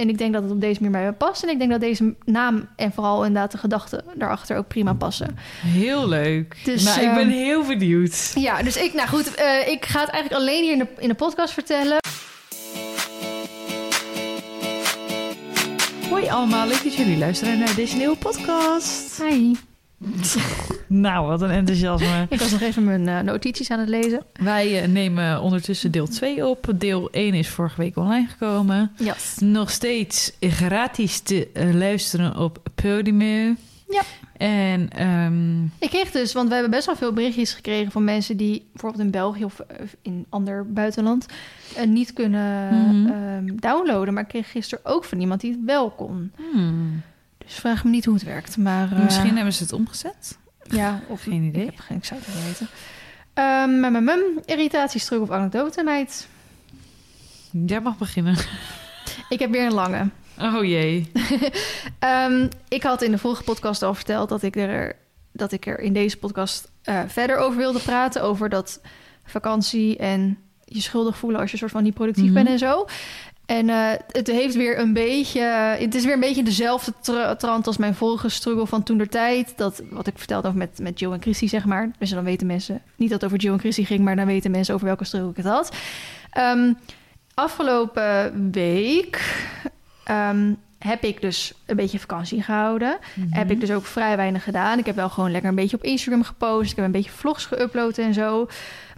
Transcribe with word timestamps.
En 0.00 0.08
ik 0.08 0.18
denk 0.18 0.32
dat 0.32 0.42
het 0.42 0.52
op 0.52 0.60
deze 0.60 0.82
manier 0.82 0.98
bij 0.98 1.06
me 1.06 1.12
past. 1.12 1.42
En 1.42 1.48
ik 1.48 1.58
denk 1.58 1.70
dat 1.70 1.80
deze 1.80 2.14
naam 2.24 2.68
en 2.76 2.92
vooral 2.92 3.24
inderdaad 3.24 3.52
de 3.52 3.58
gedachten 3.58 4.04
daarachter 4.14 4.56
ook 4.56 4.68
prima 4.68 4.92
passen. 4.92 5.36
Heel 5.66 6.08
leuk. 6.08 6.56
Dus, 6.64 6.84
nou, 6.84 7.00
ik 7.00 7.14
ben 7.14 7.22
ehm, 7.22 7.28
heel 7.28 7.64
benieuwd. 7.66 8.32
Ja, 8.34 8.62
dus 8.62 8.76
ik, 8.76 8.92
nou 8.94 9.08
goed, 9.08 9.34
eh, 9.34 9.68
ik 9.68 9.84
ga 9.84 10.00
het 10.00 10.10
eigenlijk 10.10 10.42
alleen 10.42 10.62
hier 10.62 10.72
in 10.72 10.78
de, 10.78 10.86
in 10.98 11.08
de 11.08 11.14
podcast 11.14 11.52
vertellen. 11.52 11.98
Hoi 16.08 16.28
allemaal, 16.28 16.66
leuk 16.66 16.82
dat 16.84 16.94
jullie 16.94 17.18
luisteren 17.18 17.58
naar 17.58 17.74
deze 17.74 17.96
nieuwe 17.96 18.16
podcast. 18.16 19.22
Hi. 19.22 19.69
Nou, 20.86 21.26
wat 21.26 21.42
een 21.42 21.50
enthousiasme. 21.50 22.26
Ik 22.28 22.38
was 22.38 22.50
nog 22.50 22.60
even 22.60 22.84
mijn 22.84 23.08
eh, 23.08 23.20
notities 23.20 23.70
aan 23.70 23.78
het 23.78 23.88
lezen. 23.88 24.22
Wij 24.32 24.82
eh, 24.82 24.88
nemen 24.88 25.40
ondertussen 25.40 25.90
deel 25.90 26.06
2 26.08 26.46
op. 26.46 26.72
Deel 26.76 27.10
1 27.10 27.34
is 27.34 27.48
vorige 27.48 27.80
week 27.80 27.96
online 27.96 28.26
gekomen. 28.28 28.90
Yes. 28.96 29.36
Nog 29.40 29.70
steeds 29.70 30.32
gratis 30.40 31.20
te 31.20 31.48
eh, 31.52 31.74
luisteren 31.74 32.36
op 32.36 32.62
Podimo. 32.74 33.54
Ja. 33.88 34.02
En 34.36 34.90
ehm, 34.90 35.62
Ik 35.64 35.88
kreeg 35.88 36.10
dus, 36.10 36.32
want 36.32 36.48
we 36.48 36.52
hebben 36.54 36.70
best 36.72 36.86
wel 36.86 36.96
veel 36.96 37.12
berichtjes 37.12 37.52
gekregen 37.54 37.92
van 37.92 38.04
mensen 38.04 38.36
die 38.36 38.68
bijvoorbeeld 38.72 39.02
in 39.04 39.10
België 39.10 39.44
of 39.44 39.60
in 40.02 40.26
ander 40.28 40.72
buitenland 40.72 41.26
niet 41.86 42.12
kunnen 42.12 42.68
Mhm. 42.74 43.06
ehm, 43.12 43.56
downloaden. 43.56 44.14
Maar 44.14 44.22
ik 44.22 44.28
kreeg 44.28 44.50
gisteren 44.50 44.84
ook 44.84 45.04
van 45.04 45.20
iemand 45.20 45.40
die 45.40 45.50
het 45.50 45.60
wel 45.64 45.90
kon. 45.90 46.32
hmm, 46.52 47.02
Dus 47.44 47.54
vraag 47.54 47.84
me 47.84 47.90
niet 47.90 48.04
hoe 48.04 48.14
het 48.14 48.22
werkt. 48.24 48.56
Maar 48.56 48.92
eh, 48.92 48.98
misschien 49.04 49.34
hebben 49.34 49.52
ze 49.54 49.62
het 49.62 49.72
omgezet. 49.72 50.38
ja, 50.62 51.00
of 51.08 51.22
Geen 51.22 51.42
idee. 51.42 51.62
Ik 51.66 51.70
heb 51.70 51.78
geen, 51.80 51.96
ik 51.96 52.04
zou 52.04 52.20
het 52.24 52.34
niet 52.34 52.44
weten. 52.44 52.68
Ehm, 53.34 53.80
mem, 53.80 53.92
mem, 53.92 54.04
mem. 54.04 54.20
irritatie, 54.44 55.00
struggle 55.00 55.28
of 55.28 55.34
anekdote, 55.34 55.82
meid. 55.82 56.28
Jij 57.66 57.80
mag 57.80 57.98
beginnen. 57.98 58.36
Ik 59.28 59.38
heb 59.38 59.50
weer 59.50 59.64
een 59.66 59.72
lange. 59.74 60.08
Oh 60.38 60.64
jee. 60.64 61.10
Ehm, 61.98 62.48
ik 62.68 62.82
had 62.82 63.02
in 63.02 63.10
de 63.10 63.18
vorige 63.18 63.42
podcast 63.42 63.82
al 63.82 63.94
verteld 63.94 64.28
dat 64.28 64.42
ik 64.42 64.56
er, 64.56 64.96
dat 65.32 65.52
ik 65.52 65.66
er 65.66 65.78
in 65.80 65.92
deze 65.92 66.16
podcast 66.16 66.70
eh, 66.82 67.00
verder 67.06 67.36
over 67.36 67.58
wilde 67.58 67.78
praten. 67.78 68.22
Over 68.22 68.48
dat 68.48 68.80
vakantie 69.24 69.96
en 69.96 70.38
je 70.64 70.80
schuldig 70.80 71.16
voelen 71.18 71.40
als 71.40 71.50
je 71.50 71.56
soort 71.56 71.70
van 71.70 71.82
niet 71.82 71.94
productief 71.94 72.24
Mhm. 72.24 72.34
bent 72.34 72.48
en 72.48 72.58
zo. 72.58 72.86
En 73.50 73.68
eh, 73.68 73.92
het 74.10 74.26
heeft 74.26 74.54
weer 74.54 74.78
een 74.78 74.92
beetje. 74.92 75.40
Het 75.78 75.94
is 75.94 76.04
weer 76.04 76.14
een 76.14 76.20
beetje 76.20 76.42
dezelfde 76.42 76.92
tra- 77.00 77.36
trant 77.36 77.66
als 77.66 77.76
mijn 77.76 77.94
vorige 77.94 78.28
struggle 78.28 78.66
van 78.66 78.82
toen 78.82 78.98
der 78.98 79.08
tijd. 79.08 79.52
Dat 79.56 79.82
wat 79.90 80.06
ik 80.06 80.18
vertelde 80.18 80.46
over 80.46 80.58
met, 80.58 80.78
met 80.78 80.98
Joe 80.98 81.14
en 81.14 81.20
Christy, 81.20 81.48
zeg 81.48 81.64
maar. 81.64 81.90
Dus 81.98 82.10
dan 82.10 82.24
weten 82.24 82.46
mensen 82.46 82.82
niet 82.96 83.10
dat 83.10 83.20
het 83.20 83.30
over 83.30 83.44
Joe 83.44 83.52
en 83.52 83.60
Christy 83.60 83.84
ging, 83.84 84.00
maar 84.00 84.16
dan 84.16 84.26
weten 84.26 84.50
mensen 84.50 84.74
over 84.74 84.86
welke 84.86 85.04
struggle 85.04 85.30
ik 85.30 85.36
het 85.36 85.46
had. 85.46 85.76
Ehm, 86.30 86.72
afgelopen 87.34 88.50
week 88.50 89.42
ehm, 90.04 90.52
heb 90.80 91.02
ik 91.04 91.20
dus 91.20 91.52
een 91.66 91.76
beetje 91.76 91.98
vakantie 91.98 92.42
gehouden. 92.42 92.98
Heb 93.30 93.50
ik 93.50 93.60
dus 93.60 93.70
ook 93.70 93.84
vrij 93.84 94.16
weinig 94.16 94.44
gedaan. 94.44 94.78
Ik 94.78 94.86
heb 94.86 94.96
wel 94.96 95.08
gewoon 95.08 95.30
lekker 95.30 95.50
een 95.50 95.56
beetje 95.56 95.76
op 95.76 95.82
Instagram 95.84 96.22
gepost. 96.24 96.70
Ik 96.70 96.76
heb 96.76 96.84
een 96.84 96.92
beetje 96.92 97.10
vlogs 97.10 97.46
geüpload 97.54 97.94
en 97.98 98.14
zo. 98.14 98.48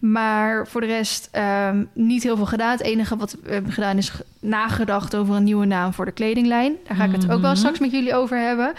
Maar 0.01 0.67
voor 0.69 0.81
de 0.81 0.87
rest 0.87 1.29
ehm, 1.33 1.85
niet 1.93 2.23
heel 2.23 2.37
veel 2.37 2.47
gedaan. 2.47 2.71
Het 2.71 2.83
enige 2.83 3.17
wat 3.17 3.37
we 3.43 3.53
hebben 3.53 3.73
gedaan 3.73 3.97
is 3.97 4.09
ge- 4.09 4.25
nagedacht 4.41 5.17
over 5.17 5.35
een 5.35 5.45
nieuwe 5.45 5.67
naam 5.67 5.93
voor 5.93 6.05
de 6.05 6.13
kledinglijn. 6.13 6.77
Daar 6.87 6.97
ga 6.97 7.05
ik 7.05 7.13
het 7.13 7.25
ook 7.31 7.41
wel 7.41 7.51
Mhm. 7.51 7.59
straks 7.59 7.79
met 7.79 7.91
jullie 7.91 8.15
over 8.15 8.39
hebben. 8.39 8.73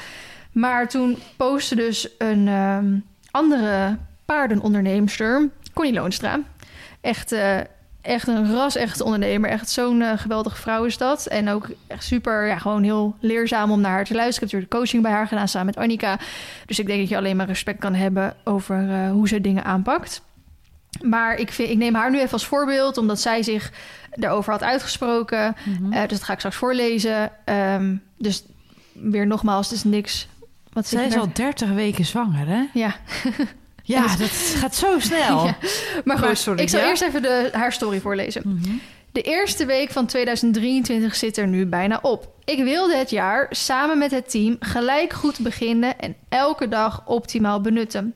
Maar 0.52 0.90
toen 0.90 1.18
postte 1.38 1.76
dus 1.76 2.10
een 2.18 2.48
ehm, 2.48 2.96
andere 3.32 3.98
paardenonderneemster, 4.26 5.50
Connie 5.74 5.94
Loonstra. 5.94 6.40
Echt, 7.02 7.32
eh, 7.32 7.58
echt 8.04 8.28
een 8.28 8.54
ras-echte 8.54 9.04
ondernemer. 9.04 9.50
Echt 9.50 9.70
zo'n 9.70 10.02
eh, 10.02 10.18
geweldige 10.18 10.56
vrouw 10.56 10.84
is 10.84 10.98
dat. 10.98 11.26
En 11.26 11.50
ook 11.50 11.70
echt 11.88 12.04
super, 12.04 12.48
ja, 12.48 12.58
gewoon 12.58 12.84
heel 12.84 13.16
leerzaam 13.20 13.72
om 13.72 13.82
naar 13.82 13.92
haar 13.92 14.06
te 14.06 14.14
luisteren. 14.14 14.48
Ik 14.48 14.54
heb 14.54 14.62
natuurlijk 14.62 14.72
de 14.72 14.78
coaching 14.78 15.04
bij 15.04 15.12
haar 15.12 15.28
gedaan 15.28 15.48
samen 15.48 15.66
met 15.66 15.78
Annika. 15.78 16.20
Dus 16.66 16.80
ik 16.80 16.88
denk 16.88 17.00
dat 17.00 17.10
je 17.10 17.18
alleen 17.18 17.36
maar 17.36 17.48
respect 17.48 17.80
kan 17.80 17.94
hebben 17.94 18.36
over 18.44 18.90
eh, 18.90 19.12
hoe 19.12 19.28
ze 19.28 19.42
dingen 19.42 19.64
aanpakt. 19.64 20.22
Maar 21.02 21.36
ik, 21.36 21.52
vind, 21.52 21.70
ik 21.70 21.78
neem 21.78 21.96
haar 21.96 22.12
nu 22.12 22.20
even 22.20 22.32
als 22.32 22.46
voorbeeld, 22.46 22.98
omdat 22.98 23.22
zij 23.22 23.44
zich 23.44 23.72
daarover 24.12 24.52
had 24.52 24.64
uitgesproken. 24.64 25.56
Mhm. 25.66 25.94
Eh, 25.94 26.02
dus 26.02 26.18
dat 26.18 26.24
ga 26.24 26.34
ik 26.34 26.40
straks 26.40 26.56
voorlezen. 26.56 27.32
Ehm, 27.46 27.96
dus 28.18 28.44
weer 28.92 29.28
nogmaals, 29.28 29.70
het 29.70 29.76
is 29.76 29.84
niks. 29.84 30.28
Wat 30.74 30.88
Zij 30.88 31.06
is 31.06 31.14
er? 31.14 31.20
al 31.20 31.30
30 31.34 31.70
weken 31.70 32.06
zwanger, 32.06 32.48
hè? 32.48 32.64
Ja, 32.74 32.96
Ja, 33.84 34.02
dus- 34.08 34.18
dat 34.18 34.30
gaat 34.62 34.76
zo 34.76 35.00
snel. 35.00 35.46
Ja. 35.46 35.58
maar 36.06 36.18
goed, 36.18 36.38
sorry, 36.38 36.62
ik 36.62 36.70
zal 36.70 36.80
ja? 36.80 36.88
eerst 36.88 37.02
even 37.02 37.22
de, 37.22 37.50
haar 37.52 37.74
story 37.74 38.00
voorlezen. 38.00 38.42
Mhm. 38.46 38.76
De 39.12 39.22
eerste 39.22 39.66
week 39.66 39.92
van 39.92 40.06
2023 40.06 41.16
zit 41.16 41.38
er 41.38 41.48
nu 41.48 41.66
bijna 41.66 42.00
op. 42.02 42.28
Ik 42.46 42.64
wilde 42.64 42.96
het 42.96 43.10
jaar 43.10 43.48
samen 43.50 43.98
met 43.98 44.12
het 44.12 44.30
team 44.30 44.56
gelijk 44.60 45.14
goed 45.14 45.40
beginnen 45.40 46.00
en 46.00 46.16
elke 46.30 46.68
dag 46.68 47.02
optimaal 47.06 47.62
benutten. 47.62 48.16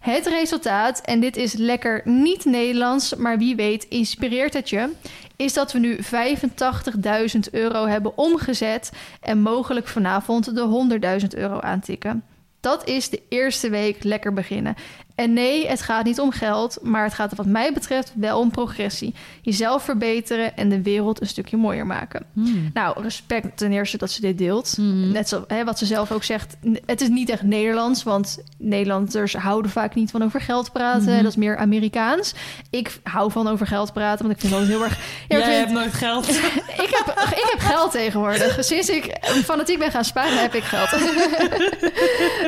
Het 0.00 0.26
resultaat, 0.26 1.00
en 1.00 1.20
dit 1.20 1.36
is 1.36 1.52
lekker 1.52 2.00
niet 2.04 2.44
Nederlands, 2.44 3.14
maar 3.14 3.38
wie 3.38 3.56
weet 3.56 3.84
inspireert 3.84 4.54
het 4.54 4.70
je, 4.70 4.88
is 5.36 5.52
dat 5.52 5.72
we 5.72 5.78
nu 5.78 5.98
85.000 5.98 7.38
euro 7.50 7.86
hebben 7.86 8.18
omgezet 8.18 8.92
en 9.20 9.40
mogelijk 9.40 9.88
vanavond 9.88 10.54
de 10.54 10.98
100.000 11.20 11.26
euro 11.28 11.60
aantikken. 11.60 12.24
Dat 12.60 12.88
is 12.88 13.08
de 13.08 13.22
eerste 13.28 13.70
week 13.70 14.04
lekker 14.04 14.32
beginnen. 14.32 14.74
En 15.18 15.32
nee, 15.32 15.68
het 15.68 15.82
gaat 15.82 16.04
niet 16.04 16.20
om 16.20 16.30
geld, 16.30 16.78
maar 16.82 17.04
het 17.04 17.14
gaat 17.14 17.34
wat 17.34 17.46
mij 17.46 17.72
betreft 17.72 18.12
wel 18.16 18.38
om 18.38 18.50
progressie. 18.50 19.14
Jezelf 19.42 19.82
verbeteren 19.82 20.56
en 20.56 20.68
de 20.68 20.82
wereld 20.82 21.20
een 21.20 21.26
stukje 21.26 21.56
mooier 21.56 21.86
maken. 21.86 22.26
Hmm. 22.32 22.70
Nou, 22.74 23.02
respect 23.02 23.56
ten 23.56 23.72
eerste 23.72 23.96
dat 23.96 24.10
ze 24.10 24.20
dit 24.20 24.38
deelt. 24.38 24.76
Mhm. 24.78 25.12
Net 25.12 25.28
zo, 25.28 25.44
hè, 25.46 25.64
wat 25.64 25.78
ze 25.78 25.86
zelf 25.86 26.12
ook 26.12 26.24
zegt, 26.24 26.56
het 26.86 27.00
is 27.00 27.08
niet 27.08 27.30
echt 27.30 27.42
Nederlands, 27.42 28.02
want 28.02 28.38
Nederlanders 28.58 29.34
houden 29.34 29.70
vaak 29.70 29.94
niet 29.94 30.10
van 30.10 30.22
over 30.22 30.40
geld 30.40 30.72
praten. 30.72 31.02
Mhm. 31.12 31.22
Dat 31.22 31.30
is 31.30 31.36
meer 31.36 31.56
Amerikaans. 31.56 32.34
Ik 32.70 33.00
hou 33.02 33.30
van 33.30 33.48
over 33.48 33.66
geld 33.66 33.92
praten, 33.92 34.26
want 34.26 34.34
ik 34.34 34.40
vind 34.48 34.52
dat 34.52 34.66
heel 34.68 34.84
erg. 34.84 34.98
Ja, 35.28 35.38
Jij 35.38 35.46
vind- 35.46 35.58
hebt 35.58 35.72
nooit 35.72 35.94
geld. 35.94 36.28
ik, 36.84 37.02
heb, 37.04 37.18
ik 37.30 37.48
heb 37.50 37.60
geld 37.60 37.90
tegenwoordig. 37.90 38.64
Sinds 38.64 38.88
ik 38.88 39.16
fanatiek 39.44 39.78
ben 39.78 39.90
gaan 39.90 40.04
sparen, 40.04 40.40
heb 40.40 40.54
ik 40.54 40.62
geld. 40.62 40.88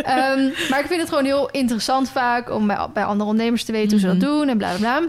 Ehm, 0.02 0.48
maar 0.70 0.80
ik 0.80 0.86
vind 0.86 1.00
het 1.00 1.08
gewoon 1.08 1.24
heel 1.24 1.48
interessant 1.50 2.10
vaak 2.10 2.50
om 2.50 2.59
bij, 2.66 2.86
bij 2.94 3.04
andere 3.04 3.30
ondernemers 3.30 3.64
te 3.64 3.72
weten 3.72 3.90
hoe 3.90 4.00
ze 4.00 4.06
Mhm. 4.06 4.18
dat 4.18 4.28
doen 4.28 4.48
en 4.48 4.58
bla 4.58 4.74
bla 4.76 4.98
bla. 4.98 5.08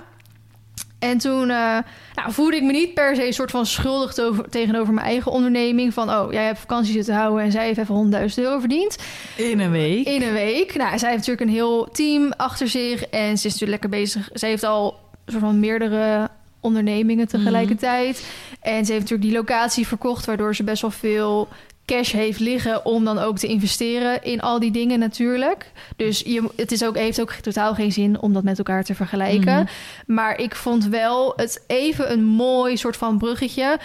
En 0.99 1.17
toen 1.17 1.41
eh, 1.49 1.77
nou, 2.15 2.31
voelde 2.31 2.55
ik 2.55 2.63
me 2.63 2.71
niet 2.71 2.93
per 2.93 3.15
se 3.15 3.25
een 3.27 3.33
soort 3.33 3.51
van 3.51 3.65
schuldig 3.65 4.13
te- 4.13 4.43
tegenover 4.49 4.93
mijn 4.93 5.07
eigen 5.07 5.31
onderneming. 5.31 5.93
Van, 5.93 6.09
oh, 6.09 6.31
jij 6.31 6.45
hebt 6.45 6.59
vakantie 6.59 6.93
zitten 6.93 7.15
houden 7.15 7.43
en 7.43 7.51
zij 7.51 7.65
heeft 7.65 7.77
even 7.79 7.95
100.000 7.95 8.43
euro 8.43 8.59
verdiend. 8.59 8.97
In 9.37 9.59
een 9.59 9.71
week. 9.71 10.07
In 10.07 10.21
een 10.21 10.33
week. 10.33 10.75
Nou, 10.75 10.97
zij 10.99 11.09
heeft 11.09 11.27
natuurlijk 11.27 11.41
een 11.41 11.55
heel 11.55 11.89
team 11.91 12.33
achter 12.37 12.67
zich. 12.67 13.03
En 13.03 13.37
ze 13.37 13.47
is 13.47 13.53
natuurlijk 13.53 13.71
lekker 13.81 13.89
bezig. 13.89 14.29
Zij 14.33 14.49
heeft 14.49 14.63
al 14.63 14.99
een 15.25 15.31
soort 15.31 15.43
van 15.43 15.59
meerdere 15.59 16.29
ondernemingen 16.59 17.27
tegelijkertijd. 17.27 18.25
En 18.61 18.85
ze 18.85 18.91
heeft 18.91 19.03
natuurlijk 19.03 19.29
die 19.29 19.37
locatie 19.37 19.87
verkocht... 19.87 20.25
waardoor 20.25 20.55
ze 20.55 20.63
best 20.63 20.81
wel 20.81 20.91
veel 20.91 21.47
cash 21.91 22.11
heeft 22.11 22.39
liggen... 22.39 22.85
om 22.85 23.05
dan 23.05 23.19
ook 23.19 23.37
te 23.37 23.47
investeren 23.47 24.23
in 24.23 24.41
al 24.41 24.59
die 24.59 24.71
dingen 24.71 24.99
natuurlijk. 24.99 25.71
Dus 25.95 26.19
je, 26.19 26.49
het 26.55 26.71
is 26.71 26.83
ook, 26.83 26.97
heeft 26.97 27.21
ook 27.21 27.31
totaal 27.31 27.73
geen 27.73 27.91
zin 27.91 28.19
om 28.21 28.33
dat 28.33 28.43
met 28.43 28.57
elkaar 28.57 28.83
te 28.83 28.95
vergelijken. 28.95 29.53
Mhm. 29.53 29.65
Maar 30.05 30.39
ik 30.39 30.55
vond 30.55 30.85
wel 30.85 31.33
het 31.35 31.63
even 31.67 32.11
een 32.11 32.23
mooi 32.23 32.77
soort 32.77 32.97
van 32.97 33.17
bruggetje... 33.17 33.79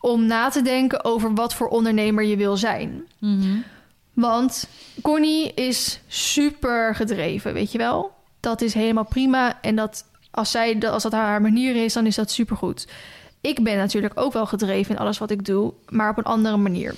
om 0.00 0.26
na 0.26 0.48
te 0.48 0.62
denken 0.62 1.04
over 1.04 1.34
wat 1.34 1.54
voor 1.54 1.68
ondernemer 1.68 2.24
je 2.24 2.36
wil 2.36 2.56
zijn. 2.56 3.02
Mhm. 3.18 3.56
Want 4.12 4.68
Connie 5.02 5.54
is 5.54 6.00
super 6.06 6.94
gedreven, 6.94 7.52
weet 7.52 7.72
je 7.72 7.78
wel? 7.78 8.12
Dat 8.40 8.60
is 8.60 8.74
helemaal 8.74 9.04
prima. 9.04 9.58
En 9.60 9.76
dat 9.76 10.04
als, 10.30 10.50
zij, 10.50 10.90
als 10.90 11.02
dat 11.02 11.12
haar 11.12 11.40
manier 11.40 11.84
is, 11.84 11.92
dan 11.92 12.06
is 12.06 12.14
dat 12.16 12.30
supergoed. 12.30 12.86
Ik 13.40 13.62
ben 13.62 13.76
natuurlijk 13.76 14.20
ook 14.20 14.32
wel 14.32 14.46
gedreven 14.46 14.94
in 14.94 15.00
alles 15.00 15.18
wat 15.18 15.30
ik 15.30 15.44
doe, 15.44 15.72
maar 15.88 16.10
op 16.10 16.18
een 16.18 16.24
andere 16.24 16.56
manier. 16.56 16.94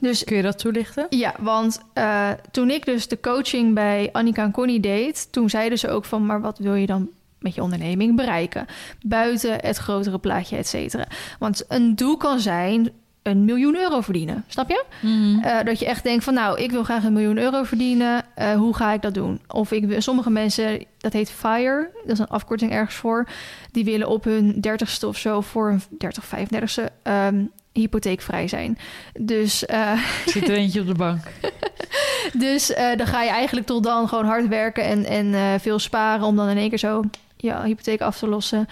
Dus 0.00 0.24
Kun 0.24 0.36
je 0.36 0.42
dat 0.42 0.58
toelichten? 0.58 1.06
ja, 1.10 1.34
want 1.38 1.80
eh, 1.92 2.30
toen 2.50 2.70
ik 2.70 2.84
dus 2.84 3.08
de 3.08 3.20
coaching 3.20 3.74
bij 3.74 4.08
Annika 4.12 4.42
en 4.42 4.50
Connie 4.50 4.80
deed... 4.80 5.28
toen 5.32 5.50
zeiden 5.50 5.78
ze 5.78 5.88
ook 5.88 6.04
van, 6.04 6.26
maar 6.26 6.40
wat 6.40 6.58
wil 6.58 6.74
je 6.74 6.86
dan 6.86 7.08
met 7.38 7.54
je 7.54 7.62
onderneming 7.62 8.16
bereiken? 8.16 8.66
Buiten 9.06 9.52
het 9.60 9.76
grotere 9.76 10.18
plaatje, 10.18 10.56
et 10.56 10.66
cetera. 10.66 11.06
Want 11.38 11.64
een 11.68 11.94
doel 11.96 12.16
kan 12.16 12.40
zijn 12.40 12.90
een 13.22 13.44
miljoen 13.44 13.76
euro 13.76 14.00
verdienen, 14.00 14.44
snap 14.46 14.68
je? 14.68 14.84
Mhm. 15.00 15.38
Eh, 15.44 15.64
dat 15.64 15.78
je 15.78 15.86
echt 15.86 16.02
denkt 16.02 16.24
van 16.24 16.34
nou, 16.34 16.60
ik 16.60 16.70
wil 16.70 16.84
graag 16.84 17.04
een 17.04 17.12
miljoen 17.12 17.38
euro 17.38 17.62
verdienen. 17.62 18.22
Eh, 18.34 18.52
hoe 18.52 18.74
ga 18.74 18.92
ik 18.92 19.02
dat 19.02 19.14
doen? 19.14 19.40
Of 19.48 19.72
ik, 19.72 20.02
sommige 20.02 20.30
mensen, 20.30 20.84
dat 20.98 21.12
heet 21.12 21.30
FIRE, 21.30 21.90
dat 22.02 22.12
is 22.12 22.18
een 22.18 22.28
afkorting 22.28 22.72
ergens 22.72 22.94
voor. 22.94 23.28
Die 23.72 23.84
willen 23.84 24.08
op 24.08 24.24
hun 24.24 24.60
dertigste 24.60 25.06
of 25.06 25.16
zo 25.16 25.40
voor 25.40 25.70
een 25.70 25.82
30, 25.98 26.24
35ste 26.24 26.84
ehm 27.02 27.44
hypotheekvrij 27.72 28.48
zijn. 28.48 28.78
Dus, 29.20 29.66
eh, 29.66 30.04
Zit 30.26 30.48
er 30.48 30.54
eentje 30.54 30.80
op 30.80 30.86
de 30.86 30.94
bank. 30.94 31.20
dus 32.46 32.72
eh, 32.72 32.96
dan 32.96 33.06
ga 33.06 33.22
je 33.22 33.30
eigenlijk 33.30 33.66
tot 33.66 33.82
dan 33.82 34.08
gewoon 34.08 34.24
hard 34.24 34.48
werken 34.48 34.84
en, 34.84 35.04
en 35.04 35.34
eh, 35.34 35.60
veel 35.60 35.78
sparen 35.78 36.26
om 36.26 36.36
dan 36.36 36.48
in 36.48 36.56
één 36.56 36.68
keer 36.68 36.78
zo 36.78 37.02
je 37.36 37.56
hypotheek 37.62 38.00
af 38.00 38.18
te 38.18 38.28
lossen. 38.28 38.68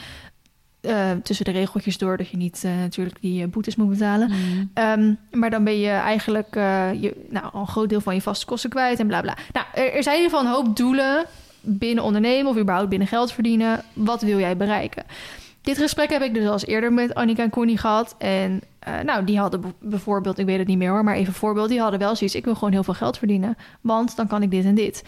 Tussen 1.22 1.44
de 1.44 1.50
regeltjes 1.50 1.98
door 1.98 2.16
dat 2.16 2.28
je 2.28 2.36
niet 2.36 2.62
natuurlijk 2.62 3.20
die 3.20 3.46
boetes 3.46 3.76
moet 3.76 3.88
betalen. 3.88 4.28
Mhm. 4.28 4.64
Ehm, 4.74 5.14
maar 5.30 5.50
dan 5.50 5.64
ben 5.64 5.78
je 5.78 5.90
eigenlijk 5.90 6.54
je, 7.00 7.26
nou, 7.30 7.52
al 7.52 7.60
een 7.60 7.66
groot 7.66 7.88
deel 7.88 8.00
van 8.00 8.14
je 8.14 8.20
vaste 8.20 8.46
kosten 8.46 8.70
kwijt 8.70 8.98
en 8.98 9.06
bla 9.06 9.20
bla. 9.20 9.36
Nou, 9.52 9.66
er, 9.74 9.92
er 9.92 10.02
zijn 10.02 10.16
in 10.16 10.22
ieder 10.22 10.38
geval 10.38 10.52
een 10.52 10.62
hoop 10.62 10.76
doelen 10.76 11.24
binnen 11.60 12.04
ondernemen 12.04 12.50
of 12.50 12.58
überhaupt 12.58 12.88
binnen 12.88 13.08
geld 13.08 13.32
verdienen. 13.32 13.82
Wat 13.92 14.22
wil 14.22 14.38
jij 14.38 14.56
bereiken? 14.56 15.04
Dit 15.68 15.78
gesprek 15.78 16.10
heb 16.10 16.22
ik 16.22 16.34
dus 16.34 16.46
al 16.46 16.52
eens 16.52 16.66
eerder 16.66 16.92
met 16.92 17.14
Annika 17.14 17.42
en 17.42 17.50
Connie 17.50 17.78
gehad. 17.78 18.14
En 18.18 18.60
eh, 18.78 19.00
nou, 19.00 19.24
die 19.24 19.38
hadden 19.38 19.74
bijvoorbeeld, 19.80 20.38
ik 20.38 20.46
weet 20.46 20.58
het 20.58 20.66
niet 20.66 20.78
meer 20.78 20.90
hoor, 20.90 21.04
maar 21.04 21.14
even 21.14 21.32
voorbeeld. 21.32 21.68
Die 21.68 21.80
hadden 21.80 21.98
wel 21.98 22.16
zoiets, 22.16 22.36
ik 22.36 22.44
wil 22.44 22.54
gewoon 22.54 22.72
heel 22.72 22.84
veel 22.84 22.94
geld 22.94 23.18
verdienen. 23.18 23.56
Want 23.80 24.16
dan 24.16 24.26
kan 24.26 24.42
ik 24.42 24.50
dit 24.50 24.64
en 24.64 24.74
dit. 24.74 25.04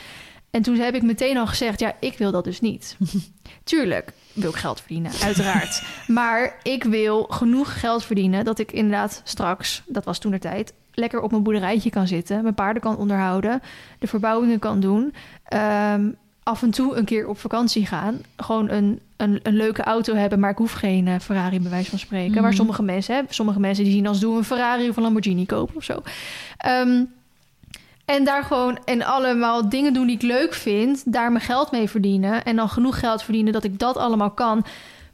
En 0.50 0.62
toen 0.62 0.76
heb 0.76 0.94
ik 0.94 1.02
meteen 1.02 1.36
al 1.36 1.46
gezegd, 1.46 1.80
ja, 1.80 1.92
ik 2.00 2.18
wil 2.18 2.30
dat 2.30 2.44
dus 2.44 2.60
niet. 2.60 2.96
Tuurlijk 3.64 4.12
wil 4.32 4.50
ik 4.50 4.56
geld 4.56 4.80
verdienen, 4.80 5.12
uiteraard. 5.22 5.82
maar 6.06 6.58
ik 6.62 6.84
wil 6.84 7.22
genoeg 7.22 7.80
geld 7.80 8.04
verdienen 8.04 8.44
dat 8.44 8.58
ik 8.58 8.72
inderdaad 8.72 9.20
straks, 9.24 9.82
dat 9.86 10.04
was 10.04 10.18
toen 10.18 10.30
de 10.30 10.38
tijd, 10.38 10.72
lekker 10.92 11.20
op 11.20 11.30
mijn 11.30 11.42
boerderijtje 11.42 11.90
kan 11.90 12.06
zitten, 12.06 12.42
mijn 12.42 12.54
paarden 12.54 12.82
kan 12.82 12.96
onderhouden, 12.96 13.62
de 13.98 14.06
verbouwingen 14.06 14.58
kan 14.58 14.80
doen, 14.80 15.14
ehm, 15.44 16.10
af 16.42 16.62
en 16.62 16.70
toe 16.70 16.96
een 16.96 17.04
keer 17.04 17.28
op 17.28 17.38
vakantie 17.38 17.86
gaan, 17.86 18.20
gewoon 18.36 18.70
een, 18.70 19.00
een, 19.16 19.40
een 19.42 19.56
leuke 19.56 19.82
auto 19.82 20.14
hebben, 20.14 20.40
maar 20.40 20.50
ik 20.50 20.56
hoef 20.56 20.72
geen 20.72 21.08
eh, 21.08 21.18
Ferrari 21.20 21.60
bij 21.60 21.70
wijze 21.70 21.90
van 21.90 21.98
spreken. 21.98 22.32
Mhm. 22.32 22.42
Waar 22.42 22.54
sommige 22.54 22.82
mensen 22.82 23.14
hebben, 23.14 23.34
sommige 23.34 23.60
mensen 23.60 23.84
die 23.84 23.92
zien 23.92 24.06
als 24.06 24.20
doel 24.20 24.36
een 24.36 24.44
Ferrari 24.44 24.88
of 24.88 24.96
een 24.96 25.02
Lamborghini 25.02 25.46
kopen 25.46 25.76
of 25.76 25.84
zo. 25.84 26.02
Ehm, 26.56 27.04
en 28.04 28.24
daar 28.24 28.44
gewoon 28.44 28.78
en 28.84 29.02
allemaal 29.02 29.68
dingen 29.68 29.92
doen 29.92 30.06
die 30.06 30.16
ik 30.16 30.22
leuk 30.22 30.54
vind, 30.54 31.12
daar 31.12 31.32
mijn 31.32 31.44
geld 31.44 31.70
mee 31.70 31.88
verdienen 31.88 32.44
en 32.44 32.56
dan 32.56 32.68
genoeg 32.68 32.98
geld 32.98 33.22
verdienen 33.22 33.52
dat 33.52 33.64
ik 33.64 33.78
dat 33.78 33.96
allemaal 33.96 34.30
kan, 34.30 34.64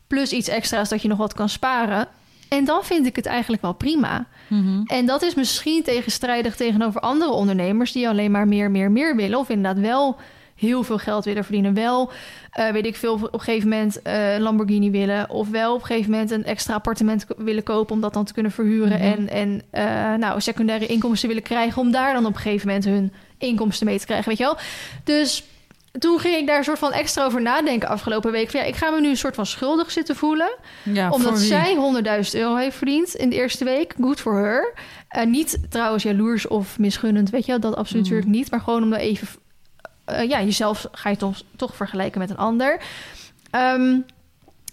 plus 0.07 0.33
iets 0.33 0.49
extra's 0.49 0.89
dat 0.89 1.03
je 1.03 1.09
nog 1.09 1.19
wat 1.19 1.35
kan 1.35 1.49
sparen. 1.49 2.09
En 2.49 2.65
dan 2.65 2.85
vind 2.85 3.07
ik 3.07 3.17
het 3.17 3.27
eigenlijk 3.27 3.63
wel 3.63 3.73
prima. 3.73 4.27
Mhm. 4.49 4.83
En 4.85 5.07
dat 5.07 5.23
is 5.23 5.35
misschien 5.35 5.83
tegenstrijdig 5.83 6.57
tegenover 6.57 7.01
andere 7.01 7.31
ondernemers 7.31 7.93
die 7.93 8.09
alleen 8.09 8.31
maar 8.31 8.49
meer, 8.49 8.71
meer, 8.71 8.91
meer 8.91 9.17
willen. 9.17 9.39
Of 9.39 9.49
inderdaad 9.49 9.83
wel 9.83 10.17
heel 10.57 10.83
veel 10.83 10.99
geld 10.99 11.25
willen 11.25 11.45
verdienen. 11.45 11.75
Wel, 11.75 12.11
eh, 12.51 12.69
weet 12.69 12.87
ik 12.87 12.97
veel, 12.97 13.13
op 13.13 13.33
een 13.33 13.41
gegeven 13.41 13.69
moment 13.69 14.03
eh, 14.03 14.35
een 14.35 14.41
Lamborghini 14.41 14.91
willen. 14.91 15.31
Of 15.31 15.49
wel 15.49 15.75
op 15.75 15.81
een 15.81 15.87
gegeven 15.87 16.11
moment 16.11 16.31
een 16.31 16.45
extra 16.45 16.75
appartement 16.75 17.27
willen 17.37 17.63
kopen 17.63 17.95
om 17.95 18.01
dat 18.01 18.13
dan 18.15 18.25
te 18.25 18.33
kunnen 18.33 18.53
verhuren. 18.53 18.99
Mhm. 18.99 19.03
En, 19.03 19.29
en 19.29 19.63
eh, 19.71 20.15
nou, 20.15 20.41
secundaire 20.41 20.87
inkomsten 20.87 21.29
willen 21.29 21.43
krijgen 21.43 21.83
om 21.83 21.91
daar 21.91 22.13
dan 22.13 22.27
op 22.27 22.35
een 22.35 22.41
gegeven 22.41 22.67
moment 22.67 22.85
hun 22.85 23.13
inkomsten 23.39 23.87
mee 23.87 23.99
te 23.99 24.07
krijgen. 24.07 24.29
Weet 24.29 24.39
je 24.39 24.45
wel? 24.45 24.57
Dus 25.05 25.45
toen 25.99 26.19
ging 26.19 26.37
ik 26.37 26.47
daar 26.47 26.59
een 26.59 26.65
soort 26.65 26.79
van 26.79 26.93
extra 26.93 27.25
over 27.25 27.43
nadenken 27.43 27.89
afgelopen 27.89 28.33
week. 28.33 28.51
Van, 28.51 28.61
ja, 28.61 28.67
ik 28.67 28.77
ga 28.77 28.91
me 28.91 29.01
nu 29.01 29.09
een 29.09 29.17
soort 29.17 29.35
van 29.35 29.47
schuldig 29.47 29.91
zitten 29.91 30.17
voelen 30.17 30.55
Ja, 30.83 31.11
omdat 31.11 31.29
voor 31.29 31.39
zij 31.39 31.77
100.000 32.25 32.31
euro 32.41 32.57
heeft 32.57 32.77
verdiend 32.77 33.15
in 33.15 33.31
de 33.31 33.37
eerste 33.37 33.65
week. 33.65 33.95
Good 34.01 34.21
for 34.21 34.35
her. 34.35 34.75
Eh, 35.09 35.27
niet 35.27 35.59
trouwens 35.69 36.03
jaloers 36.03 36.49
of 36.49 36.79
misgunnend, 36.79 37.31
weet 37.31 37.45
je 37.45 37.51
wel, 37.51 37.61
dat 37.61 37.77
absoluut 37.77 38.05
Mm. 38.05 38.11
natuurlijk 38.11 38.39
niet. 38.39 38.51
Maar 38.51 38.61
gewoon 38.61 38.83
om 38.83 38.91
daar 38.91 38.99
even... 38.99 39.29
eh, 40.07 40.29
ja, 40.29 40.43
jezelf 40.43 40.87
ga 40.93 41.11
je 41.11 41.17
toch, 41.17 41.43
toch 41.57 41.77
vergelijken 41.77 42.21
met 42.21 42.31
een 42.31 42.37
ander. 42.37 42.81
Ehm, 43.51 43.99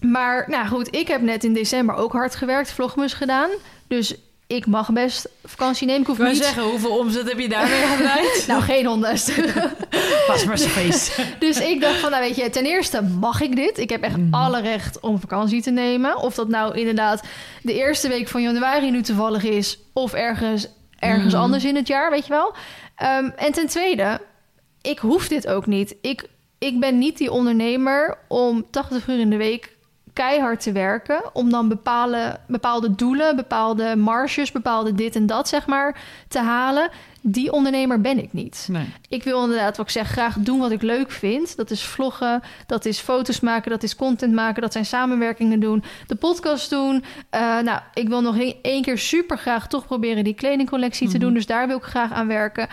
maar 0.02 0.46
nou 0.48 0.68
goed, 0.68 0.96
ik 0.96 1.08
heb 1.08 1.22
net 1.22 1.44
in 1.44 1.54
december 1.54 1.96
ook 1.96 2.12
hard 2.12 2.36
gewerkt, 2.36 2.72
vlogmus 2.72 3.14
gedaan. 3.14 3.50
Dus 3.88 4.16
ik 4.48 4.66
mag 4.66 4.92
best 4.92 5.30
vakantie 5.44 5.86
nemen. 5.88 6.02
Ik 6.02 6.08
hoef 6.08 6.18
niet... 6.18 6.38
zeggen, 6.44 6.64
hoeveel 6.64 6.98
omzet 6.98 7.30
heb 7.30 7.40
je 7.40 7.50
daarmee 7.50 7.82
gedraaid? 7.96 8.44
Nou, 8.48 8.62
geen 8.62 8.86
100. 8.86 9.36
Was 10.28 10.46
maar 10.46 10.58
feest. 10.58 11.18
Dus 11.40 11.60
ik 11.60 11.82
dacht 11.82 11.98
van, 12.00 12.12
nou 12.12 12.24
weet 12.24 12.36
je, 12.36 12.50
ten 12.50 12.66
eerste 12.66 13.02
mag 13.02 13.42
ik 13.42 13.56
dit. 13.56 13.78
Ik 13.78 13.90
heb 13.90 14.02
echt 14.04 14.18
Mhm. 14.18 14.34
alle 14.34 14.62
recht 14.62 15.00
om 15.00 15.20
vakantie 15.20 15.62
te 15.62 15.72
nemen. 15.72 16.18
Of 16.18 16.36
dat 16.36 16.48
nou 16.48 16.78
inderdaad 16.78 17.24
de 17.62 17.74
eerste 17.74 18.08
week 18.08 18.28
van 18.28 18.42
januari 18.42 18.92
nu 18.92 19.02
toevallig 19.02 19.44
is... 19.44 19.80
of 19.94 20.14
ergens, 20.14 20.68
ergens 21.00 21.34
Mhm. 21.34 21.42
anders 21.44 21.64
in 21.66 21.76
het 21.76 21.88
jaar, 21.88 22.12
weet 22.12 22.26
je 22.26 22.34
wel. 22.34 22.54
Ehm, 22.96 23.30
en 23.36 23.52
ten 23.52 23.68
tweede, 23.68 24.20
ik 24.84 25.00
hoef 25.00 25.28
dit 25.28 25.48
ook 25.48 25.66
niet. 25.66 25.96
Ik, 26.02 26.30
ik 26.58 26.80
ben 26.80 26.98
niet 26.98 27.18
die 27.18 27.32
ondernemer 27.32 28.18
om 28.28 28.66
80 28.70 29.08
uur 29.08 29.20
in 29.20 29.30
de 29.30 29.38
week 29.38 29.72
keihard 30.14 30.62
te 30.62 30.72
werken... 30.72 31.22
om 31.34 31.50
dan 31.50 31.68
bepaalde, 31.70 32.40
bepaalde 32.48 32.96
doelen, 32.96 33.36
bepaalde 33.36 33.96
marges, 33.96 34.52
bepaalde 34.52 34.94
dit 34.94 35.16
en 35.16 35.26
dat, 35.26 35.48
zeg 35.48 35.68
maar, 35.68 36.02
te 36.28 36.40
halen. 36.40 36.90
Die 37.22 37.52
ondernemer 37.52 38.02
ben 38.02 38.18
ik 38.18 38.34
niet. 38.34 38.68
Nee. 38.72 38.86
Ik 39.10 39.24
wil 39.24 39.44
inderdaad, 39.44 39.78
wat 39.78 39.86
ik 39.86 39.92
zeg, 39.92 40.08
graag 40.08 40.36
doen 40.40 40.60
wat 40.60 40.72
ik 40.72 40.82
leuk 40.82 41.12
vind. 41.12 41.56
Dat 41.56 41.72
is 41.72 41.84
vloggen, 41.84 42.42
dat 42.68 42.86
is 42.86 43.00
foto's 43.00 43.40
maken, 43.40 43.72
dat 43.72 43.84
is 43.84 43.96
content 43.96 44.34
maken, 44.34 44.62
dat 44.62 44.72
zijn 44.72 44.86
samenwerkingen 44.86 45.60
doen, 45.60 45.84
de 46.08 46.16
podcast 46.16 46.70
doen. 46.70 47.04
Eh, 47.30 47.40
nou, 47.60 47.80
ik 47.94 48.08
wil 48.08 48.22
nog 48.22 48.38
één 48.62 48.82
keer 48.82 48.98
super 48.98 49.38
graag 49.38 49.68
toch 49.68 49.86
proberen 49.86 50.24
die 50.24 50.34
kledingcollectie 50.36 51.08
te 51.08 51.14
Mhm. 51.18 51.26
doen. 51.26 51.34
Dus 51.34 51.46
daar 51.46 51.68
wil 51.68 51.78
ik 51.78 51.84
graag 51.84 52.12
aan 52.12 52.28
werken. 52.28 52.68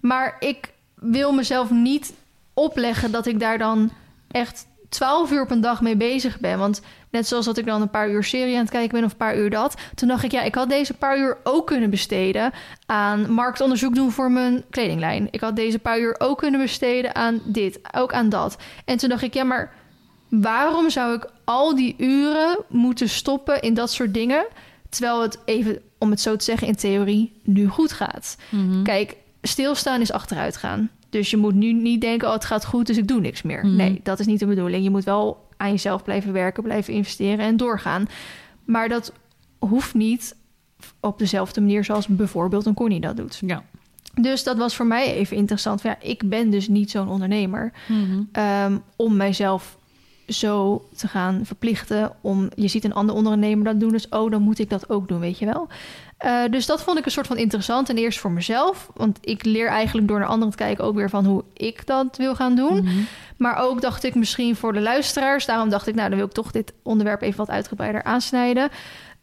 Maar 0.00 0.36
ik 0.38 0.71
wil 1.02 1.32
mezelf 1.32 1.70
niet 1.70 2.12
opleggen 2.54 3.10
dat 3.10 3.26
ik 3.26 3.40
daar 3.40 3.58
dan 3.58 3.90
echt 4.30 4.66
12 4.92 5.30
uur 5.30 5.42
op 5.42 5.50
een 5.50 5.60
dag 5.60 5.80
mee 5.80 5.96
bezig 5.96 6.40
ben. 6.40 6.58
Want 6.58 6.80
net 7.10 7.26
zoals 7.26 7.44
dat 7.44 7.58
ik 7.58 7.66
dan 7.66 7.82
een 7.82 7.90
paar 7.90 8.10
uur 8.10 8.24
serie 8.24 8.54
aan 8.54 8.60
het 8.60 8.70
kijken 8.70 8.92
ben 8.92 9.04
of 9.04 9.10
een 9.10 9.16
paar 9.16 9.38
uur 9.38 9.50
dat. 9.50 9.74
Toen 9.94 10.08
dacht 10.08 10.24
ik, 10.24 10.32
ja, 10.32 10.42
ik 10.42 10.54
had 10.54 10.68
deze 10.68 10.94
paar 10.94 11.18
uur 11.18 11.36
ook 11.42 11.66
kunnen 11.66 11.90
besteden 11.90 12.52
aan 12.86 13.32
marktonderzoek 13.32 13.94
doen 13.94 14.10
voor 14.10 14.30
mijn 14.30 14.64
kledinglijn. 14.70 15.28
Ik 15.30 15.40
had 15.40 15.56
deze 15.56 15.78
paar 15.78 16.00
uur 16.00 16.14
ook 16.18 16.38
kunnen 16.38 16.60
besteden 16.60 17.14
aan 17.14 17.40
dit, 17.44 17.80
ook 17.92 18.12
aan 18.12 18.28
dat. 18.28 18.56
En 18.84 18.96
toen 18.96 19.08
dacht 19.08 19.22
ik, 19.22 19.34
ja, 19.34 19.44
maar 19.44 19.72
waarom 20.28 20.90
zou 20.90 21.14
ik 21.14 21.26
al 21.44 21.74
die 21.74 21.94
uren 21.98 22.58
moeten 22.68 23.08
stoppen 23.08 23.60
in 23.60 23.74
dat 23.74 23.92
soort 23.92 24.14
dingen, 24.14 24.46
terwijl 24.88 25.22
het 25.22 25.38
even, 25.44 25.78
om 25.98 26.10
het 26.10 26.20
zo 26.20 26.36
te 26.36 26.44
zeggen, 26.44 26.66
in 26.66 26.76
theorie 26.76 27.40
nu 27.42 27.66
goed 27.66 27.92
gaat? 27.92 28.36
Mhm. 28.48 28.82
Kijk, 28.82 29.16
stilstaan 29.42 30.00
is 30.00 30.12
achteruit 30.12 30.56
gaan. 30.56 30.90
Dus 31.10 31.30
je 31.30 31.36
moet 31.36 31.54
nu 31.54 31.72
niet 31.72 32.00
denken, 32.00 32.28
oh, 32.28 32.34
het 32.34 32.44
gaat 32.44 32.64
goed, 32.64 32.86
dus 32.86 32.96
ik 32.96 33.08
doe 33.08 33.20
niks 33.20 33.42
meer. 33.42 33.66
Mhm. 33.66 33.76
Nee, 33.76 34.00
dat 34.02 34.20
is 34.20 34.26
niet 34.26 34.38
de 34.38 34.46
bedoeling. 34.46 34.84
Je 34.84 34.90
moet 34.90 35.04
wel 35.04 35.48
aan 35.56 35.70
jezelf 35.70 36.02
blijven 36.04 36.32
werken, 36.32 36.62
blijven 36.62 36.94
investeren 36.94 37.44
en 37.44 37.56
doorgaan. 37.56 38.06
Maar 38.64 38.88
dat 38.88 39.12
hoeft 39.58 39.94
niet 39.94 40.36
op 41.00 41.18
dezelfde 41.18 41.60
manier 41.60 41.84
zoals 41.84 42.06
bijvoorbeeld 42.06 42.66
een 42.66 42.74
Connie 42.74 43.00
dat 43.00 43.16
doet. 43.16 43.42
Ja. 43.46 43.62
Dus 44.20 44.44
dat 44.44 44.56
was 44.56 44.76
voor 44.76 44.86
mij 44.86 45.14
even 45.14 45.36
interessant. 45.36 45.80
Van, 45.80 45.90
ja, 45.90 46.06
ik 46.08 46.28
ben 46.28 46.50
dus 46.50 46.68
niet 46.68 46.90
zo'n 46.90 47.08
ondernemer 47.08 47.72
Mhm. 47.88 48.22
ehm, 48.32 48.78
om 48.96 49.16
mijzelf 49.16 49.78
zo 50.28 50.84
te 50.96 51.08
gaan 51.08 51.40
verplichten. 51.44 52.12
Om, 52.20 52.48
je 52.54 52.68
ziet 52.68 52.84
een 52.84 52.94
ander 52.94 53.14
ondernemer 53.14 53.64
dat 53.64 53.80
doen, 53.80 53.92
dus 53.92 54.08
oh, 54.08 54.30
dan 54.30 54.42
moet 54.42 54.58
ik 54.58 54.70
dat 54.70 54.90
ook 54.90 55.08
doen, 55.08 55.20
weet 55.20 55.38
je 55.38 55.44
wel. 55.46 55.68
Eh, 56.22 56.42
dus 56.50 56.66
dat 56.66 56.82
vond 56.82 56.98
ik 56.98 57.04
een 57.04 57.10
soort 57.10 57.26
van 57.26 57.36
interessant. 57.36 57.88
En 57.88 57.96
eerst 57.96 58.18
voor 58.18 58.30
mezelf, 58.30 58.90
want 58.94 59.18
ik 59.20 59.44
leer 59.44 59.68
eigenlijk 59.68 60.08
door 60.08 60.18
naar 60.18 60.28
anderen 60.28 60.50
te 60.50 60.56
kijken 60.56 60.84
ook 60.84 60.94
weer 60.94 61.10
van 61.10 61.24
hoe 61.24 61.44
ik 61.52 61.86
dat 61.86 62.16
wil 62.16 62.34
gaan 62.34 62.54
doen. 62.54 62.82
Mhm. 62.82 62.94
Maar 63.36 63.56
ook 63.56 63.80
dacht 63.80 64.04
ik 64.04 64.14
misschien 64.14 64.56
voor 64.56 64.72
de 64.72 64.80
luisteraars. 64.80 65.46
Daarom 65.46 65.68
dacht 65.68 65.86
ik, 65.86 65.94
nou, 65.94 66.08
dan 66.08 66.18
wil 66.18 66.26
ik 66.26 66.32
toch 66.32 66.50
dit 66.50 66.72
onderwerp 66.82 67.22
even 67.22 67.36
wat 67.36 67.50
uitgebreider 67.50 68.02
aansnijden. 68.02 68.68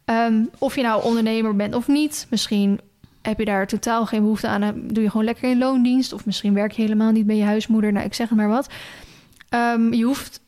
Ehm, 0.04 0.44
of 0.58 0.74
je 0.74 0.82
nou 0.82 1.04
ondernemer 1.04 1.56
bent 1.56 1.74
of 1.74 1.88
niet. 1.88 2.26
Misschien 2.30 2.80
heb 3.22 3.38
je 3.38 3.44
daar 3.44 3.66
totaal 3.66 4.06
geen 4.06 4.22
behoefte 4.22 4.48
aan. 4.48 4.82
Doe 4.86 5.02
je 5.02 5.10
gewoon 5.10 5.26
lekker 5.26 5.50
in 5.50 5.58
loondienst. 5.58 6.12
Of 6.12 6.26
misschien 6.26 6.54
werk 6.54 6.72
je 6.72 6.82
helemaal 6.82 7.12
niet 7.12 7.26
bij 7.26 7.36
je 7.36 7.44
huismoeder. 7.44 7.92
Nou, 7.92 8.06
ik 8.06 8.14
zeg 8.14 8.28
het 8.28 8.38
maar 8.38 8.48
wat. 8.48 8.68
Ehm, 9.48 9.92
je 9.92 10.04
hoeft 10.04 10.40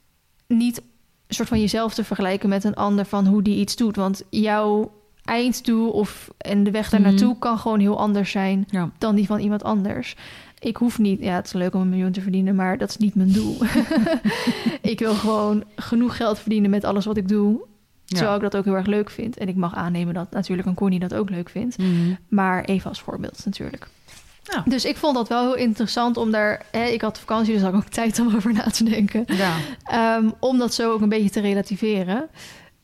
niet 0.46 0.78
een 1.26 1.34
soort 1.34 1.48
van 1.48 1.60
jezelf 1.60 1.94
te 1.94 2.04
vergelijken 2.04 2.48
met 2.48 2.64
een 2.64 2.74
ander 2.74 3.04
van 3.04 3.26
hoe 3.26 3.42
die 3.42 3.56
iets 3.58 3.76
doet. 3.76 3.96
Want 3.96 4.22
jouw 4.30 5.00
einddoel 5.24 5.90
of 5.90 6.30
en 6.38 6.64
de 6.64 6.70
weg 6.70 6.90
daar 6.90 7.00
naartoe 7.00 7.28
Mhm. 7.30 7.38
kan 7.38 7.58
gewoon 7.58 7.80
heel 7.80 7.98
anders 7.98 8.30
zijn 8.30 8.64
Ja. 8.70 8.90
dan 8.98 9.14
die 9.14 9.26
van 9.26 9.38
iemand 9.40 9.64
anders. 9.64 10.16
Ik 10.58 10.76
hoef 10.76 10.98
niet, 10.98 11.20
ja, 11.22 11.34
het 11.34 11.46
is 11.46 11.52
leuk 11.52 11.74
om 11.74 11.80
een 11.80 11.88
miljoen 11.88 12.12
te 12.12 12.20
verdienen, 12.20 12.54
maar 12.54 12.78
dat 12.78 12.88
is 12.88 12.96
niet 12.96 13.14
mijn 13.14 13.32
doel. 13.32 13.56
ik 14.80 14.98
wil 14.98 15.14
gewoon 15.14 15.64
genoeg 15.76 16.16
geld 16.16 16.38
verdienen 16.38 16.70
met 16.70 16.84
alles 16.84 17.04
wat 17.04 17.16
ik 17.16 17.28
doe. 17.28 17.60
Terwijl 18.04 18.30
Ja. 18.30 18.36
ik 18.36 18.42
dat 18.42 18.56
ook 18.56 18.64
heel 18.64 18.74
erg 18.74 18.86
leuk 18.86 19.10
vind. 19.10 19.36
En 19.38 19.48
ik 19.48 19.56
mag 19.56 19.74
aannemen 19.74 20.14
dat 20.14 20.30
natuurlijk 20.30 20.68
een 20.68 20.74
Connie 20.74 20.98
dat 20.98 21.14
ook 21.14 21.30
leuk 21.30 21.48
vindt. 21.48 21.78
Mhm. 21.78 21.88
Maar 22.28 22.64
even 22.64 22.88
als 22.88 23.00
voorbeeld 23.00 23.42
natuurlijk. 23.44 23.88
Ja. 24.42 24.62
Dus 24.66 24.84
ik 24.84 24.96
vond 24.96 25.14
dat 25.14 25.28
wel 25.28 25.42
heel 25.42 25.56
interessant 25.56 26.16
om 26.16 26.30
daar... 26.30 26.66
Hè, 26.70 26.84
ik 26.84 27.00
had 27.00 27.18
vakantie, 27.18 27.52
dus 27.52 27.62
had 27.62 27.70
ik 27.72 27.76
ook 27.78 27.88
tijd 27.88 28.18
om 28.18 28.26
over 28.36 28.52
na 28.52 28.62
te 28.62 28.84
denken. 28.84 29.24
Ja. 29.26 29.56
Ehm, 29.84 30.30
om 30.38 30.58
dat 30.58 30.74
zo 30.74 30.92
ook 30.92 31.00
een 31.00 31.08
beetje 31.08 31.30
te 31.30 31.40
relativeren. 31.40 32.28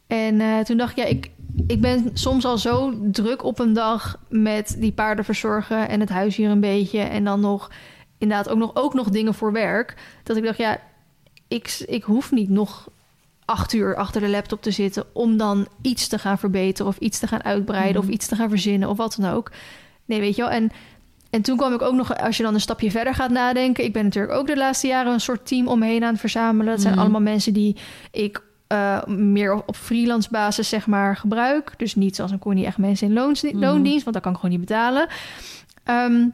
En 0.07 0.41
eh, 0.41 0.59
toen 0.59 0.77
dacht 0.77 0.91
ik, 0.91 0.97
ja, 0.97 1.05
ik, 1.05 1.31
ik 1.67 1.81
ben 1.81 2.11
soms 2.15 2.45
al 2.45 2.59
zo 2.59 2.95
druk 3.03 3.45
op 3.45 3.59
een 3.59 3.73
dag 3.73 4.19
met 4.29 4.77
die 4.79 4.93
paarden 4.93 5.25
verzorgen 5.25 5.89
en 5.89 6.01
het 6.01 6.09
huis 6.09 6.37
hier 6.37 6.51
een 6.51 6.61
beetje. 6.61 6.99
En 7.01 7.25
dan 7.25 7.41
nog 7.41 7.71
inderdaad 8.19 8.49
ook 8.49 8.59
nog, 8.59 8.71
ook 8.75 8.95
nog 8.95 9.09
dingen 9.11 9.35
voor 9.35 9.53
werk. 9.53 9.97
Dat 10.23 10.37
ik 10.37 10.45
dacht, 10.45 10.59
ja, 10.59 10.79
ik, 11.49 11.85
ik 11.87 12.03
hoef 12.03 12.33
niet 12.33 12.49
nog 12.49 12.89
acht 13.45 13.73
uur 13.73 13.97
achter 13.97 14.21
de 14.21 14.29
laptop 14.29 14.63
te 14.63 14.71
zitten 14.71 15.05
om 15.13 15.37
dan 15.37 15.67
iets 15.83 16.09
te 16.09 16.19
gaan 16.19 16.39
verbeteren 16.39 16.87
of 16.93 16.99
iets 16.99 17.19
te 17.19 17.27
gaan 17.27 17.45
uitbreiden 17.45 17.97
Mhm. 18.01 18.09
of 18.09 18.15
iets 18.15 18.27
te 18.27 18.37
gaan 18.37 18.49
verzinnen 18.49 18.89
of 18.89 18.97
wat 18.97 19.17
dan 19.21 19.31
ook. 19.31 19.51
Nee, 20.05 20.21
weet 20.21 20.37
je 20.37 20.43
wel. 20.43 20.51
En, 20.51 20.71
en 21.31 21.43
toen 21.43 21.57
kwam 21.57 21.73
ik 21.75 21.83
ook 21.83 21.95
nog, 21.95 22.17
als 22.17 22.37
je 22.37 22.43
dan 22.43 22.55
een 22.55 22.61
stapje 22.61 22.91
verder 22.91 23.15
gaat 23.15 23.31
nadenken. 23.31 23.85
Ik 23.85 23.93
ben 23.93 24.05
natuurlijk 24.05 24.35
ook 24.35 24.47
de 24.47 24.57
laatste 24.57 24.87
jaren 24.87 25.13
een 25.13 25.21
soort 25.21 25.47
team 25.47 25.69
omheen 25.69 26.03
aan 26.05 26.11
het 26.11 26.21
verzamelen. 26.21 26.73
Dat 26.73 26.81
zijn 26.81 26.93
Mhm. 26.93 27.03
allemaal 27.03 27.21
mensen 27.21 27.53
die 27.53 27.77
ik 28.11 28.43
eh, 28.69 29.05
meer 29.07 29.53
op, 29.55 29.63
op 29.69 29.77
freelance 29.77 30.29
basis 30.31 30.69
zeg 30.69 30.87
maar 30.87 31.17
gebruik. 31.17 31.73
Dus 31.77 31.95
niet 31.95 32.17
zoals 32.17 32.31
een 32.31 32.39
Connie 32.39 32.67
echt 32.67 32.79
mensen 32.79 33.07
in 33.09 33.13
loons, 33.13 33.43
Mhm. 33.43 33.59
loondienst, 33.59 34.03
want 34.03 34.15
dat 34.15 34.23
kan 34.25 34.33
ik 34.33 34.39
gewoon 34.41 34.57
niet 34.59 34.67
betalen. 34.69 35.07
Ehm, 35.85 36.27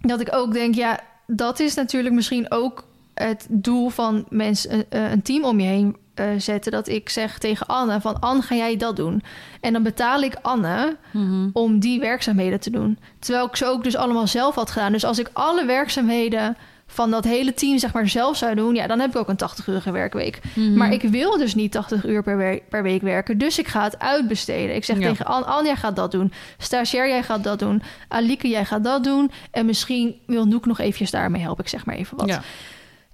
dat 0.00 0.20
ik 0.20 0.28
ook 0.34 0.52
denk, 0.52 0.74
ja, 0.74 1.00
dat 1.26 1.60
is 1.60 1.74
natuurlijk 1.74 2.14
misschien 2.14 2.46
ook 2.50 2.84
het 3.14 3.46
doel 3.50 3.88
van 3.88 4.24
mensen, 4.28 4.90
eh, 4.90 5.10
een 5.10 5.22
team 5.22 5.44
om 5.44 5.60
je 5.60 5.66
heen 5.66 5.96
eh, 6.14 6.26
zetten. 6.38 6.72
Dat 6.72 6.88
ik 6.88 7.08
zeg 7.08 7.38
tegen 7.38 7.66
Anne 7.66 8.00
van, 8.00 8.20
Anne, 8.20 8.42
ga 8.42 8.54
jij 8.54 8.76
dat 8.76 8.96
doen? 8.96 9.22
En 9.60 9.72
dan 9.72 9.82
betaal 9.82 10.20
ik 10.22 10.34
Anne 10.42 10.96
Mhm. 11.12 11.48
om 11.52 11.78
die 11.78 12.00
werkzaamheden 12.00 12.60
te 12.60 12.70
doen. 12.70 12.98
Terwijl 13.18 13.46
ik 13.46 13.56
ze 13.56 13.66
ook 13.66 13.84
dus 13.84 13.96
allemaal 13.96 14.26
zelf 14.26 14.54
had 14.54 14.70
gedaan. 14.70 14.92
Dus 14.92 15.04
als 15.04 15.18
ik 15.18 15.30
alle 15.32 15.64
werkzaamheden 15.64 16.56
van 16.90 17.10
dat 17.10 17.24
hele 17.24 17.54
team 17.54 17.78
zeg 17.78 17.92
maar 17.92 18.08
zelf 18.08 18.36
zou 18.36 18.54
doen... 18.54 18.74
ja, 18.74 18.86
dan 18.86 19.00
heb 19.00 19.10
ik 19.10 19.16
ook 19.16 19.28
een 19.28 19.38
80-urige 19.50 19.90
werkweek. 19.90 20.40
Mhm. 20.54 20.76
Maar 20.76 20.92
ik 20.92 21.02
wil 21.02 21.38
dus 21.38 21.54
niet 21.54 21.72
80 21.72 22.04
uur 22.06 22.22
per 22.22 22.36
week, 22.36 22.68
per 22.68 22.82
week 22.82 23.02
werken. 23.02 23.38
Dus 23.38 23.58
ik 23.58 23.66
ga 23.68 23.82
het 23.82 23.98
uitbesteden. 23.98 24.74
Ik 24.74 24.84
zeg 24.84 24.98
Ja. 24.98 25.08
tegen 25.08 25.26
An, 25.26 25.46
An, 25.46 25.64
jij 25.64 25.76
gaat 25.76 25.96
dat 25.96 26.10
doen. 26.10 26.32
Stagiair, 26.58 27.08
jij 27.08 27.22
gaat 27.22 27.44
dat 27.44 27.58
doen. 27.58 27.82
Alike, 28.08 28.48
jij 28.48 28.64
gaat 28.64 28.84
dat 28.84 29.04
doen. 29.04 29.30
En 29.50 29.66
misschien 29.66 30.16
wil 30.26 30.44
Noek 30.46 30.66
nog 30.66 30.78
eventjes 30.78 31.10
daarmee 31.10 31.42
helpen. 31.42 31.64
Ik 31.64 31.70
zeg 31.70 31.84
maar 31.86 31.94
even 31.94 32.16
wat. 32.16 32.28
Ja. 32.28 32.42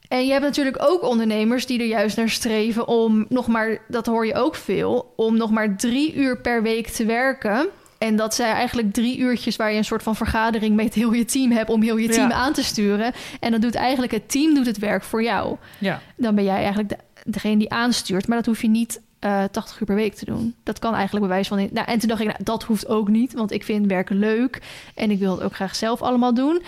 En 0.08 0.26
je 0.26 0.32
hebt 0.32 0.44
natuurlijk 0.44 0.76
ook 0.82 1.02
ondernemers 1.02 1.66
die 1.66 1.80
er 1.80 1.86
juist 1.86 2.16
naar 2.16 2.28
streven 2.28 2.88
om 2.88 3.26
nog 3.28 3.46
maar, 3.46 3.78
dat 3.88 4.06
hoor 4.06 4.26
je 4.26 4.34
ook 4.34 4.54
veel, 4.54 5.12
om 5.16 5.36
nog 5.36 5.50
maar 5.50 5.76
drie 5.76 6.14
uur 6.14 6.40
per 6.40 6.62
week 6.62 6.88
te 6.88 7.04
werken. 7.04 7.66
En 8.04 8.16
dat 8.16 8.34
zijn 8.34 8.54
eigenlijk 8.54 8.92
drie 8.92 9.18
uurtjes 9.18 9.56
waar 9.56 9.70
je 9.73 9.76
een 9.78 9.84
soort 9.84 10.02
van 10.02 10.16
vergadering 10.16 10.76
met 10.76 10.94
heel 10.94 11.12
je 11.12 11.25
team 11.25 11.50
hebt 11.50 11.70
om 11.70 11.82
heel 11.82 11.96
je 11.96 12.08
team 12.08 12.28
Ja. 12.28 12.34
aan 12.34 12.52
te 12.52 12.62
sturen. 12.64 13.12
En 13.40 13.50
dan 13.50 13.61
doet 13.61 13.75
eigenlijk 13.75 14.12
het 14.12 14.28
team 14.30 14.54
doet 14.54 14.66
het 14.66 14.78
werk 14.78 15.02
voor 15.02 15.23
jou. 15.23 15.56
ja. 15.78 16.00
Dan 16.16 16.34
ben 16.34 16.44
jij 16.44 16.56
eigenlijk 16.56 16.88
de, 16.88 16.96
degene 17.25 17.56
die 17.56 17.70
aanstuurt. 17.70 18.26
Maar 18.28 18.37
dat 18.37 18.46
hoef 18.46 18.62
je 18.62 18.68
niet 18.68 19.00
eh 19.18 19.42
80 19.50 19.80
uur 19.80 19.87
per 19.87 19.94
week 19.94 20.14
te 20.14 20.25
doen. 20.25 20.54
Dat 20.62 20.78
kan 20.78 20.94
eigenlijk 20.94 21.26
bewijs 21.26 21.49
van. 21.49 21.68
Nou, 21.73 21.87
en 21.87 21.99
toen 21.99 22.08
dacht 22.08 22.20
ik, 22.20 22.26
nou, 22.26 22.38
dat 22.42 22.62
hoeft 22.62 22.88
ook 22.88 23.08
niet, 23.08 23.32
want 23.32 23.52
ik 23.52 23.64
vind 23.64 23.87
werken 23.87 24.18
leuk 24.18 24.62
en 24.94 25.11
ik 25.11 25.18
wil 25.18 25.30
het 25.30 25.42
ook 25.42 25.54
graag 25.54 25.76
zelf 25.76 26.02
allemaal 26.02 26.34
doen. 26.34 26.62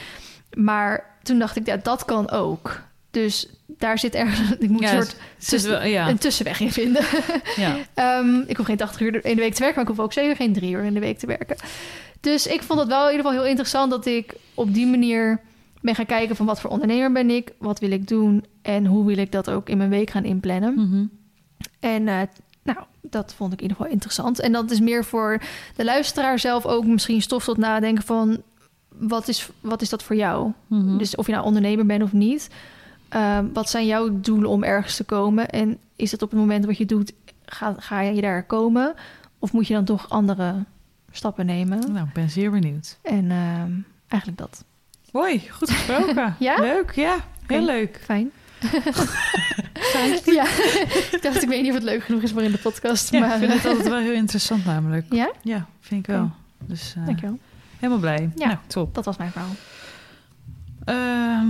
Maar 0.57 1.05
toen 1.23 1.39
dacht 1.39 1.57
ik, 1.57 1.67
ja, 1.67 1.77
dat 1.77 2.05
kan 2.05 2.31
ook. 2.31 2.81
Dus 3.23 3.47
daar 3.67 3.99
zit 3.99 4.15
ergens, 4.15 4.51
ik 4.59 4.69
moet 4.69 4.83
Ja, 4.83 4.95
een 4.95 5.07
soort 5.39 5.85
ja. 5.85 6.09
een 6.09 6.19
tussenweg 6.19 6.61
in 6.61 6.73
vinden. 6.73 7.05
ja. 7.57 7.77
Ehm, 7.95 8.41
ik 8.47 8.57
hoef 8.57 8.67
geen 8.67 8.77
80 8.77 9.01
uur 9.01 9.25
in 9.25 9.37
de 9.37 9.43
week 9.43 9.55
te 9.55 9.61
werken, 9.61 9.75
maar 9.75 9.91
ik 9.91 9.97
hoef 9.97 10.05
ook 10.05 10.13
zeker 10.13 10.37
geen 10.37 10.53
drie 10.53 10.73
uur 10.73 10.85
in 10.85 10.95
de 10.95 11.01
week 11.01 11.19
te 11.19 11.27
werken. 11.27 11.57
Dus 12.21 12.47
ik 12.47 12.63
vond 12.63 12.79
het 12.79 12.89
wel 12.89 13.05
in 13.05 13.11
ieder 13.11 13.25
geval 13.27 13.41
heel 13.41 13.51
interessant 13.51 13.91
dat 13.91 14.07
ik 14.07 14.35
op 14.55 14.75
die 14.75 14.87
manier 14.87 15.41
ben 15.81 15.95
gaan 15.95 16.07
kijken 16.07 16.37
van 16.37 16.47
wat 16.47 16.61
voor 16.61 16.71
ondernemer 16.71 17.13
ben 17.13 17.31
ik, 17.31 17.53
wat 17.59 17.79
wil 17.79 17.91
ik 17.91 18.09
doen 18.09 18.45
en 18.63 18.87
hoe 18.87 19.07
wil 19.07 19.19
ik 19.19 19.33
dat 19.33 19.51
ook 19.51 19.69
in 19.69 19.79
mijn 19.79 19.91
week 19.91 20.11
gaan 20.11 20.25
inplannen. 20.25 20.75
Mhm. 20.75 21.05
En 21.81 22.09
eh, 22.09 22.21
nou, 22.63 22.79
dat 23.01 23.35
vond 23.35 23.53
ik 23.53 23.59
in 23.59 23.63
ieder 23.63 23.77
geval 23.77 23.93
interessant. 23.93 24.41
En 24.41 24.53
dat 24.53 24.71
is 24.71 24.81
meer 24.81 25.05
voor 25.05 25.43
de 25.77 25.85
luisteraar 25.85 26.39
zelf 26.39 26.67
ook 26.67 26.87
misschien 26.87 27.23
stof 27.23 27.45
tot 27.45 27.57
nadenken 27.57 28.05
van 28.05 28.43
wat 28.89 29.29
is, 29.29 29.49
wat 29.61 29.83
is 29.83 29.89
dat 29.89 30.03
voor 30.03 30.17
jou? 30.17 30.53
Mhm. 30.67 30.99
Dus 30.99 31.15
of 31.15 31.27
je 31.27 31.33
nou 31.33 31.45
ondernemer 31.45 31.87
bent 31.87 32.03
of 32.03 32.13
niet. 32.13 32.49
Ehm, 33.09 33.47
wat 33.53 33.71
zijn 33.71 33.87
jouw 33.87 34.21
doelen 34.21 34.51
om 34.51 34.63
ergens 34.65 34.97
te 34.97 35.05
komen? 35.05 35.51
En 35.51 35.79
is 35.97 36.13
het 36.13 36.23
op 36.23 36.31
het 36.31 36.39
moment 36.39 36.65
wat 36.65 36.79
je 36.79 36.87
doet, 36.87 37.13
ga, 37.45 37.75
ga 37.79 38.01
je 38.01 38.21
daar 38.21 38.43
komen? 38.45 38.95
Of 39.39 39.53
moet 39.53 39.67
je 39.67 39.75
dan 39.75 39.85
toch 39.85 40.09
andere 40.11 40.55
stappen 41.13 41.47
nemen? 41.47 41.93
Nou, 41.93 42.07
ik 42.07 42.13
ben 42.13 42.31
zeer 42.31 42.51
benieuwd. 42.51 42.99
En 43.03 43.31
ehm, 43.31 43.71
eigenlijk 44.09 44.41
dat. 44.41 44.65
Mooi, 45.13 45.49
goed 45.51 45.71
gesproken. 45.71 46.37
Ja? 46.39 46.57
Leuk, 46.61 46.91
ja. 46.95 47.17
Heel 47.47 47.65
leuk. 47.65 48.01
Fijn. 48.05 48.31
ja, 50.25 50.45
ik 51.13 51.19
dacht, 51.23 51.43
ik 51.43 51.49
weet 51.49 51.61
niet 51.63 51.71
of 51.71 51.75
het 51.75 51.83
leuk 51.83 52.03
genoeg 52.05 52.23
is 52.23 52.33
voor 52.33 52.43
in 52.43 52.51
de 52.51 52.59
podcast. 52.59 53.11
Ja, 53.11 53.21
maar 53.21 53.33
ik 53.33 53.39
vind 53.39 53.53
het 53.53 53.65
altijd 53.67 53.89
wel 53.89 53.99
heel 53.99 54.13
interessant 54.13 54.65
namelijk. 54.65 55.07
ja, 55.11 55.33
Ja, 55.43 55.67
vind 55.81 56.01
ik 56.01 56.15
wel. 56.15 56.31
Dus 56.59 56.95
eh, 56.97 57.07
dankjewel. 57.07 57.39
helemaal 57.79 57.99
blij. 58.01 58.31
Ja. 58.35 58.47
Nou, 58.47 58.59
top. 58.67 58.95
Dat 58.95 59.05
was 59.05 59.17
mijn 59.17 59.31
verhaal. 59.31 59.51
Ehm, 60.85 61.47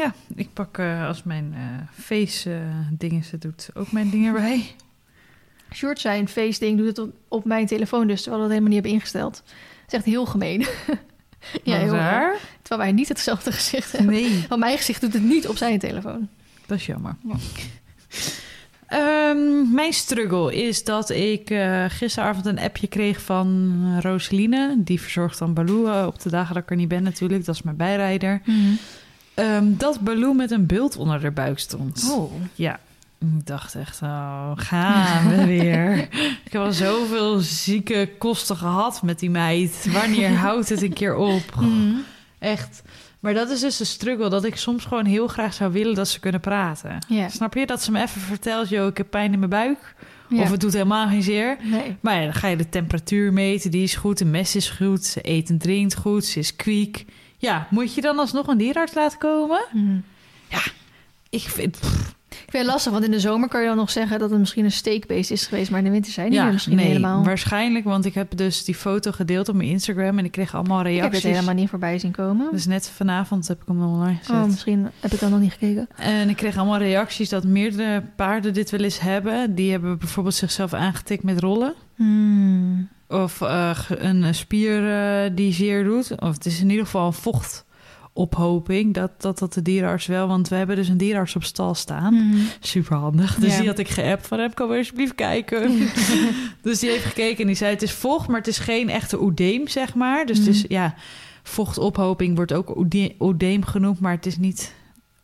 ja, 0.00 0.14
ik 0.34 0.52
pak 0.52 0.78
eh, 0.78 1.06
als 1.06 1.22
mijn 1.22 1.54
eh 1.54 2.02
face 2.04 2.54
eh, 2.54 2.58
dingen 2.90 3.24
ze 3.24 3.38
doet 3.38 3.68
ook 3.74 3.92
mijn 3.92 4.10
dingen 4.10 4.34
erbij. 4.34 4.74
Sjoerd 5.72 6.00
zijn 6.00 6.28
feestding 6.28 6.78
doet 6.78 6.86
het 6.86 6.98
op, 6.98 7.12
op 7.28 7.44
mijn 7.44 7.66
telefoon 7.66 8.06
dus, 8.06 8.22
terwijl 8.22 8.42
we 8.42 8.48
dat 8.48 8.58
helemaal 8.58 8.74
niet 8.74 8.82
hebben 8.82 8.92
ingesteld. 8.92 9.42
Dat 9.44 9.86
is 9.86 9.92
echt 9.92 10.04
heel 10.04 10.26
gemeen. 10.26 10.60
ja, 11.62 11.76
heel 11.78 11.94
raar. 11.94 12.36
Terwijl 12.62 12.80
wij 12.80 12.92
niet 12.92 13.08
hetzelfde 13.08 13.52
gezicht 13.52 13.92
hebben. 13.92 14.14
Nee, 14.14 14.44
Want 14.48 14.60
mijn 14.60 14.76
gezicht 14.76 15.00
doet 15.00 15.12
het 15.12 15.22
niet 15.22 15.48
op 15.48 15.56
zijn 15.56 15.78
telefoon. 15.78 16.28
dat 16.66 16.78
is 16.78 16.86
jammer. 16.86 17.16
Ja. 17.28 17.34
Ehm, 18.86 19.74
mijn 19.74 19.92
struggle 19.92 20.54
is 20.54 20.84
dat 20.84 21.10
ik 21.10 21.54
gisteravond 21.88 22.46
een 22.46 22.58
appje 22.58 22.86
kreeg 22.86 23.22
van 23.22 23.98
Roseline. 24.00 24.74
Die 24.78 25.00
verzorgt 25.00 25.38
dan 25.38 25.54
Baloo 25.54 26.06
op 26.06 26.20
de 26.20 26.30
dagen 26.30 26.54
dat 26.54 26.62
ik 26.62 26.70
er 26.70 26.76
niet 26.76 26.88
ben 26.88 27.02
natuurlijk. 27.02 27.44
Dat 27.44 27.54
is 27.54 27.62
mijn 27.62 27.76
bijrijder. 27.76 28.42
Ehm, 29.34 29.64
dat 29.76 30.00
Baloo 30.00 30.32
met 30.32 30.50
een 30.50 30.66
bult 30.66 30.96
onder 30.96 31.20
de 31.20 31.30
buik 31.30 31.58
stond. 31.58 32.10
Oh. 32.12 32.32
Ja, 32.54 32.80
ik 33.18 33.46
dacht 33.46 33.74
echt, 33.74 34.02
oh, 34.02 34.52
gaan 34.54 35.28
we 35.28 35.44
weer. 35.46 35.98
ik 36.44 36.52
heb 36.52 36.62
al 36.62 36.72
zoveel 36.72 37.38
zieke 37.38 38.10
kosten 38.18 38.56
gehad 38.56 39.02
met 39.02 39.18
die 39.18 39.30
meid. 39.30 39.86
Wanneer 39.92 40.30
houdt 40.36 40.68
het 40.68 40.82
een 40.82 40.92
keer 40.92 41.14
op? 41.14 41.42
Mm. 41.60 42.04
Echt. 42.38 42.82
Maar 43.20 43.34
dat 43.34 43.50
is 43.50 43.60
dus 43.60 43.76
de 43.76 43.84
struggle, 43.84 44.28
dat 44.28 44.44
ik 44.44 44.56
soms 44.56 44.84
gewoon 44.84 45.04
heel 45.04 45.28
graag 45.28 45.54
zou 45.54 45.72
willen 45.72 45.94
dat 45.94 46.08
ze 46.08 46.20
kunnen 46.20 46.40
praten. 46.40 46.98
Snap 47.28 47.54
je? 47.54 47.66
Dat 47.66 47.82
ze 47.82 47.90
me 47.90 48.02
even 48.02 48.20
vertelt, 48.20 48.68
joh, 48.68 48.86
ik 48.86 48.96
heb 48.96 49.10
pijn 49.10 49.32
in 49.32 49.38
mijn 49.38 49.50
buik. 49.50 49.94
Of 50.30 50.50
het 50.50 50.60
doet 50.60 50.72
helemaal 50.72 51.08
geen 51.08 51.22
zeer. 51.22 51.56
Nee. 51.62 51.96
Maar 52.00 52.14
ja, 52.14 52.22
dan 52.22 52.34
ga 52.34 52.48
je 52.48 52.56
de 52.56 52.68
temperatuur 52.68 53.32
meten, 53.32 53.70
die 53.70 53.82
is 53.82 53.94
goed. 53.94 54.18
De 54.18 54.24
mes 54.24 54.56
is 54.56 54.70
goed, 54.70 55.04
ze 55.04 55.20
eet 55.22 55.48
en 55.50 55.58
drinkt 55.58 55.96
goed, 55.96 56.24
ze 56.24 56.38
is 56.38 56.56
kwiek. 56.56 57.04
Ja, 57.40 57.66
moet 57.70 57.94
je 57.94 58.00
dan 58.00 58.18
alsnog 58.18 58.46
een 58.46 58.58
dierenarts 58.58 58.94
laten 58.94 59.18
komen? 59.18 59.64
Mm. 59.72 60.04
Ik 61.30 61.40
vind... 61.40 61.78
Ik 62.30 62.50
vind 62.50 62.62
het 62.62 62.72
lastig, 62.72 62.92
want 62.92 63.04
in 63.04 63.10
de 63.10 63.20
zomer 63.20 63.48
kan 63.48 63.60
je 63.60 63.66
dan 63.66 63.76
nog 63.76 63.90
zeggen 63.90 64.18
dat 64.18 64.30
het 64.30 64.38
misschien 64.38 64.64
een 64.64 64.72
steekbeest 64.72 65.30
is 65.30 65.46
geweest, 65.46 65.70
maar 65.70 65.78
in 65.78 65.84
de 65.84 65.90
winter 65.90 66.12
zijn 66.12 66.30
die 66.30 66.38
er 66.40 66.52
misschien 66.52 66.76
nee, 66.76 66.86
helemaal. 66.86 67.24
waarschijnlijk, 67.24 67.84
want 67.84 68.04
ik 68.04 68.14
heb 68.14 68.36
dus 68.36 68.64
die 68.64 68.74
foto 68.74 69.12
gedeeld 69.12 69.48
op 69.48 69.54
mijn 69.54 69.68
Instagram 69.68 70.18
en 70.18 70.24
ik 70.24 70.30
kreeg 70.30 70.54
allemaal 70.54 70.80
Ik 70.80 70.86
heb 70.86 70.94
reacties. 70.94 71.22
het 71.22 71.32
helemaal 71.32 71.54
niet 71.54 71.68
voorbij 71.68 71.98
zien 71.98 72.10
komen. 72.10 72.48
Dus 72.52 72.66
net 72.66 72.88
vanavond 72.88 73.48
heb 73.48 73.60
ik 73.60 73.66
hem 73.66 73.82
online 73.82 74.16
gezet. 74.16 74.36
oh, 74.36 74.44
misschien 74.44 74.90
heb 75.00 75.12
ik 75.12 75.20
dan 75.20 75.30
nog 75.30 75.40
niet 75.40 75.52
gekeken. 75.52 75.88
En 75.96 76.28
ik 76.28 76.36
kreeg 76.36 76.56
allemaal 76.56 76.78
reacties 76.78 77.28
dat 77.28 77.44
meerdere 77.44 78.02
paarden 78.16 78.54
dit 78.54 78.70
wel 78.70 78.80
eens 78.80 79.00
hebben. 79.00 79.54
Die 79.54 79.70
hebben 79.70 79.98
bijvoorbeeld 79.98 80.34
zichzelf 80.34 80.72
aangetikt 80.72 81.22
met 81.22 81.40
rollen. 81.40 81.74
Hmm. 81.94 82.88
Of 83.10 83.40
eh, 83.40 83.78
een 83.88 84.34
spier 84.34 84.92
eh, 84.92 85.30
die 85.34 85.52
zeer 85.52 85.84
doet. 85.84 86.20
Of 86.20 86.34
het 86.34 86.46
is 86.46 86.60
in 86.60 86.70
ieder 86.70 86.84
geval 86.84 87.06
een 87.06 87.12
vochtophoping. 87.12 88.94
Dat, 88.94 89.10
dat 89.22 89.38
dat 89.38 89.52
de 89.54 89.62
dierenarts 89.62 90.06
wel. 90.06 90.28
Want 90.28 90.48
we 90.48 90.56
hebben 90.56 90.76
dus 90.76 90.88
een 90.88 90.96
dierenarts 90.96 91.36
op 91.36 91.44
stal 91.44 91.74
staan. 91.74 92.14
Hmm. 92.14 92.46
Super 92.60 92.96
handig. 92.96 93.34
Dus 93.34 93.52
Ja. 93.52 93.58
die 93.58 93.68
had 93.68 93.78
ik 93.78 93.88
geappt 93.88 94.26
van 94.26 94.38
hem, 94.38 94.54
kom 94.54 94.72
alsjeblieft 94.72 95.14
kijken. 95.14 95.78
dus 96.62 96.78
die 96.78 96.90
heeft 96.90 97.04
gekeken 97.04 97.40
en 97.40 97.46
die 97.46 97.56
zei 97.56 97.70
het 97.72 97.82
is 97.82 97.92
vocht, 97.92 98.28
maar 98.28 98.38
het 98.38 98.48
is 98.48 98.58
geen 98.58 98.88
echte 98.88 99.22
oedeem, 99.22 99.68
zeg 99.68 99.94
maar. 99.94 100.26
Dus 100.26 100.38
het 100.38 100.46
is, 100.46 100.62
Mhm. 100.62 100.72
ja, 100.72 100.94
vochtophoping 101.42 102.36
wordt 102.36 102.52
ook 102.52 102.76
oede- 102.76 103.14
oedeem 103.18 103.64
genoemd, 103.64 104.00
maar 104.00 104.12
het 104.12 104.26
is 104.26 104.36
niet 104.38 104.72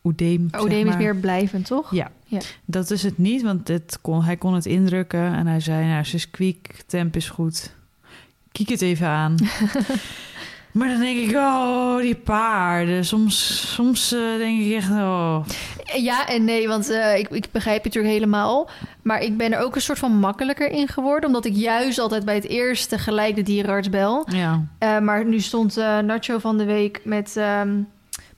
oedeem. 0.07 0.49
zeg 0.51 0.61
Odeem 0.61 0.89
is 0.89 0.97
meer 0.97 1.17
blijvend, 1.17 1.67
toch? 1.67 1.91
Ja, 1.95 2.11
Ja. 2.25 2.41
dat 2.65 2.91
is 2.91 3.03
het 3.03 3.19
niet, 3.19 3.43
want 3.43 3.69
het 3.69 3.99
kon, 4.01 4.23
hij 4.23 4.37
kon 4.37 4.55
het 4.55 4.67
indrukken 4.67 5.35
en 5.35 5.47
hij 5.47 5.61
zei, 5.61 5.87
nou, 5.87 6.05
ze 6.05 6.15
is 6.15 6.31
kwiek, 6.31 6.83
temp 6.87 7.17
is 7.17 7.29
goed. 7.29 7.75
Kiek 8.53 8.69
het 8.69 8.83
even 8.83 9.07
aan. 9.09 9.35
maar 10.73 10.89
dan 10.89 11.01
denk 11.01 11.29
ik, 11.29 11.37
oh, 11.37 12.01
die 12.01 12.15
paarden. 12.15 13.05
Soms, 13.05 13.63
soms 13.75 14.13
eh, 14.13 14.37
denk 14.39 14.61
ik 14.61 14.73
echt, 14.73 14.91
oh. 14.91 15.45
Ja 15.97 16.29
en 16.29 16.45
nee, 16.45 16.69
want 16.69 16.89
eh, 16.91 17.19
ik, 17.19 17.29
ik 17.29 17.47
begrijp 17.53 17.79
je 17.79 17.85
natuurlijk 17.89 18.15
helemaal. 18.15 18.69
Maar 19.03 19.21
ik 19.23 19.37
ben 19.37 19.53
er 19.53 19.61
ook 19.61 19.75
een 19.75 19.81
soort 19.81 19.99
van 19.99 20.19
makkelijker 20.19 20.71
in 20.71 20.89
geworden. 20.89 21.27
Omdat 21.27 21.45
ik 21.45 21.55
juist 21.55 21.99
altijd 21.99 22.25
bij 22.25 22.35
het 22.35 22.47
eerste 22.49 22.99
gelijk 22.99 23.35
de 23.35 23.43
dierenarts 23.43 23.91
bel. 23.91 24.27
Ja, 24.31 24.67
Eh, 24.79 24.99
maar 24.99 25.25
nu 25.25 25.41
stond 25.41 25.77
Nacho 25.77 26.39
van 26.39 26.59
de 26.59 26.65
week 26.65 27.01
met 27.05 27.37
ehm, 27.37 27.81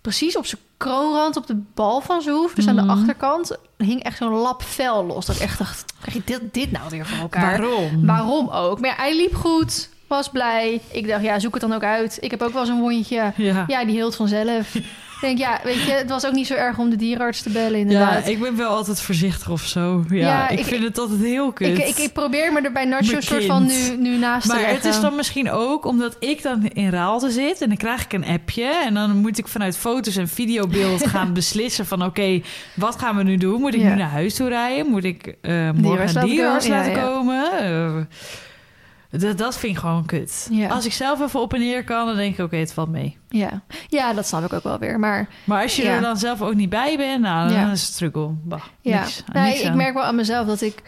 precies 0.00 0.36
op 0.36 0.46
zijn 0.46 0.60
kroonrand 0.78 1.36
op 1.36 1.46
de 1.46 1.60
bal 1.74 2.00
van 2.00 2.22
zijn 2.22 2.34
hoef. 2.34 2.54
Dus 2.54 2.68
aan 2.68 2.74
Mhm. 2.74 2.86
de 2.86 2.92
achterkant 2.92 3.56
hing 3.76 4.02
echt 4.02 4.16
zo'n 4.16 4.32
lap 4.32 4.62
vel 4.62 5.04
los. 5.06 5.26
Dat 5.26 5.36
ik 5.36 5.42
echt 5.42 5.58
dacht, 5.58 5.84
krijg 6.00 6.16
je 6.16 6.22
dit, 6.24 6.54
dit 6.54 6.70
nou 6.70 6.84
weer 6.90 7.06
voor 7.06 7.18
elkaar? 7.18 7.58
waarom? 7.60 8.06
Waarom 8.06 8.48
ook? 8.48 8.80
Maar 8.80 8.90
ja, 8.90 8.96
hij 8.96 9.16
liep 9.16 9.34
goed, 9.34 9.88
was 10.06 10.28
blij. 10.28 10.80
Ik 10.90 11.08
dacht, 11.08 11.22
ja, 11.22 11.38
zoek 11.38 11.52
het 11.52 11.62
dan 11.62 11.72
ook 11.72 11.82
uit. 11.82 12.18
Ik 12.20 12.30
heb 12.30 12.42
ook 12.42 12.52
wel 12.52 12.66
zo'n 12.66 12.80
wondje. 12.80 13.32
Ja. 13.36 13.64
Ja, 13.66 13.84
die 13.84 13.94
hield 13.94 14.16
vanzelf. 14.16 14.74
Ik 15.20 15.26
denk, 15.26 15.38
ja, 15.38 15.60
weet 15.64 15.82
je, 15.82 15.90
het 15.92 16.08
was 16.08 16.26
ook 16.26 16.32
niet 16.32 16.46
zo 16.46 16.54
erg 16.54 16.78
om 16.78 16.90
de 16.90 16.96
dierenarts 16.96 17.42
te 17.42 17.50
bellen, 17.50 17.78
inderdaad. 17.78 18.24
Ja, 18.24 18.30
ik 18.30 18.40
ben 18.40 18.56
wel 18.56 18.68
altijd 18.70 19.00
voorzichtig 19.00 19.50
of 19.50 19.62
zo. 19.62 20.04
Ja, 20.08 20.16
Ja, 20.16 20.48
ik, 20.48 20.58
ik- 20.58 20.64
vind 20.64 20.84
het 20.84 20.98
altijd 20.98 21.20
heel 21.20 21.52
kut. 21.52 21.78
ik, 21.78 21.86
ik, 21.86 21.96
ik 21.98 22.12
probeer 22.12 22.52
me 22.52 22.60
er 22.60 22.72
bij 22.72 22.84
Nacho 22.84 23.14
een 23.16 23.22
soort 23.22 23.44
van 23.44 23.66
nu, 23.66 23.96
nu 23.96 24.16
naast 24.16 24.42
te 24.42 24.48
maar 24.52 24.56
leggen. 24.62 24.76
het 24.76 24.84
is 24.94 25.00
dan 25.00 25.14
misschien 25.16 25.50
ook 25.50 25.84
omdat 25.86 26.16
ik 26.18 26.42
dan 26.42 26.66
in 26.72 26.90
Raalte 26.90 27.30
zit 27.30 27.60
en 27.60 27.68
dan 27.68 27.76
krijg 27.76 28.04
ik 28.04 28.12
een 28.12 28.24
appje 28.26 28.82
en 28.84 28.94
dan 28.94 29.16
moet 29.16 29.38
ik 29.38 29.48
vanuit 29.48 29.76
foto's 29.76 30.16
en 30.16 30.28
videobeeld 30.28 31.06
gaan 31.14 31.32
beslissen 31.32 31.86
van 31.86 32.04
oké, 32.04 32.40
wat 32.74 32.98
gaan 32.98 33.16
we 33.16 33.22
nu 33.22 33.36
doen? 33.36 33.60
Moet 33.60 33.74
ik 33.74 33.80
Ja. 33.80 33.88
nu 33.88 33.94
naar 33.94 34.10
huis 34.10 34.34
toe 34.34 34.48
rijden? 34.48 34.86
Moet 34.90 35.04
ik 35.04 35.34
eh 35.40 35.52
morgen 35.52 35.74
Dierenarts 35.82 36.14
een 36.14 36.20
laten 36.20 36.28
dierenarts 36.30 36.66
komen? 36.68 36.74
Ja, 36.76 36.86
laten 36.86 37.02
komen? 37.12 37.52
Eh, 37.58 38.04
dat, 39.10 39.38
dat 39.38 39.58
vind 39.58 39.72
ik 39.72 39.78
gewoon 39.78 40.06
kut. 40.06 40.48
Ja. 40.50 40.68
Als 40.68 40.86
ik 40.86 40.92
zelf 40.92 41.20
even 41.20 41.40
op 41.40 41.54
en 41.54 41.60
neer 41.60 41.84
kan, 41.84 42.06
dan 42.06 42.16
denk 42.16 42.38
ik 42.38 42.44
oké, 42.44 42.56
het 42.56 42.72
valt 42.72 42.88
mee. 42.88 43.16
Ja. 43.28 43.62
ja, 43.88 44.12
dat 44.12 44.26
snap 44.26 44.44
ik 44.44 44.52
ook 44.52 44.62
wel 44.62 44.78
weer. 44.78 44.98
Maar 44.98 45.28
Maar 45.44 45.62
als 45.62 45.76
je 45.76 45.82
Ja. 45.82 45.94
er 45.94 46.00
dan 46.00 46.16
zelf 46.16 46.42
ook 46.42 46.54
niet 46.54 46.68
bij 46.70 46.96
bent, 46.96 47.20
nou, 47.22 47.48
dan 47.48 47.58
Ja. 47.58 47.70
is 47.70 47.82
het 47.82 47.92
struggle. 47.92 48.30
Bah, 48.44 48.62
ja, 48.80 49.00
niks, 49.00 49.22
nee, 49.32 49.42
niks 49.44 49.60
ik 49.62 49.74
merk 49.74 49.94
wel 49.94 50.02
aan 50.04 50.16
mezelf 50.16 50.46
dat 50.46 50.60
ik 50.60 50.82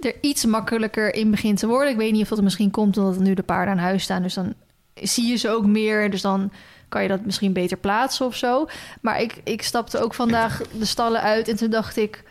er 0.00 0.14
iets 0.20 0.44
makkelijker 0.44 1.14
in 1.14 1.30
begin 1.30 1.54
te 1.54 1.66
worden. 1.66 1.90
Ik 1.90 1.96
weet 1.96 2.12
niet 2.12 2.22
of 2.22 2.28
dat 2.28 2.42
misschien 2.42 2.70
komt 2.70 2.96
omdat 2.98 3.18
nu 3.18 3.34
de 3.34 3.42
paarden 3.42 3.74
aan 3.74 3.80
huis 3.80 4.02
staan. 4.02 4.22
Dus 4.22 4.34
dan 4.34 4.54
zie 4.94 5.26
je 5.28 5.36
ze 5.36 5.50
ook 5.50 5.66
meer. 5.66 6.10
Dus 6.10 6.20
dan 6.22 6.52
kan 6.88 7.02
je 7.02 7.08
dat 7.08 7.24
misschien 7.24 7.52
beter 7.52 7.76
plaatsen 7.76 8.26
of 8.26 8.36
zo. 8.36 8.66
Maar 9.00 9.20
ik, 9.20 9.40
ik 9.44 9.62
stapte 9.62 9.98
ook 9.98 10.14
vandaag 10.14 10.62
de 10.78 10.84
stallen 10.84 11.20
uit 11.20 11.48
en 11.48 11.56
toen 11.56 11.70
dacht 11.70 11.96
ik... 11.96 12.22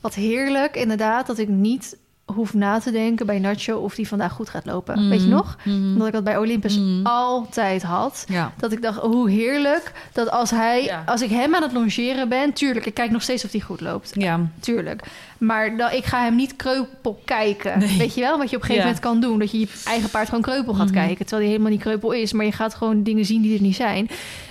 wat 0.00 0.14
heerlijk 0.14 0.76
inderdaad 0.76 1.26
dat 1.26 1.38
ik 1.38 1.48
niet 1.48 1.96
hoef 2.34 2.54
na 2.54 2.78
te 2.78 2.90
denken 2.90 3.26
bij 3.26 3.38
Nacho... 3.38 3.76
of 3.78 3.94
die 3.94 4.08
vandaag 4.08 4.32
goed 4.32 4.48
gaat 4.48 4.66
lopen. 4.66 5.08
Weet 5.08 5.22
je 5.22 5.28
nog? 5.28 5.56
Omdat 5.66 6.06
ik 6.06 6.12
dat 6.12 6.24
bij 6.24 6.36
Olympus 6.38 6.78
Mhm. 6.78 7.06
altijd 7.06 7.82
had. 7.82 8.24
Ja. 8.28 8.52
Dat 8.56 8.72
ik 8.72 8.82
dacht, 8.82 8.98
hoe 8.98 9.30
heerlijk 9.30 9.92
dat 10.12 10.30
als 10.30 10.50
hij, 10.50 10.82
Ja. 10.84 11.02
als 11.06 11.22
ik 11.22 11.30
hem 11.30 11.54
aan 11.54 11.62
het 11.62 11.72
longeren 11.72 12.28
ben, 12.28 12.52
tuurlijk, 12.52 12.86
ik 12.86 12.94
kijk 12.94 13.10
nog 13.10 13.22
steeds 13.22 13.44
of 13.44 13.50
hij 13.52 13.60
goed 13.60 13.80
loopt. 13.80 14.10
Ja. 14.14 14.40
Tuurlijk. 14.60 15.02
Maar 15.38 15.76
dan, 15.76 15.90
ik 15.92 16.04
ga 16.04 16.22
hem 16.22 16.34
niet 16.36 16.56
kreupel 16.56 17.20
kijken. 17.24 17.78
Nee. 17.78 17.98
Weet 17.98 18.14
je 18.14 18.20
wel? 18.20 18.38
Wat 18.38 18.50
je 18.50 18.56
op 18.56 18.62
een 18.62 18.68
gegeven 18.68 18.74
Ja. 18.74 18.82
moment 18.82 19.00
kan 19.00 19.20
doen. 19.20 19.38
Dat 19.38 19.50
je 19.50 19.58
je 19.58 19.68
eigen 19.84 20.10
paard 20.10 20.28
gewoon 20.28 20.42
kreupel 20.42 20.74
gaat 20.74 20.90
kijken. 20.90 21.16
Terwijl 21.26 21.40
hij 21.40 21.50
helemaal 21.50 21.70
niet 21.70 21.80
kreupel 21.80 22.12
is. 22.12 22.32
Maar 22.32 22.44
je 22.44 22.52
gaat 22.52 22.74
gewoon 22.74 23.02
dingen 23.02 23.24
zien 23.24 23.42
die 23.42 23.54
er 23.56 23.62
niet 23.62 23.76
zijn. 23.76 24.08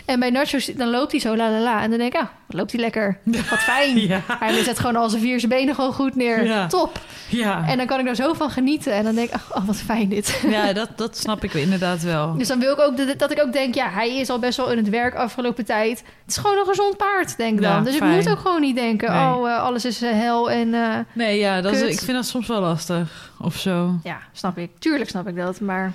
En 0.10 0.20
bij 0.20 0.30
Nacho, 0.30 0.58
dan 0.76 0.90
loopt 0.90 1.12
hij 1.12 1.20
zo 1.20 1.36
la 1.36 1.52
la 1.52 1.60
la. 1.60 1.82
En 1.82 1.90
dan 1.90 2.00
denk 2.00 2.14
ik, 2.14 2.20
ah, 2.20 2.28
loopt 2.48 2.72
hij 2.72 2.82
lekker. 2.82 3.20
Wat 3.24 3.60
fijn. 3.60 3.98
Ja. 4.10 4.22
Hij 4.28 4.64
zet 4.64 4.80
gewoon 4.80 4.96
al 4.96 5.10
zijn 5.10 5.22
vier 5.22 5.40
zijn 5.40 5.52
benen 5.52 5.76
gewoon 5.76 5.94
goed 5.94 6.16
neer. 6.16 6.44
Ja. 6.44 6.68
Top. 6.68 7.00
Ja. 7.30 7.68
En 7.68 7.78
dan 7.78 7.86
kan 7.86 8.00
ik 8.00 8.06
daar 8.06 8.16
zo 8.16 8.34
van 8.34 8.50
genieten. 8.50 8.94
En 8.94 9.04
dan 9.04 9.16
denk 9.16 9.28
ik, 9.28 9.34
ach, 9.34 9.56
oh, 9.56 9.66
wat 9.66 9.78
fijn 9.78 10.10
dit. 10.10 10.42
ja, 10.48 10.74
dat, 10.74 10.90
dat 10.96 11.18
snap 11.18 11.44
ik 11.44 11.54
inderdaad 11.54 12.02
wel. 12.02 12.38
Dus 12.38 12.48
dan 12.48 12.60
wil 12.60 12.74
ik 12.74 12.80
ook 12.80 12.98
dat, 12.98 13.20
dat 13.20 13.32
ik 13.32 13.42
ook 13.42 13.54
denk, 13.54 13.76
ja, 13.76 13.90
hij 13.90 14.18
is 14.18 14.30
al 14.30 14.40
best 14.40 14.58
wel 14.58 14.72
in 14.72 14.78
het 14.78 14.90
werk 14.90 15.16
afgelopen 15.16 15.66
tijd. 15.66 15.98
Het 16.00 16.08
is 16.28 16.38
gewoon 16.38 16.58
een 16.58 16.66
gezond 16.66 16.98
paard, 16.98 17.38
denk 17.38 17.56
ik 17.56 17.62
dan. 17.62 17.72
Ja, 17.72 17.82
dus 17.82 17.96
fijn. 17.96 18.12
ik 18.12 18.16
moet 18.18 18.30
ook 18.30 18.40
gewoon 18.40 18.62
niet 18.62 18.76
denken, 18.76 19.12
Nee. 19.12 19.34
oh, 19.34 19.50
eh, 19.50 19.62
alles 19.62 19.86
is 19.86 20.02
eh, 20.02 20.12
hel 20.12 20.52
en 20.52 20.74
eh, 20.74 20.98
Nee, 21.14 21.40
ja, 21.40 21.62
dat 21.62 21.74
is, 21.74 21.82
ik 21.82 22.00
vind 22.00 22.18
dat 22.18 22.26
soms 22.26 22.48
wel 22.48 22.62
lastig. 22.62 23.32
Of 23.40 23.56
zo. 23.56 24.00
ja, 24.04 24.18
snap 24.34 24.58
ik. 24.58 24.70
Tuurlijk 24.80 25.10
snap 25.10 25.28
ik 25.28 25.36
dat, 25.36 25.60
maar 25.60 25.94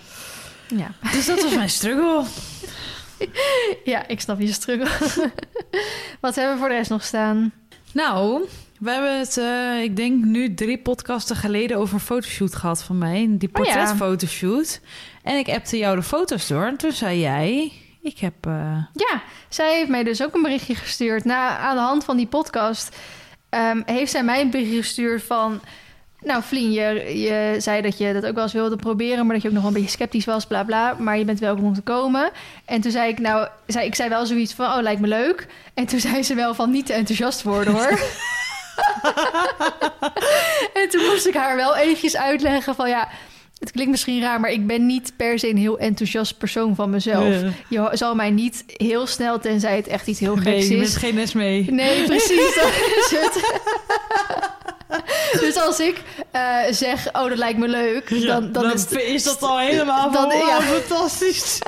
ja, 0.67 0.91
Dus 1.13 1.27
dat 1.27 1.43
was 1.43 1.55
mijn 1.55 1.71
struggle. 1.71 2.23
ja 3.85 4.07
ik 4.09 4.21
snap 4.21 4.41
je 4.41 4.53
struggle. 4.53 4.89
Wat 6.21 6.35
hebben 6.35 6.55
we 6.55 6.61
voor 6.61 6.69
de 6.69 6.75
rest 6.75 6.91
nog 6.91 7.05
staan? 7.05 7.53
Nou, 7.93 8.45
we 8.79 8.91
hebben 8.91 9.19
het, 9.19 9.37
eh, 9.37 9.83
ik 9.83 9.97
denk 9.97 10.25
nu 10.25 10.55
drie 10.55 10.79
podcasten 10.79 11.37
geleden 11.37 11.77
over 11.77 11.95
een 11.95 12.01
fotoshoot 12.01 12.55
gehad 12.55 12.83
van 12.83 12.99
mij. 12.99 13.27
Die 13.31 13.49
Oh 13.53 13.65
ja. 13.65 13.73
portretfotoshoot. 13.75 14.81
En 15.23 15.37
ik 15.39 15.49
appte 15.49 15.79
jou 15.79 15.97
de 15.97 16.03
foto's 16.03 16.47
door. 16.47 16.65
En 16.67 16.77
toen 16.77 16.93
zei 16.93 17.21
jij, 17.21 17.73
ik 18.03 18.19
heb... 18.19 18.35
eh, 18.47 18.77
Ja, 18.93 19.23
zij 19.49 19.77
heeft 19.77 19.89
mij 19.89 20.05
dus 20.05 20.23
ook 20.23 20.35
een 20.35 20.43
berichtje 20.43 20.75
gestuurd. 20.75 21.25
Na, 21.25 21.57
aan 21.59 21.77
de 21.77 21.83
hand 21.83 22.05
van 22.05 22.17
die 22.17 22.27
podcast 22.27 22.97
ehm, 23.49 23.83
heeft 23.87 24.11
zij 24.11 24.25
mij 24.25 24.41
een 24.41 24.51
berichtje 24.51 24.77
gestuurd 24.83 25.23
van... 25.23 25.61
Nou, 26.25 26.43
Vlien, 26.43 26.73
je, 26.73 27.19
je 27.21 27.57
zei 27.59 27.83
dat 27.83 27.99
je 27.99 28.13
dat 28.13 28.27
ook 28.27 28.35
wel 28.35 28.43
eens 28.43 28.53
wilde 28.53 28.77
proberen... 28.77 29.27
maar 29.27 29.35
dat 29.35 29.43
je 29.43 29.49
ook 29.49 29.55
nog 29.55 29.63
wel 29.63 29.73
een 29.73 29.81
beetje 29.81 29.97
sceptisch 29.97 30.25
was, 30.25 30.47
bla 30.47 30.65
bla. 30.65 30.97
Maar 30.99 31.19
je 31.19 31.25
bent 31.25 31.39
welkom 31.39 31.65
om 31.65 31.75
te 31.75 31.81
komen. 31.81 32.31
En 32.65 32.81
toen 32.81 32.91
zei 32.91 33.11
ik, 33.11 33.19
nou, 33.19 33.49
zei, 33.67 33.87
ik 33.87 33.95
zei 33.95 34.09
wel 34.09 34.27
zoiets 34.27 34.53
van... 34.53 34.67
oh, 34.67 34.83
lijkt 34.83 35.01
me 35.01 35.07
leuk. 35.07 35.47
En 35.75 35.87
toen 35.87 36.01
zei 36.11 36.23
ze 36.23 36.35
wel 36.35 36.55
van 36.55 36.71
niet 36.71 36.87
te 36.87 36.93
enthousiast 36.93 37.43
worden, 37.43 37.73
hoor. 37.73 37.89
en 40.83 40.89
toen 40.91 41.05
moest 41.05 41.27
ik 41.27 41.35
haar 41.35 41.57
wel 41.57 41.77
eventjes 41.77 42.17
uitleggen 42.17 42.75
van... 42.75 42.89
ja, 42.89 43.09
het 43.59 43.71
klinkt 43.71 43.91
misschien 43.91 44.21
raar... 44.21 44.41
maar 44.41 44.51
ik 44.51 44.67
ben 44.67 44.87
niet 44.87 45.13
per 45.17 45.39
se 45.39 45.49
een 45.49 45.57
heel 45.57 45.79
enthousiast 45.79 46.39
persoon 46.39 46.75
van 46.75 46.91
mezelf. 46.91 47.35
Je 47.69 47.89
zal 47.93 48.15
mij 48.15 48.31
niet 48.31 48.65
heel 48.67 49.07
snel, 49.07 49.39
tenzij 49.39 49.77
het 49.77 49.87
echt 49.87 50.07
iets 50.07 50.21
heel 50.21 50.35
nee, 50.37 50.55
geks 50.55 50.69
je 50.69 50.77
bent 50.77 50.89
is. 50.89 50.97
geen 50.97 51.15
les 51.15 51.33
mee. 51.33 51.71
Nee, 51.71 52.05
precies, 52.05 52.55
dat 52.55 52.73
is 52.99 53.11
het. 53.11 53.43
dus 55.41 55.57
als 55.57 55.81
ik 55.81 55.97
eh, 56.31 56.57
zeg, 56.71 57.07
oh, 57.13 57.29
dat 57.29 57.39
lijkt 57.39 57.59
me 57.59 57.69
leuk, 57.69 58.09
Ja, 58.09 58.27
dan, 58.27 58.53
dan, 58.53 58.73
is, 58.73 58.87
is 58.87 59.23
dat 59.23 59.43
al 59.43 59.59
helemaal 59.59 60.11
dan- 60.11 60.31
van, 60.31 60.39
ja. 60.39 60.47
wow, 60.47 60.63
fantastisch. 60.63 61.59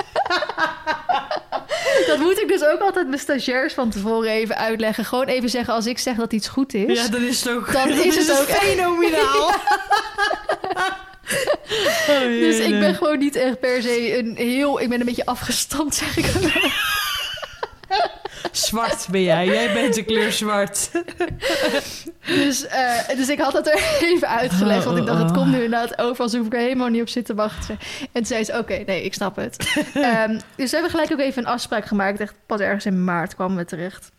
dat 2.07 2.17
moet 2.19 2.39
ik 2.39 2.47
dus 2.47 2.63
ook 2.63 2.79
altijd 2.79 3.07
mijn 3.07 3.19
stagiairs 3.19 3.73
van 3.73 3.89
tevoren 3.89 4.29
even 4.31 4.57
uitleggen. 4.57 5.05
Gewoon 5.05 5.25
even 5.27 5.49
zeggen, 5.49 5.73
als 5.73 5.85
ik 5.85 5.99
zeg 5.99 6.15
dat 6.15 6.33
iets 6.33 6.47
goed 6.47 6.73
is. 6.73 6.99
Ja, 7.03 7.07
dan 7.07 7.21
is 7.21 7.43
het 7.43 7.53
ook, 7.53 7.71
Dan 7.73 7.89
is 8.09 8.15
het 8.27 8.39
ook 8.39 8.47
fenomenaal. 8.47 9.53
Oh, 12.09 12.19
dus 12.19 12.57
ik 12.57 12.79
ben 12.79 12.95
gewoon 12.95 13.17
niet 13.19 13.35
echt 13.35 13.59
per 13.59 13.81
se 13.81 14.17
een 14.17 14.35
heel... 14.35 14.81
Ik 14.81 14.89
ben 14.89 14.99
een 14.99 15.05
beetje 15.05 15.25
afgestampt, 15.25 15.95
zeg 15.95 16.17
ik. 16.17 16.25
Zwart 18.51 19.07
ben 19.11 19.23
jij. 19.23 19.45
Jij 19.45 19.73
bent 19.73 19.93
de 19.93 20.03
kleur 20.03 20.31
zwart. 20.31 20.89
Dus, 22.25 22.67
eh, 22.67 23.07
dus 23.15 23.29
ik 23.29 23.39
had 23.39 23.53
dat 23.53 23.67
er 23.67 23.97
even 24.01 24.29
uitgelegd. 24.29 24.83
Want 24.83 24.97
ik 24.97 25.05
dacht, 25.05 25.21
het 25.21 25.31
komt 25.31 25.47
nu 25.47 25.63
inderdaad 25.63 26.01
over. 26.01 26.23
Als 26.23 26.35
hoef 26.35 26.45
ik 26.45 26.53
er 26.53 26.59
helemaal 26.59 26.87
niet 26.87 27.01
op 27.01 27.09
zitten 27.09 27.35
wachten. 27.35 27.77
En 27.99 28.07
toen 28.11 28.25
zei 28.25 28.43
ze, 28.43 28.57
oké, 28.57 28.83
nee, 28.85 29.03
ik 29.03 29.13
snap 29.13 29.35
het. 29.35 29.57
Ehm, 29.93 30.39
dus 30.55 30.69
we 30.69 30.75
hebben 30.75 30.89
gelijk 30.89 31.11
ook 31.11 31.19
even 31.19 31.41
een 31.41 31.49
afspraak 31.49 31.85
gemaakt. 31.85 32.19
Echt 32.19 32.33
pas 32.45 32.59
ergens 32.59 32.85
in 32.85 33.03
maart 33.03 33.35
kwamen 33.35 33.57
we 33.57 33.65
terecht. 33.65 34.11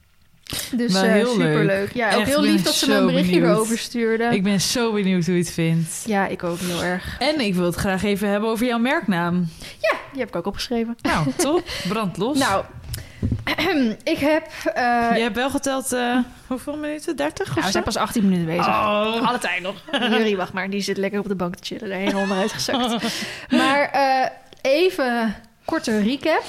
Dus 0.73 0.95
eh, 0.95 1.03
heel 1.03 1.33
superleuk. 1.33 1.93
Ja, 1.95 2.15
ook 2.15 2.25
heel 2.25 2.43
lief 2.43 2.63
dat 2.63 2.75
ze 2.75 2.89
me 2.89 2.95
een 2.95 3.07
berichtje 3.07 3.33
benieuwd. 3.33 3.55
erover 3.55 3.79
stuurde. 3.79 4.25
Ik 4.25 4.43
ben 4.43 4.61
zo 4.61 4.93
benieuwd 4.93 5.25
hoe 5.25 5.35
je 5.35 5.41
het 5.41 5.51
vindt. 5.53 6.03
Ja, 6.07 6.27
ik 6.27 6.43
ook 6.43 6.59
heel 6.59 6.83
erg. 6.83 7.17
En 7.19 7.41
ik 7.41 7.55
wil 7.55 7.65
het 7.65 7.75
graag 7.75 8.03
even 8.03 8.29
hebben 8.29 8.51
over 8.51 8.67
jouw 8.67 8.79
merknaam. 8.79 9.49
Ja, 9.81 9.97
die 10.13 10.21
heb 10.21 10.29
ik 10.29 10.37
ook 10.37 10.47
opgeschreven. 10.47 10.97
Nou, 11.03 11.27
top. 11.37 11.63
Brand 11.89 12.17
los. 12.17 12.39
Nou, 12.39 12.65
ik 14.15 14.19
heb... 14.19 14.47
eh 14.75 15.11
je 15.15 15.23
hebt 15.23 15.37
wel 15.37 15.51
geteld 15.51 15.93
eh, 15.93 16.19
hoeveel 16.47 16.77
minuten? 16.77 17.17
30 17.17 17.47
nou, 17.47 17.59
of 17.59 17.65
we 17.65 17.71
zijn 17.71 17.85
pas 17.85 17.97
18 17.97 18.25
minuten 18.25 18.47
bezig. 18.47 18.67
Oh. 18.67 19.29
Alle 19.29 19.39
tijd 19.39 19.63
nog. 19.63 19.75
Jury, 20.11 20.37
wacht 20.37 20.53
maar. 20.53 20.71
Die 20.71 20.81
zit 20.81 20.97
lekker 20.97 21.21
op 21.21 21.29
de 21.29 21.35
bank 21.35 21.57
te 21.57 21.65
chillen. 21.65 21.89
Daar 21.89 21.99
helemaal 21.99 22.23
onderuit 22.23 22.53
gezakt. 22.53 23.05
Maar 23.51 23.91
eh, 23.91 24.29
even 24.63 25.35
korte 25.65 26.03
recap. 26.03 26.45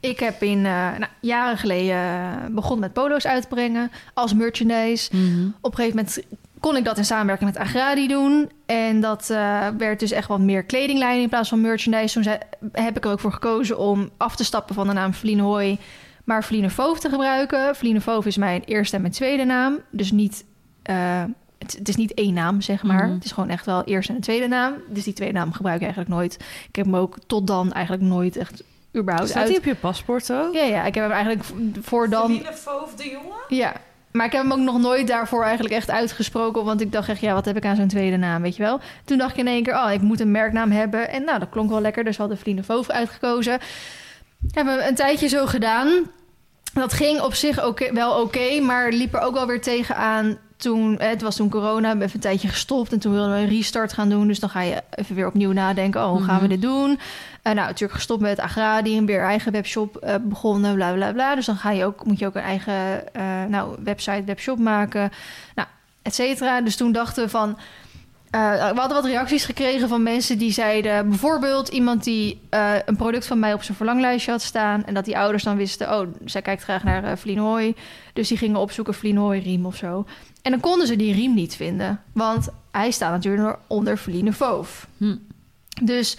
Ik 0.00 0.20
heb 0.20 0.42
in 0.42 0.66
eh, 0.66 0.72
nou, 0.72 1.06
jaren 1.20 1.58
geleden 1.58 2.54
begonnen 2.54 2.80
met 2.80 2.92
polo's 2.92 3.26
uit 3.26 3.42
te 3.42 3.48
brengen 3.48 3.92
als 4.14 4.34
merchandise. 4.34 5.16
Mhm. 5.16 5.46
Op 5.60 5.70
een 5.70 5.76
gegeven 5.76 5.96
moment 5.96 6.22
kon 6.60 6.76
ik 6.76 6.84
dat 6.84 6.98
in 6.98 7.04
samenwerking 7.04 7.52
met 7.52 7.60
Agradi 7.60 8.08
doen. 8.08 8.50
En 8.66 9.00
dat 9.00 9.30
eh, 9.30 9.68
werd 9.78 10.00
dus 10.00 10.10
echt 10.10 10.28
wat 10.28 10.40
meer 10.40 10.62
kledinglijn 10.62 11.20
in 11.20 11.28
plaats 11.28 11.48
van 11.48 11.60
merchandise. 11.60 12.14
Toen 12.14 12.22
zei, 12.22 12.38
heb 12.72 12.96
ik 12.96 13.04
er 13.04 13.10
ook 13.10 13.20
voor 13.20 13.32
gekozen 13.32 13.78
om 13.78 14.10
af 14.16 14.36
te 14.36 14.44
stappen 14.44 14.74
van 14.74 14.86
de 14.86 14.92
naam 14.92 15.12
Feline 15.12 15.42
Hoy... 15.42 15.78
maar 16.24 16.42
Feline 16.42 16.70
Foof 16.70 16.98
te 17.00 17.08
gebruiken. 17.08 17.74
Feline 17.74 18.00
Foof 18.00 18.26
is 18.26 18.36
mijn 18.36 18.62
eerste 18.64 18.96
en 18.96 19.02
mijn 19.02 19.14
tweede 19.14 19.44
naam. 19.44 19.78
Dus 19.90 20.12
niet... 20.12 20.44
eh, 20.82 21.22
het, 21.58 21.72
het 21.78 21.88
is 21.88 21.96
niet 21.96 22.14
één 22.14 22.34
naam, 22.34 22.60
zeg 22.60 22.82
maar. 22.82 23.04
Mhm. 23.04 23.14
Het 23.14 23.24
is 23.24 23.32
gewoon 23.32 23.48
echt 23.48 23.66
wel 23.66 23.84
eerste 23.84 24.12
en 24.12 24.20
tweede 24.20 24.48
naam. 24.48 24.74
Dus 24.88 25.04
die 25.04 25.12
tweede 25.12 25.34
naam 25.34 25.52
gebruik 25.52 25.76
ik 25.76 25.82
eigenlijk 25.82 26.14
nooit. 26.14 26.34
Ik 26.68 26.76
heb 26.76 26.84
hem 26.84 26.96
ook 26.96 27.16
tot 27.26 27.46
dan 27.46 27.72
eigenlijk 27.72 28.04
nooit 28.04 28.36
echt 28.36 28.62
überhaupt 28.96 29.28
Staat 29.28 29.42
uit... 29.42 29.50
die 29.50 29.58
op 29.58 29.64
je 29.64 29.74
paspoort 29.74 30.32
ook? 30.32 30.54
Ja, 30.54 30.62
ja, 30.62 30.84
ik 30.84 30.94
heb 30.94 31.04
hem 31.04 31.12
eigenlijk 31.12 31.44
voor 31.80 32.08
dan... 32.08 32.40
Foof 32.52 32.94
de 32.94 33.08
jongen? 33.08 33.36
Ja, 33.48 33.72
maar 34.16 34.26
ik 34.26 34.32
heb 34.32 34.42
hem 34.42 34.52
ook 34.52 34.58
nog 34.58 34.78
nooit 34.78 35.06
daarvoor 35.06 35.44
eigenlijk 35.44 35.74
echt 35.74 35.90
uitgesproken. 35.90 36.64
Want 36.64 36.80
ik 36.80 36.92
dacht 36.92 37.08
echt, 37.08 37.20
ja, 37.20 37.34
wat 37.34 37.44
heb 37.44 37.56
ik 37.56 37.64
aan 37.64 37.76
zo'n 37.76 37.88
tweede 37.88 38.16
naam, 38.16 38.42
weet 38.42 38.56
je 38.56 38.62
wel? 38.62 38.80
Toen 39.04 39.18
dacht 39.18 39.32
ik 39.32 39.36
in 39.36 39.46
één 39.46 39.62
keer, 39.62 39.74
oh, 39.74 39.92
ik 39.92 40.00
moet 40.00 40.20
een 40.20 40.30
merknaam 40.30 40.70
hebben. 40.70 41.08
En 41.08 41.24
nou, 41.24 41.38
dat 41.38 41.48
klonk 41.48 41.70
wel 41.70 41.80
lekker, 41.80 42.04
dus 42.04 42.16
hadden 42.16 42.38
Vrienden 42.38 42.64
Voof 42.64 42.90
uitgekozen. 42.90 43.58
Hebben 44.50 44.76
we 44.76 44.88
een 44.88 44.94
tijdje 44.94 45.28
zo 45.28 45.46
gedaan. 45.46 45.88
Dat 46.76 46.92
ging 46.92 47.20
op 47.20 47.34
zich 47.34 47.64
oké- 47.64 47.92
wel 47.92 48.20
oké, 48.20 48.60
maar 48.60 48.90
liep 48.92 49.14
er 49.14 49.20
ook 49.20 49.34
wel 49.34 49.46
weer 49.46 49.60
tegenaan 49.60 50.38
toen... 50.56 50.98
eh, 50.98 51.08
Het 51.08 51.22
was 51.22 51.36
toen 51.36 51.50
corona, 51.50 51.80
we 51.80 51.86
hebben 51.86 52.02
even 52.02 52.14
een 52.14 52.20
tijdje 52.22 52.48
gestopt... 52.48 52.92
en 52.92 52.98
toen 52.98 53.12
wilden 53.12 53.32
we 53.32 53.38
een 53.38 53.48
restart 53.48 53.92
gaan 53.92 54.08
doen. 54.08 54.26
Dus 54.26 54.40
dan 54.40 54.50
ga 54.50 54.60
je 54.60 54.82
even 54.90 55.14
weer 55.14 55.26
opnieuw 55.26 55.52
nadenken, 55.52 56.00
oh, 56.04 56.10
hoe 56.10 56.22
gaan 56.22 56.34
we 56.36 56.40
Mhm. 56.40 56.50
dit 56.50 56.62
doen? 56.62 56.98
Eh, 57.42 57.52
nou, 57.52 57.66
natuurlijk 57.66 57.92
gestopt 57.92 58.20
met 58.20 58.40
Agradi, 58.40 59.04
weer 59.04 59.22
eigen 59.22 59.52
webshop 59.52 59.96
eh, 59.96 60.14
begonnen, 60.22 60.74
bla 60.74 60.92
bla 60.92 61.12
bla. 61.12 61.34
Dus 61.34 61.46
dan 61.46 61.56
ga 61.56 61.70
je 61.70 61.84
ook, 61.84 62.04
moet 62.04 62.18
je 62.18 62.26
ook 62.26 62.34
een 62.34 62.42
eigen 62.42 63.04
nou, 63.50 63.76
website, 63.84 64.22
webshop 64.24 64.58
maken, 64.58 65.12
nou, 65.54 65.68
et 66.02 66.14
cetera. 66.14 66.60
Dus 66.60 66.76
toen 66.76 66.92
dachten 66.92 67.24
we 67.24 67.30
van, 67.30 67.58
eh, 68.30 68.70
we 68.70 68.78
hadden 68.78 69.02
wat 69.02 69.04
reacties 69.04 69.44
gekregen 69.44 69.88
van 69.88 70.02
mensen 70.02 70.38
die 70.38 70.52
zeiden... 70.52 71.08
bijvoorbeeld 71.08 71.68
iemand 71.68 72.04
die 72.04 72.40
eh, 72.50 72.74
een 72.84 72.96
product 72.96 73.26
van 73.26 73.38
mij 73.38 73.54
op 73.54 73.62
zijn 73.62 73.76
verlanglijstje 73.76 74.30
had 74.30 74.42
staan... 74.42 74.84
en 74.84 74.94
dat 74.94 75.04
die 75.04 75.18
ouders 75.18 75.42
dan 75.42 75.56
wisten... 75.56 76.00
oh, 76.00 76.08
zij 76.24 76.42
kijkt 76.42 76.62
graag 76.62 76.84
naar 76.84 77.04
uh, 77.04 77.12
Vlienhooi. 77.16 77.74
Dus 78.12 78.28
die 78.28 78.38
gingen 78.38 78.60
opzoeken 78.60 78.94
Vlienhooi 78.94 79.40
riem 79.40 79.66
of 79.66 79.76
zo. 79.76 80.06
En 80.42 80.50
dan 80.50 80.60
konden 80.60 80.86
ze 80.86 80.96
die 80.96 81.14
riem 81.14 81.34
niet 81.34 81.56
vinden. 81.56 82.02
Want 82.12 82.48
hij 82.70 82.90
staat 82.90 83.10
natuurlijk 83.10 83.58
onder 83.66 83.98
Vliene 83.98 84.32
Voof. 84.32 84.88
Hm. 84.96 85.16
Dus 85.82 86.16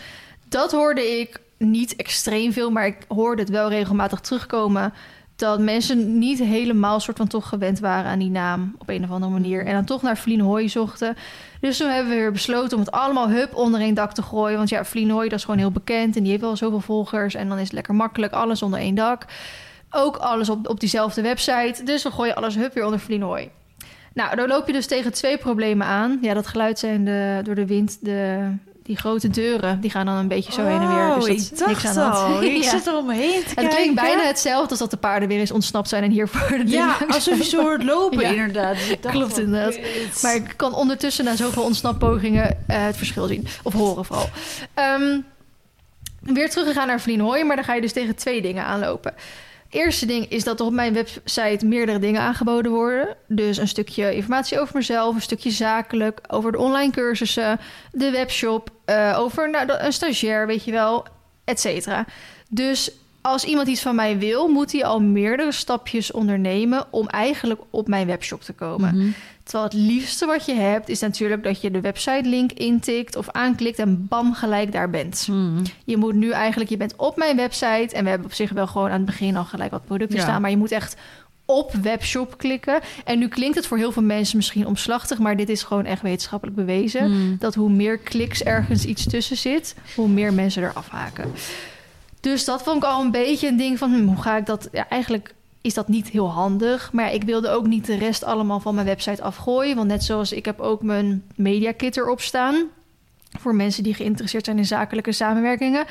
dat 0.50 0.72
hoorde 0.72 1.20
ik 1.20 1.40
niet 1.58 1.96
extreem 1.96 2.54
veel... 2.54 2.72
maar 2.72 2.86
ik 2.86 2.98
hoorde 3.08 3.42
het 3.42 3.52
wel 3.52 3.70
regelmatig 3.70 4.20
terugkomen 4.20 4.94
dat 5.38 5.60
mensen 5.60 6.18
niet 6.18 6.40
helemaal 6.40 7.00
soort 7.00 7.18
van 7.18 7.28
toch 7.28 7.50
gewend 7.50 7.80
waren 7.80 8.12
aan 8.12 8.20
die 8.20 8.30
naam 8.30 8.76
op 8.78 8.90
een 8.90 9.04
of 9.04 9.10
andere 9.10 9.32
manier. 9.32 9.66
En 9.66 9.74
dan 9.74 9.86
toch 9.86 10.02
naar 10.02 10.18
Vlien 10.18 10.40
Hoy 10.40 10.68
zochten. 10.68 11.16
Dus 11.62 11.78
toen 11.78 11.90
hebben 11.90 12.14
we 12.14 12.20
weer 12.20 12.32
besloten 12.32 12.78
om 12.78 12.84
het 12.84 12.92
allemaal 12.92 13.30
hup 13.30 13.56
onder 13.56 13.80
één 13.80 13.94
dak 13.94 14.14
te 14.14 14.22
gooien. 14.22 14.58
Want 14.58 14.70
ja, 14.70 14.86
Vlien 14.86 15.10
Hoy 15.10 15.30
dat 15.30 15.38
is 15.40 15.46
gewoon 15.46 15.60
heel 15.60 15.72
bekend 15.72 16.16
en 16.16 16.22
die 16.22 16.32
heeft 16.32 16.44
wel 16.44 16.56
zoveel 16.56 16.80
volgers. 16.80 17.36
En 17.36 17.50
dan 17.50 17.58
is 17.58 17.64
het 17.64 17.74
lekker 17.74 17.96
makkelijk, 17.96 18.34
alles 18.34 18.62
onder 18.62 18.80
één 18.80 18.96
dak. 18.96 19.26
Ook 19.92 20.16
alles 20.16 20.50
op, 20.50 20.70
op 20.70 20.80
diezelfde 20.80 21.22
website. 21.22 21.84
Dus 21.84 22.04
we 22.04 22.12
gooien 22.12 22.36
alles 22.36 22.56
hup 22.56 22.74
weer 22.74 22.86
onder 22.86 23.00
Vlien 23.00 23.22
Hoy. 23.22 23.52
Nou, 24.14 24.36
dan 24.36 24.48
loop 24.48 24.68
je 24.68 24.74
dus 24.74 24.88
tegen 24.88 25.14
twee 25.14 25.38
problemen 25.38 25.88
aan. 25.88 26.18
Ja, 26.22 26.34
dat 26.34 26.48
geluid 26.48 26.80
zijn 26.80 27.06
de, 27.06 27.40
door 27.44 27.56
de 27.56 27.66
wind 27.66 27.98
de, 28.02 28.52
die 28.88 28.98
grote 28.98 29.28
deuren, 29.30 29.82
die 29.82 29.90
gaan 29.90 30.06
dan 30.06 30.16
een 30.16 30.28
beetje 30.28 30.52
zo 30.52 30.66
heen 30.66 30.82
en 30.82 30.88
weer. 30.96 31.06
Dus 31.16 31.24
Oh, 31.24 31.28
dat 31.28 31.38
ik 31.40 31.58
dacht 31.58 31.68
niks 31.68 31.86
aan 31.86 32.12
al. 32.12 32.44
Ik 32.44 32.64
Ja. 32.64 32.70
zit 32.70 32.88
er 32.88 32.96
omheen 32.98 33.44
te 33.44 33.62
Het 33.62 33.76
klinkt 33.76 33.96
bijna 33.96 34.24
hetzelfde 34.26 34.70
als 34.70 34.80
dat 34.80 34.92
de 34.92 34.98
paarden 34.98 35.28
weer 35.28 35.40
eens 35.40 35.52
ontsnapt 35.52 35.90
zijn 35.90 36.04
en 36.04 36.12
hier 36.12 36.28
voor 36.28 36.58
de 36.58 36.68
Ja, 36.68 36.98
alsof 37.08 37.38
je 37.38 37.44
zo 37.44 37.62
hoort 37.62 37.84
lopen, 37.84 38.20
Ja. 38.20 38.28
inderdaad. 38.30 38.74
Dus 38.76 38.90
ik 38.90 39.02
dacht 39.04 39.16
Klopt, 39.16 39.34
van, 39.34 39.44
inderdaad. 39.44 39.78
Maar 40.22 40.36
ik 40.36 40.54
kan 40.56 40.74
ondertussen 40.74 41.26
na 41.26 41.36
zoveel 41.36 41.64
ontsnappogingen 41.64 42.58
eh, 42.68 42.86
het 42.86 42.98
verschil 42.98 43.28
zien. 43.28 43.48
Of 43.64 43.74
horen 43.74 44.06
vooral. 44.06 44.30
Ehm, 44.74 45.20
weer 46.22 46.50
teruggegaan 46.50 46.88
naar 46.88 47.02
Vlien 47.02 47.20
Hoy, 47.20 47.44
maar 47.46 47.56
dan 47.56 47.66
ga 47.66 47.74
je 47.74 47.82
dus 47.82 47.94
tegen 47.94 48.16
twee 48.16 48.42
dingen 48.42 48.64
aanlopen. 48.64 49.14
Eerste 49.70 50.06
ding 50.06 50.30
is 50.30 50.44
dat 50.44 50.60
er 50.60 50.66
op 50.66 50.74
mijn 50.74 50.94
website 50.94 51.66
meerdere 51.66 52.00
dingen 52.00 52.22
aangeboden 52.22 52.72
worden. 52.72 53.16
Dus 53.28 53.58
een 53.58 53.68
stukje 53.68 54.16
informatie 54.16 54.60
over 54.60 54.76
mezelf, 54.76 55.16
een 55.16 55.22
stukje 55.22 55.52
zakelijk, 55.52 56.22
over 56.28 56.52
de 56.52 56.58
online 56.58 56.92
cursussen, 56.92 57.60
de 57.92 58.12
webshop, 58.12 58.70
eh, 58.86 59.16
over 59.20 59.50
nou, 59.50 59.72
een 59.72 59.94
stagiair, 59.94 60.48
weet 60.48 60.64
je 60.64 60.72
wel, 60.72 61.06
et 61.44 61.60
cetera. 61.60 62.06
Dus 62.50 62.92
als 63.28 63.44
iemand 63.44 63.68
iets 63.68 63.82
van 63.82 63.96
mij 63.96 64.18
wil, 64.18 64.48
moet 64.48 64.72
hij 64.72 64.86
al 64.86 65.00
meerdere 65.02 65.52
stapjes 65.52 66.12
ondernemen 66.12 66.86
om 66.90 67.08
eigenlijk 67.08 67.62
op 67.70 67.88
mijn 67.88 68.08
webshop 68.08 68.42
te 68.42 68.54
komen. 68.54 68.96
Mhm. 68.98 69.08
Terwijl 69.44 69.64
het 69.64 69.74
liefste 69.74 70.26
wat 70.26 70.46
je 70.46 70.54
hebt 70.54 70.90
is 70.90 71.00
natuurlijk 71.00 71.44
dat 71.44 71.62
je 71.62 71.72
de 71.72 71.82
website 71.82 72.30
link 72.30 72.52
intikt 72.52 73.16
of 73.16 73.30
aanklikt 73.30 73.80
en 73.80 74.06
bam 74.08 74.34
gelijk 74.34 74.72
daar 74.72 74.90
bent. 74.90 75.28
Mhm. 75.30 75.64
Je 75.86 75.98
moet 75.98 76.16
nu 76.16 76.32
eigenlijk, 76.32 76.70
je 76.70 76.78
bent 76.78 76.96
op 76.96 77.18
mijn 77.18 77.36
website 77.36 77.96
en 77.96 78.04
we 78.04 78.10
hebben 78.10 78.28
op 78.28 78.34
zich 78.34 78.52
wel 78.52 78.68
gewoon 78.68 78.90
aan 78.90 78.98
het 78.98 79.06
begin 79.06 79.36
al 79.36 79.46
gelijk 79.46 79.72
wat 79.72 79.86
producten 79.86 80.18
Ja. 80.18 80.24
staan, 80.24 80.42
maar 80.42 80.50
je 80.50 80.58
moet 80.58 80.72
echt 80.72 80.96
op 81.46 81.74
webshop 81.74 82.38
klikken. 82.38 82.80
En 83.06 83.20
nu 83.20 83.28
klinkt 83.28 83.56
het 83.56 83.68
voor 83.68 83.78
heel 83.78 83.92
veel 83.92 84.04
mensen 84.04 84.38
misschien 84.38 84.68
omslachtig, 84.68 85.20
maar 85.20 85.38
dit 85.38 85.50
is 85.50 85.64
gewoon 85.64 85.86
echt 85.86 86.02
wetenschappelijk 86.02 86.58
bewezen. 86.58 87.12
Mhm. 87.12 87.38
Dat 87.40 87.56
hoe 87.56 87.70
meer 87.70 87.98
kliks 87.98 88.44
ergens 88.44 88.86
iets 88.86 89.08
tussen 89.08 89.38
zit, 89.38 89.76
hoe 89.96 90.08
meer 90.08 90.34
mensen 90.34 90.64
er 90.64 90.74
afhaken. 90.74 91.32
Dus 92.28 92.46
dat 92.46 92.64
vond 92.64 92.78
ik 92.78 92.90
al 92.90 93.02
een 93.02 93.12
beetje 93.12 93.48
een 93.48 93.58
ding 93.58 93.78
van 93.78 93.94
hm, 93.94 94.06
hoe 94.06 94.22
ga 94.22 94.38
ik 94.38 94.46
dat? 94.46 94.70
Eigenlijk 94.70 95.34
is 95.62 95.74
dat 95.74 95.88
niet 95.88 96.10
heel 96.10 96.30
handig. 96.30 96.92
Maar 96.94 97.14
ik 97.14 97.24
wilde 97.24 97.50
ook 97.50 97.68
niet 97.68 97.86
de 97.86 97.98
rest 97.98 98.24
allemaal 98.24 98.60
van 98.60 98.76
mijn 98.76 98.88
website 98.88 99.24
afgooien. 99.24 99.76
Want 99.76 99.88
net 99.88 100.04
zoals 100.04 100.32
ik 100.32 100.46
heb 100.46 100.60
ook 100.60 100.82
mijn 100.82 101.24
media 101.36 101.72
kit 101.72 101.98
erop 101.98 102.22
staan. 102.22 102.56
Voor 103.40 103.56
mensen 103.56 103.84
die 103.84 103.94
geïnteresseerd 103.94 104.46
zijn 104.46 104.58
in 104.58 104.66
zakelijke 104.66 105.12
samenwerkingen. 105.12 105.86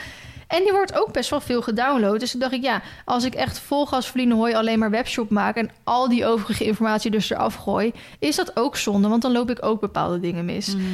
En 0.46 0.62
die 0.62 0.72
wordt 0.72 1.00
ook 1.00 1.12
best 1.12 1.30
wel 1.30 1.40
veel 1.40 1.62
gedownload. 1.62 2.20
Dus 2.20 2.30
toen 2.30 2.40
dacht 2.40 2.52
ik, 2.52 2.62
ja, 2.62 2.82
als 3.04 3.24
ik 3.24 3.34
echt 3.34 3.58
vol 3.58 3.88
Hooi 4.28 4.54
alleen 4.54 4.78
maar 4.78 4.90
webshop 4.90 5.30
maak... 5.30 5.56
en 5.56 5.70
al 5.84 6.08
die 6.08 6.26
overige 6.26 6.64
informatie 6.64 7.10
dus 7.10 7.30
eraf 7.30 7.54
gooi... 7.54 7.92
is 8.18 8.36
dat 8.36 8.56
ook 8.56 8.76
zonde, 8.76 9.08
want 9.08 9.22
dan 9.22 9.32
loop 9.32 9.50
ik 9.50 9.64
ook 9.64 9.80
bepaalde 9.80 10.20
dingen 10.20 10.44
mis. 10.44 10.74
Mhm. 10.74 10.84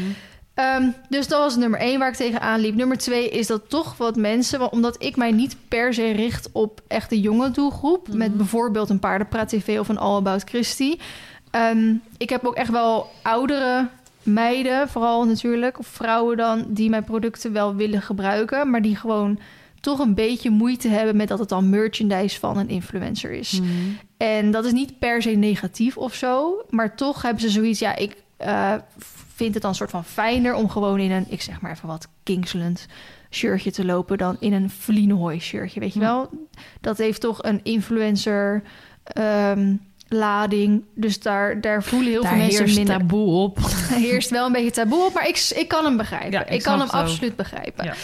Ehm, 0.54 0.88
dus 1.08 1.28
dat 1.28 1.38
was 1.38 1.56
nummer 1.56 1.80
één 1.80 1.98
waar 1.98 2.08
ik 2.08 2.14
tegenaan 2.14 2.60
liep. 2.60 2.74
Nummer 2.74 2.98
twee 2.98 3.28
is 3.30 3.46
dat 3.46 3.62
toch 3.70 3.96
wat 3.96 4.16
mensen, 4.16 4.72
omdat 4.72 5.02
ik 5.02 5.16
mij 5.16 5.30
niet 5.32 5.56
per 5.68 5.94
se 5.94 6.10
richt 6.10 6.48
op 6.52 6.80
echt 6.88 7.10
de 7.10 7.20
jonge 7.20 7.50
doelgroep, 7.50 8.08
Mhm. 8.08 8.16
met 8.16 8.36
bijvoorbeeld 8.36 8.90
een 8.90 8.98
Paardenpraat 8.98 9.48
TV 9.48 9.78
of 9.78 9.88
een 9.88 9.98
All 9.98 10.16
About 10.16 10.42
Christy. 10.44 10.96
Ehm, 11.50 11.94
ik 12.16 12.30
heb 12.30 12.44
ook 12.46 12.54
echt 12.54 12.70
wel 12.70 13.06
oudere 13.22 13.88
meiden, 14.22 14.88
vooral 14.88 15.24
natuurlijk, 15.24 15.78
of 15.78 15.86
vrouwen 15.86 16.36
dan, 16.36 16.64
die 16.68 16.90
mijn 16.90 17.04
producten 17.04 17.52
wel 17.52 17.74
willen 17.74 18.02
gebruiken, 18.02 18.70
maar 18.70 18.82
die 18.82 18.96
gewoon 18.96 19.38
toch 19.80 19.98
een 19.98 20.14
beetje 20.14 20.50
moeite 20.50 20.88
hebben 20.88 21.16
met 21.16 21.28
dat 21.28 21.38
het 21.38 21.48
dan 21.48 21.70
merchandise 21.70 22.38
van 22.38 22.58
een 22.58 22.68
influencer 22.68 23.30
is. 23.30 23.60
Mhm. 23.60 23.68
En 24.16 24.50
dat 24.50 24.64
is 24.64 24.72
niet 24.72 24.98
per 24.98 25.22
se 25.22 25.30
negatief 25.30 25.96
of 25.96 26.14
zo, 26.14 26.62
maar 26.70 26.96
toch 26.96 27.22
hebben 27.22 27.42
ze 27.42 27.50
zoiets, 27.50 27.78
ja, 27.78 27.96
ik 27.96 28.16
eh, 28.42 28.72
vind 29.34 29.52
het 29.52 29.62
dan 29.62 29.70
een 29.70 29.76
soort 29.76 29.90
van 29.90 30.04
fijner 30.04 30.54
om 30.54 30.68
gewoon 30.70 30.98
in 30.98 31.10
een, 31.10 31.26
ik 31.28 31.42
zeg 31.42 31.60
maar 31.60 31.70
even 31.70 31.88
wat, 31.88 32.08
Kingsland 32.22 32.86
shirtje 33.30 33.70
te 33.72 33.84
lopen 33.84 34.18
dan 34.18 34.36
in 34.40 34.52
een 34.52 34.70
Vlienhooi 34.70 35.40
shirtje, 35.40 35.80
weet 35.80 35.94
je 35.94 36.00
Ja. 36.00 36.06
wel? 36.06 36.30
Dat 36.80 36.98
heeft 36.98 37.20
toch 37.20 37.42
een 37.42 37.60
influencer 37.62 38.62
ehm, 39.04 39.74
lading, 40.08 40.84
dus 40.94 41.20
daar, 41.20 41.60
daar 41.60 41.82
voelen 41.82 42.10
heel 42.10 42.22
Daar 42.22 42.30
veel 42.30 42.40
mensen 42.40 42.58
heerst 42.64 42.76
minder. 42.76 42.96
taboe 42.98 43.26
op. 43.42 43.58
Er 43.90 43.96
heerst 43.96 44.30
wel 44.30 44.46
een 44.46 44.52
beetje 44.52 44.70
taboe 44.70 45.04
op, 45.06 45.14
maar 45.14 45.28
ik, 45.28 45.52
ik 45.54 45.68
kan 45.68 45.84
hem 45.84 45.96
begrijpen. 45.96 46.30
Ja, 46.30 46.46
ik 46.46 46.52
ik, 46.52 46.62
kan 46.62 46.78
hem 46.80 46.88
absoluut 46.88 47.36
begrijpen. 47.36 47.84
Ja. 47.84 47.94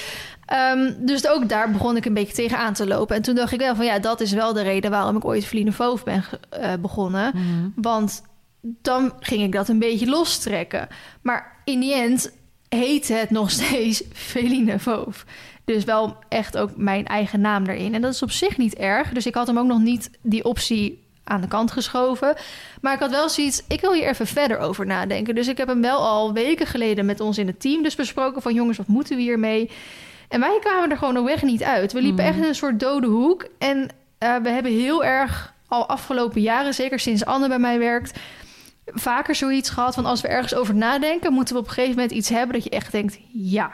Ehm, 0.46 0.92
dus 1.06 1.28
ook 1.28 1.48
daar 1.48 1.70
begon 1.70 1.96
ik 1.96 2.04
een 2.04 2.14
beetje 2.14 2.34
tegenaan 2.34 2.72
te 2.72 2.86
lopen. 2.86 3.16
En 3.16 3.22
toen 3.22 3.34
dacht 3.34 3.52
ik 3.52 3.58
wel 3.58 3.74
van 3.76 3.84
ja, 3.84 3.98
dat 3.98 4.20
is 4.20 4.32
wel 4.32 4.52
de 4.52 4.62
reden 4.62 4.90
waarom 4.90 5.16
ik 5.16 5.24
ooit 5.24 5.44
Vliene 5.46 5.72
Voof 5.72 6.04
ben 6.04 6.24
eh, 6.50 6.72
begonnen. 6.80 7.30
Mhm. 7.34 7.68
Want 7.74 8.22
dan 8.60 9.12
ging 9.20 9.42
ik 9.42 9.52
dat 9.52 9.68
een 9.68 9.78
beetje 9.78 10.06
lostrekken. 10.06 10.88
Maar 11.22 11.56
in 11.64 11.80
die 11.80 11.94
end 11.94 12.32
heette 12.68 13.12
het 13.12 13.30
nog 13.30 13.50
steeds 13.50 14.02
Feline 14.30 14.78
Voof. 14.78 15.24
Dus 15.64 15.84
wel 15.84 16.16
echt 16.28 16.56
ook 16.58 16.70
mijn 16.76 17.06
eigen 17.06 17.40
naam 17.40 17.66
erin. 17.66 17.94
En 17.94 18.00
dat 18.00 18.12
is 18.14 18.22
op 18.22 18.30
zich 18.30 18.56
niet 18.56 18.74
erg. 18.74 19.08
Dus 19.12 19.26
ik 19.26 19.34
had 19.34 19.46
hem 19.46 19.58
ook 19.58 19.66
nog 19.66 19.80
niet 19.80 20.10
die 20.22 20.44
optie 20.44 21.06
aan 21.24 21.40
de 21.40 21.48
kant 21.48 21.70
geschoven. 21.70 22.34
Maar 22.80 22.94
ik 22.94 23.00
had 23.00 23.10
wel 23.10 23.28
zoiets, 23.28 23.62
ik 23.68 23.80
wil 23.80 23.92
hier 23.92 24.08
even 24.08 24.26
verder 24.26 24.58
over 24.58 24.86
nadenken. 24.86 25.34
Dus 25.34 25.48
ik 25.48 25.56
heb 25.58 25.68
hem 25.68 25.80
wel 25.80 25.98
al 25.98 26.32
weken 26.32 26.66
geleden 26.66 27.06
met 27.06 27.20
ons 27.20 27.38
in 27.38 27.46
het 27.46 27.60
team 27.60 27.82
dus 27.82 27.94
besproken 27.94 28.42
van 28.42 28.54
jongens, 28.54 28.76
wat 28.78 28.86
moeten 28.86 29.16
we 29.16 29.22
hiermee? 29.22 29.70
En 30.28 30.40
wij 30.40 30.58
kwamen 30.60 30.90
er 30.90 30.96
gewoon 30.96 31.14
nog 31.14 31.24
weg 31.24 31.42
niet 31.42 31.62
uit. 31.62 31.92
We 31.92 32.00
liepen 32.02 32.24
Mhm. 32.24 32.32
echt 32.32 32.42
in 32.42 32.48
een 32.48 32.54
soort 32.54 32.80
dode 32.80 33.06
hoek. 33.06 33.46
En 33.58 33.88
eh, 34.18 34.36
we 34.36 34.48
hebben 34.48 34.72
heel 34.72 35.04
erg 35.04 35.54
al 35.66 35.86
afgelopen 35.88 36.40
jaren, 36.40 36.74
zeker 36.74 36.98
sinds 37.00 37.24
Anne 37.24 37.48
bij 37.48 37.58
mij 37.58 37.78
werkt, 37.78 38.18
vaker 38.94 39.34
zoiets 39.34 39.70
gehad 39.70 39.94
van 39.94 40.04
als 40.06 40.20
we 40.20 40.28
ergens 40.28 40.54
over 40.54 40.74
nadenken, 40.74 41.32
moeten 41.32 41.54
we 41.54 41.60
op 41.60 41.66
een 41.66 41.72
gegeven 41.74 41.94
moment 41.96 42.12
iets 42.12 42.28
hebben 42.28 42.52
dat 42.54 42.64
je 42.64 42.70
echt 42.70 42.92
denkt, 42.92 43.18
ja, 43.32 43.70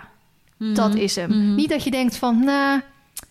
dat 0.59 0.89
Mhm. 0.93 0.99
is 0.99 1.17
hem. 1.17 1.31
Mhm. 1.31 1.55
Niet 1.55 1.69
dat 1.69 1.85
je 1.85 1.91
denkt 1.91 2.17
van, 2.17 2.45
nou, 2.45 2.81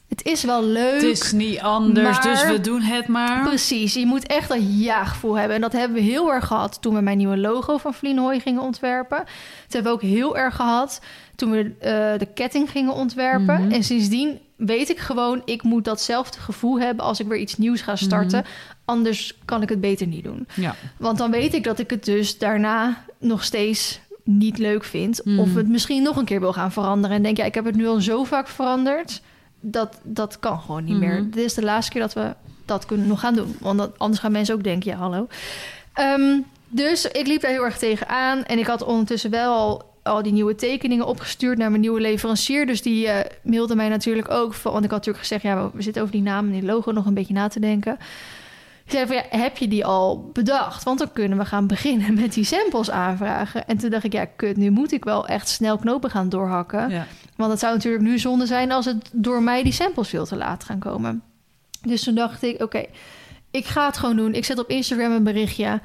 het 0.09 0.23
is 0.25 0.43
wel 0.43 0.63
leuk. 0.63 0.93
Het 0.93 1.03
is 1.03 1.31
niet 1.31 1.59
anders, 1.59 2.09
maar- 2.17 2.23
dus 2.23 2.45
we 2.45 2.61
doen 2.61 2.81
het 2.81 3.07
maar. 3.07 3.43
Precies, 3.47 3.93
je 3.93 4.05
moet 4.05 4.27
echt 4.27 4.49
dat 4.49 4.57
ja-gevoel 4.61 5.37
hebben. 5.37 5.55
En 5.55 5.61
dat 5.61 5.71
hebben 5.71 5.97
we 5.97 6.03
heel 6.03 6.31
erg 6.33 6.47
gehad 6.47 6.77
toen 6.81 6.93
we 6.93 7.01
mijn 7.01 7.17
nieuwe 7.17 7.37
logo 7.37 7.77
van 7.77 7.93
Vlienhooi 7.93 8.39
gingen 8.39 8.61
ontwerpen. 8.61 9.17
Dat 9.17 9.73
hebben 9.73 9.91
we 9.91 9.97
ook 9.97 10.03
heel 10.11 10.37
erg 10.37 10.55
gehad 10.55 11.01
toen 11.35 11.51
we 11.51 11.71
eh, 11.79 12.19
de 12.19 12.27
ketting 12.33 12.69
gingen 12.71 12.93
ontwerpen. 12.93 13.61
Mhm. 13.63 13.71
En 13.71 13.83
sindsdien 13.83 14.39
weet 14.57 14.89
ik 14.89 14.99
gewoon, 14.99 15.41
ik 15.45 15.63
moet 15.63 15.83
datzelfde 15.85 16.39
gevoel 16.39 16.79
hebben 16.79 17.05
als 17.05 17.19
ik 17.19 17.27
weer 17.27 17.37
iets 17.39 17.57
nieuws 17.57 17.81
ga 17.81 17.95
starten. 17.95 18.45
Anders 18.85 19.37
kan 19.45 19.61
ik 19.61 19.69
het 19.69 19.81
beter 19.81 20.07
niet 20.07 20.23
doen. 20.23 20.47
Ja. 20.53 20.75
Want 20.97 21.17
dan 21.17 21.31
weet 21.31 21.53
ik 21.53 21.63
dat 21.63 21.79
ik 21.79 21.89
het 21.89 22.05
dus 22.05 22.37
daarna 22.37 23.03
nog 23.19 23.43
steeds 23.43 23.99
niet 24.23 24.57
leuk 24.57 24.83
vind. 24.83 25.21
Of 25.39 25.53
het 25.55 25.67
misschien 25.69 26.03
nog 26.03 26.15
een 26.17 26.25
keer 26.25 26.39
wil 26.39 26.53
gaan 26.53 26.71
veranderen. 26.71 27.17
En 27.17 27.23
denk, 27.23 27.37
ja, 27.37 27.43
ik 27.45 27.53
heb 27.55 27.65
het 27.65 27.75
nu 27.75 27.87
al 27.87 28.01
zo 28.01 28.23
vaak 28.23 28.47
veranderd. 28.47 29.21
Dat, 29.59 29.99
dat 30.03 30.39
kan 30.39 30.59
gewoon 30.59 30.83
niet 30.83 30.97
meer. 30.97 31.15
Dit 31.31 31.43
is 31.43 31.53
de 31.53 31.63
laatste 31.63 31.91
keer 31.91 32.01
dat 32.01 32.13
we 32.13 32.33
dat 32.65 32.85
kunnen 32.85 33.07
nog 33.07 33.19
gaan 33.19 33.35
doen. 33.35 33.55
Want 33.59 33.77
dat- 33.77 33.99
anders 33.99 34.21
gaan 34.21 34.31
mensen 34.31 34.55
ook 34.55 34.63
denken, 34.63 34.91
ja, 34.91 34.97
hallo. 34.97 35.27
Ehm, 35.93 36.39
dus 36.67 37.05
ik 37.05 37.27
liep 37.27 37.41
daar 37.41 37.51
heel 37.51 37.63
erg 37.65 37.77
tegenaan. 37.77 38.43
En 38.45 38.59
ik 38.59 38.65
had 38.67 38.83
ondertussen 38.83 39.29
wel 39.29 39.53
al, 39.53 39.91
al 40.03 40.23
die 40.23 40.31
nieuwe 40.33 40.55
tekeningen 40.55 41.05
opgestuurd 41.05 41.57
naar 41.57 41.69
mijn 41.69 41.81
nieuwe 41.81 42.01
leverancier. 42.01 42.65
Dus 42.65 42.81
die 42.81 43.07
eh, 43.07 43.29
mailde 43.43 43.75
mij 43.75 43.89
natuurlijk 43.89 44.31
ook. 44.31 44.53
van- 44.53 44.71
Want 44.71 44.83
ik 44.85 44.91
had 44.91 44.99
natuurlijk 44.99 45.27
gezegd, 45.27 45.43
ja, 45.43 45.69
we 45.73 45.81
zitten 45.81 46.01
over 46.01 46.13
die 46.13 46.23
naam 46.23 46.45
en 46.45 46.51
die 46.51 46.63
logo 46.63 46.91
nog 46.91 47.05
een 47.05 47.13
beetje 47.13 47.33
na 47.33 47.47
te 47.47 47.59
denken. 47.59 47.97
Ik 48.85 48.91
zei 48.91 49.05
van, 49.07 49.15
ja, 49.15 49.23
heb 49.29 49.57
je 49.57 49.67
die 49.67 49.85
al 49.85 50.29
bedacht? 50.33 50.83
Want 50.83 50.99
dan 50.99 51.11
kunnen 51.13 51.37
we 51.37 51.45
gaan 51.45 51.67
beginnen 51.67 52.13
met 52.13 52.33
die 52.33 52.43
samples 52.43 52.91
aanvragen. 52.91 53.67
En 53.67 53.77
toen 53.77 53.89
dacht 53.89 54.03
ik, 54.03 54.13
ja, 54.13 54.25
kut, 54.25 54.57
nu 54.57 54.69
moet 54.69 54.91
ik 54.91 55.03
wel 55.03 55.27
echt 55.27 55.47
snel 55.49 55.77
knopen 55.77 56.09
gaan 56.09 56.29
doorhakken. 56.29 56.89
Ja. 56.89 57.05
Want 57.35 57.51
het 57.51 57.59
zou 57.59 57.73
natuurlijk 57.73 58.03
nu 58.03 58.19
zonde 58.19 58.45
zijn 58.45 58.71
als 58.71 58.85
het 58.85 59.09
door 59.11 59.43
mij 59.43 59.63
die 59.63 59.71
samples 59.73 60.09
veel 60.09 60.25
te 60.25 60.35
laat 60.35 60.63
gaan 60.63 60.79
komen. 60.79 61.21
Dus 61.81 62.03
toen 62.03 62.15
dacht 62.15 62.43
ik, 62.43 62.61
oké, 62.61 62.85
ik 63.51 63.65
ga 63.65 63.85
het 63.85 63.97
gewoon 63.97 64.15
doen. 64.15 64.33
Ik 64.33 64.45
zet 64.45 64.59
op 64.59 64.69
Instagram 64.69 65.11
een 65.11 65.23
berichtje. 65.23 65.81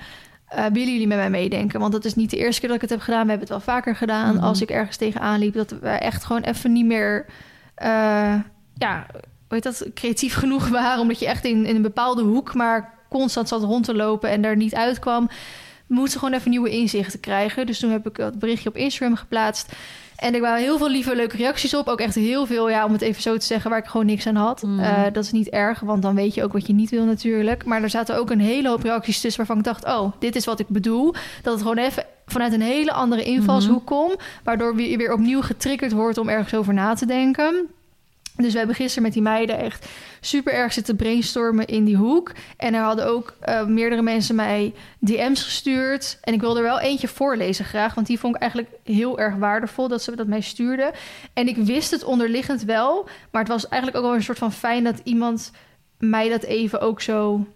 eh, 0.49 0.65
willen 0.73 0.93
jullie 0.93 1.07
met 1.07 1.17
mij 1.19 1.31
meedenken? 1.31 1.81
Want 1.81 1.93
dat 1.93 2.05
is 2.05 2.15
niet 2.15 2.31
de 2.31 2.37
eerste 2.37 2.61
keer 2.61 2.69
dat 2.69 2.77
ik 2.83 2.83
het 2.83 2.91
heb 2.91 3.01
gedaan. 3.01 3.23
We 3.25 3.31
hebben 3.31 3.49
het 3.49 3.65
wel 3.65 3.75
vaker 3.75 3.97
gedaan. 3.97 4.35
Mhm. 4.35 4.45
Als 4.45 4.61
ik 4.61 4.71
ergens 4.71 4.97
tegenaan 4.97 5.39
liep, 5.39 5.55
dat 5.55 5.71
we 5.71 5.89
echt 5.89 6.25
gewoon 6.25 6.43
even 6.43 6.73
niet 6.73 6.87
meer... 6.87 7.27
eh, 7.75 8.35
ja, 8.75 9.07
heet 9.49 9.63
dat? 9.63 9.87
Creatief 9.95 10.35
genoeg 10.45 10.69
waren. 10.69 11.01
Omdat 11.01 11.19
je 11.19 11.27
echt 11.27 11.45
in, 11.45 11.67
in 11.67 11.77
een 11.77 11.83
bepaalde 11.83 12.23
hoek 12.23 12.55
maar 12.55 12.95
constant 13.09 13.49
zat 13.49 13.63
rond 13.63 13.85
te 13.85 13.95
lopen 13.95 14.31
en 14.31 14.43
daar 14.43 14.57
niet 14.57 14.75
uitkwam. 14.75 15.29
Moesten 15.87 16.19
gewoon 16.19 16.35
even 16.35 16.51
nieuwe 16.51 16.71
inzichten 16.71 17.21
krijgen. 17.21 17.67
Dus 17.67 17.79
toen 17.79 17.91
heb 17.91 18.09
ik 18.09 18.17
dat 18.17 18.39
berichtje 18.39 18.69
op 18.69 18.77
Instagram 18.77 19.17
geplaatst. 19.17 19.73
En 20.19 20.35
er 20.35 20.41
waren 20.41 20.63
heel 20.63 20.79
veel 20.79 20.91
lieve, 20.91 21.17
leuke 21.17 21.37
reacties 21.37 21.75
op. 21.75 21.89
Ook 21.89 22.01
echt 22.01 22.15
heel 22.15 22.47
veel, 22.47 22.69
ja, 22.69 22.85
om 22.85 22.93
het 22.93 23.01
even 23.01 23.23
zo 23.23 23.37
te 23.37 23.47
zeggen, 23.47 23.71
waar 23.71 23.79
ik 23.79 23.87
gewoon 23.87 24.07
niks 24.07 24.27
aan 24.27 24.35
had. 24.35 24.63
Mhm. 24.63 24.81
Eh, 24.81 25.13
dat 25.13 25.25
is 25.25 25.33
niet 25.33 25.49
erg, 25.49 25.81
want 25.81 26.03
dan 26.03 26.15
weet 26.15 26.35
je 26.35 26.45
ook 26.45 26.53
wat 26.53 26.67
je 26.67 26.73
niet 26.73 26.91
wil 26.91 27.05
natuurlijk. 27.05 27.65
Maar 27.65 27.83
er 27.83 27.91
zaten 27.91 28.17
ook 28.17 28.31
een 28.31 28.41
hele 28.41 28.69
hoop 28.69 28.83
reacties 28.83 29.21
tussen 29.21 29.47
waarvan 29.47 29.59
ik 29.59 29.65
dacht... 29.65 29.85
oh, 29.85 30.13
dit 30.19 30.37
is 30.37 30.45
wat 30.45 30.61
ik 30.61 30.69
bedoel. 30.69 31.15
Dat 31.43 31.53
het 31.53 31.63
gewoon 31.63 31.79
even 31.79 32.05
vanuit 32.27 32.53
een 32.53 32.61
hele 32.61 32.93
andere 32.93 33.23
invalshoek 33.23 33.87
komt... 33.87 34.17
waardoor 34.45 34.81
je 34.81 34.97
weer 34.97 35.13
opnieuw 35.13 35.43
getriggerd 35.43 35.93
wordt 35.93 36.19
om 36.19 36.29
ergens 36.29 36.55
over 36.55 36.75
na 36.75 36.95
te 36.95 37.07
denken... 37.07 37.69
Dus 38.43 38.53
we 38.53 38.59
hebben 38.59 38.77
gisteren 38.77 39.03
met 39.03 39.13
die 39.13 39.23
meiden 39.23 39.59
echt 39.59 39.87
super 40.21 40.53
erg 40.53 40.73
zitten 40.73 40.97
brainstormen 40.97 41.67
in 41.67 41.85
die 41.85 41.97
hoek. 41.97 42.33
En 42.57 42.75
er 42.75 42.83
hadden 42.83 43.07
ook 43.07 43.37
eh, 43.41 43.65
meerdere 43.67 44.03
mensen 44.03 44.35
mij 44.35 44.75
DM's 44.99 45.43
gestuurd. 45.43 46.19
En 46.21 46.33
ik 46.35 46.41
wilde 46.41 46.59
er 46.59 46.65
wel 46.65 46.81
eentje 46.81 47.09
voorlezen 47.09 47.65
graag, 47.65 47.95
want 47.95 48.07
die 48.07 48.19
vond 48.19 48.35
ik 48.35 48.41
eigenlijk 48.41 48.71
heel 48.85 49.19
erg 49.19 49.35
waardevol 49.35 49.89
dat 49.89 50.03
ze 50.03 50.17
dat 50.17 50.27
mij 50.27 50.41
stuurden. 50.41 50.91
En 51.33 51.49
ik 51.49 51.57
wist 51.57 51.91
het 51.91 52.05
onderliggend 52.05 52.63
wel, 52.63 53.09
maar 53.31 53.43
het 53.43 53.51
was 53.53 53.69
eigenlijk 53.69 54.03
ook 54.03 54.09
wel 54.09 54.19
een 54.19 54.23
soort 54.25 54.39
van 54.39 54.53
fijn 54.53 54.85
dat 54.85 55.01
iemand 55.05 55.51
mij 55.99 56.29
dat 56.29 56.43
even 56.43 56.81
ook 56.81 57.01
zo 57.01 57.47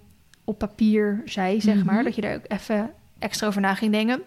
op 0.44 0.58
papier 0.58 1.22
zei, 1.24 1.60
zeg 1.60 1.74
Mhm. 1.76 1.84
maar. 1.86 2.04
Dat 2.04 2.14
je 2.14 2.20
daar 2.20 2.34
ook 2.34 2.44
even 2.48 2.90
extra 3.22 3.46
over 3.46 3.60
na 3.60 3.74
ging 3.74 3.92
denken. 3.92 4.22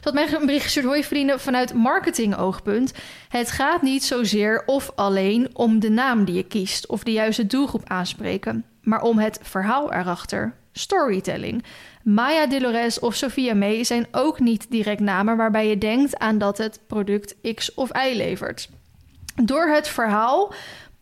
Had 0.00 0.14
mij 0.14 0.32
een 0.32 0.46
bericht 0.46 0.64
gestuurd, 0.64 1.06
vrienden, 1.06 1.40
vanuit 1.40 1.74
marketing-oogpunt. 1.74 2.92
Het 3.28 3.50
gaat 3.50 3.82
niet 3.82 4.04
zozeer 4.04 4.62
of 4.66 4.90
alleen 4.94 5.48
om 5.52 5.80
de 5.80 5.90
naam 5.90 6.24
die 6.24 6.34
je 6.34 6.42
kiest... 6.42 6.86
of 6.86 7.02
de 7.02 7.12
juiste 7.12 7.46
doelgroep 7.46 7.82
aanspreken, 7.88 8.64
maar 8.82 9.02
om 9.02 9.18
het 9.18 9.38
verhaal 9.42 9.92
erachter. 9.92 10.54
Storytelling. 10.72 11.64
Maya 12.02 12.46
Dolores 12.46 12.98
of 12.98 13.14
Sophia 13.14 13.54
May 13.54 13.84
zijn 13.84 14.06
ook 14.10 14.40
niet 14.40 14.66
direct 14.70 15.00
namen... 15.00 15.36
waarbij 15.36 15.68
je 15.68 15.78
denkt 15.78 16.18
aan 16.18 16.38
dat 16.38 16.58
het 16.58 16.80
product 16.86 17.36
X 17.54 17.74
of 17.74 17.90
Y 18.06 18.16
levert. 18.16 18.68
Door 19.42 19.68
het 19.68 19.88
verhaal 19.88 20.52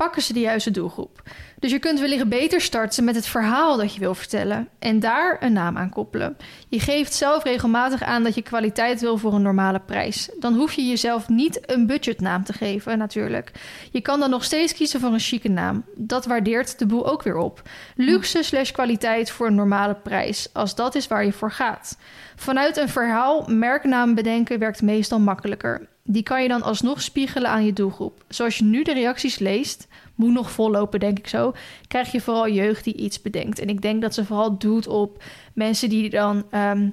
pakken 0.05 0.23
ze 0.23 0.33
de 0.33 0.41
juiste 0.41 0.71
doelgroep. 0.71 1.23
Dus 1.59 1.71
je 1.71 1.79
kunt 1.79 2.01
wellicht 2.01 2.29
beter 2.29 2.61
starten 2.61 3.05
met 3.05 3.15
het 3.15 3.27
verhaal 3.27 3.77
dat 3.77 3.95
je 3.95 4.01
wil 4.01 4.15
vertellen 4.15 4.69
en 4.79 5.01
daar 5.01 5.37
een 5.41 5.53
naam 5.53 5.77
aan 5.77 5.91
koppelen. 5.91 6.37
Je 6.69 6.81
geeft 6.81 7.15
zelf 7.15 7.45
regelmatig 7.45 8.03
aan 8.03 8.23
dat 8.23 8.35
je 8.35 8.43
kwaliteit 8.43 9.01
wil 9.01 9.19
voor 9.19 9.35
een 9.35 9.43
normale 9.43 9.81
prijs. 9.81 10.31
Dan 10.39 10.55
hoef 10.55 10.73
je 10.73 10.87
jezelf 10.87 11.29
niet 11.29 11.71
een 11.71 11.87
budgetnaam 11.87 12.45
te 12.45 12.53
geven, 12.53 12.99
natuurlijk. 12.99 13.51
Je 13.91 14.01
kan 14.01 14.21
dan 14.21 14.31
nog 14.31 14.45
steeds 14.45 14.75
kiezen 14.75 15.01
voor 15.01 15.13
een 15.13 15.21
chique 15.21 15.51
naam. 15.51 15.85
Dat 15.97 16.27
waardeert 16.27 16.79
de 16.79 16.87
boel 16.87 17.07
ook 17.07 17.23
weer 17.23 17.37
op. 17.37 17.63
Luxe 17.97 18.43
slash 18.43 18.71
kwaliteit 18.71 19.31
voor 19.31 19.47
een 19.47 19.55
normale 19.55 19.95
prijs, 19.95 20.49
als 20.53 20.75
dat 20.75 20.95
is 20.95 21.07
waar 21.07 21.25
je 21.25 21.33
voor 21.33 21.53
gaat. 21.53 21.99
Vanuit 22.37 22.77
een 22.77 22.89
verhaal 22.89 23.45
merknaam 23.47 24.15
bedenken 24.15 24.59
werkt 24.59 24.83
meestal 24.83 25.19
makkelijker. 25.19 25.93
Die 26.07 26.23
kan 26.23 26.43
je 26.43 26.49
dan 26.49 26.63
alsnog 26.63 27.03
spiegelen 27.03 27.51
aan 27.51 27.65
je 27.65 27.73
doelgroep. 27.73 28.25
Zoals 28.29 28.59
je 28.59 28.65
nu 28.65 28.83
de 28.83 28.93
reacties 28.93 29.39
leest, 29.39 29.89
moet 30.15 30.33
nog 30.33 30.51
vollopen, 30.51 31.01
denk 31.01 31.19
ik 31.19 31.29
zo. 31.29 31.55
Krijg 31.89 32.13
je 32.13 32.21
vooral 32.21 32.49
jeugd 32.49 32.85
die 32.85 32.95
iets 32.95 33.23
bedenkt. 33.23 33.59
En 33.59 33.69
ik 33.69 33.83
denk 33.83 34.03
dat 34.03 34.15
ze 34.15 34.25
vooral 34.25 34.59
doet 34.59 34.87
op 34.87 35.23
mensen 35.53 35.89
die 35.89 36.11
dan 36.11 36.45
ehm, 36.51 36.89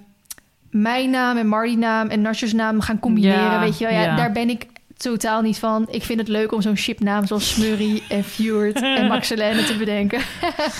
mijn 0.69 1.09
naam 1.09 1.37
en 1.37 1.47
Marty 1.47 1.75
naam 1.75 2.07
en 2.07 2.21
Nasjo's 2.21 2.53
naam 2.53 2.81
gaan 2.81 2.99
combineren. 2.99 3.41
Ja, 3.41 3.59
weet 3.59 3.77
je 3.77 3.85
wel, 3.85 3.93
ja, 3.93 4.01
ja. 4.01 4.15
daar 4.15 4.31
ben 4.31 4.49
ik 4.49 4.67
totaal 5.01 5.41
niet 5.41 5.57
van. 5.59 5.87
Ik 5.89 6.03
vind 6.03 6.19
het 6.19 6.27
leuk 6.27 6.51
om 6.51 6.61
zo'n 6.61 6.75
chipnaam 6.77 7.25
zoals 7.27 7.49
Smurry 7.49 8.01
en 8.09 8.23
Fjord 8.23 8.81
en 8.81 9.07
Maxelene 9.07 9.63
te 9.63 9.77
bedenken. 9.77 10.21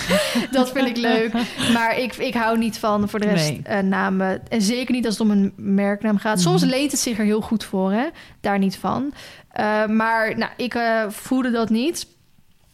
dat 0.50 0.72
vind 0.72 0.88
ik 0.88 0.96
leuk. 0.96 1.32
Maar 1.72 1.98
ik, 1.98 2.14
ik 2.16 2.34
hou 2.34 2.58
niet 2.58 2.78
van 2.78 3.08
voor 3.08 3.20
de 3.20 3.26
rest 3.28 3.48
Nee. 3.50 3.60
eh, 3.64 3.78
namen. 3.78 4.42
En 4.48 4.62
zeker 4.62 4.94
niet 4.94 5.06
als 5.06 5.18
het 5.18 5.22
om 5.26 5.30
een 5.30 5.52
merknaam 5.56 6.18
gaat. 6.18 6.40
Soms 6.40 6.60
Mhm. 6.62 6.70
leent 6.70 6.90
het 6.90 7.00
zich 7.00 7.18
er 7.18 7.24
heel 7.24 7.40
goed 7.40 7.64
voor, 7.64 7.92
hè? 7.92 8.06
Daar 8.40 8.58
niet 8.58 8.76
van. 8.76 9.12
Eh, 9.50 9.86
maar 9.86 10.38
nou, 10.38 10.50
ik 10.56 10.74
eh, 10.74 11.04
voelde 11.08 11.50
dat 11.50 11.70
niet. 11.70 12.06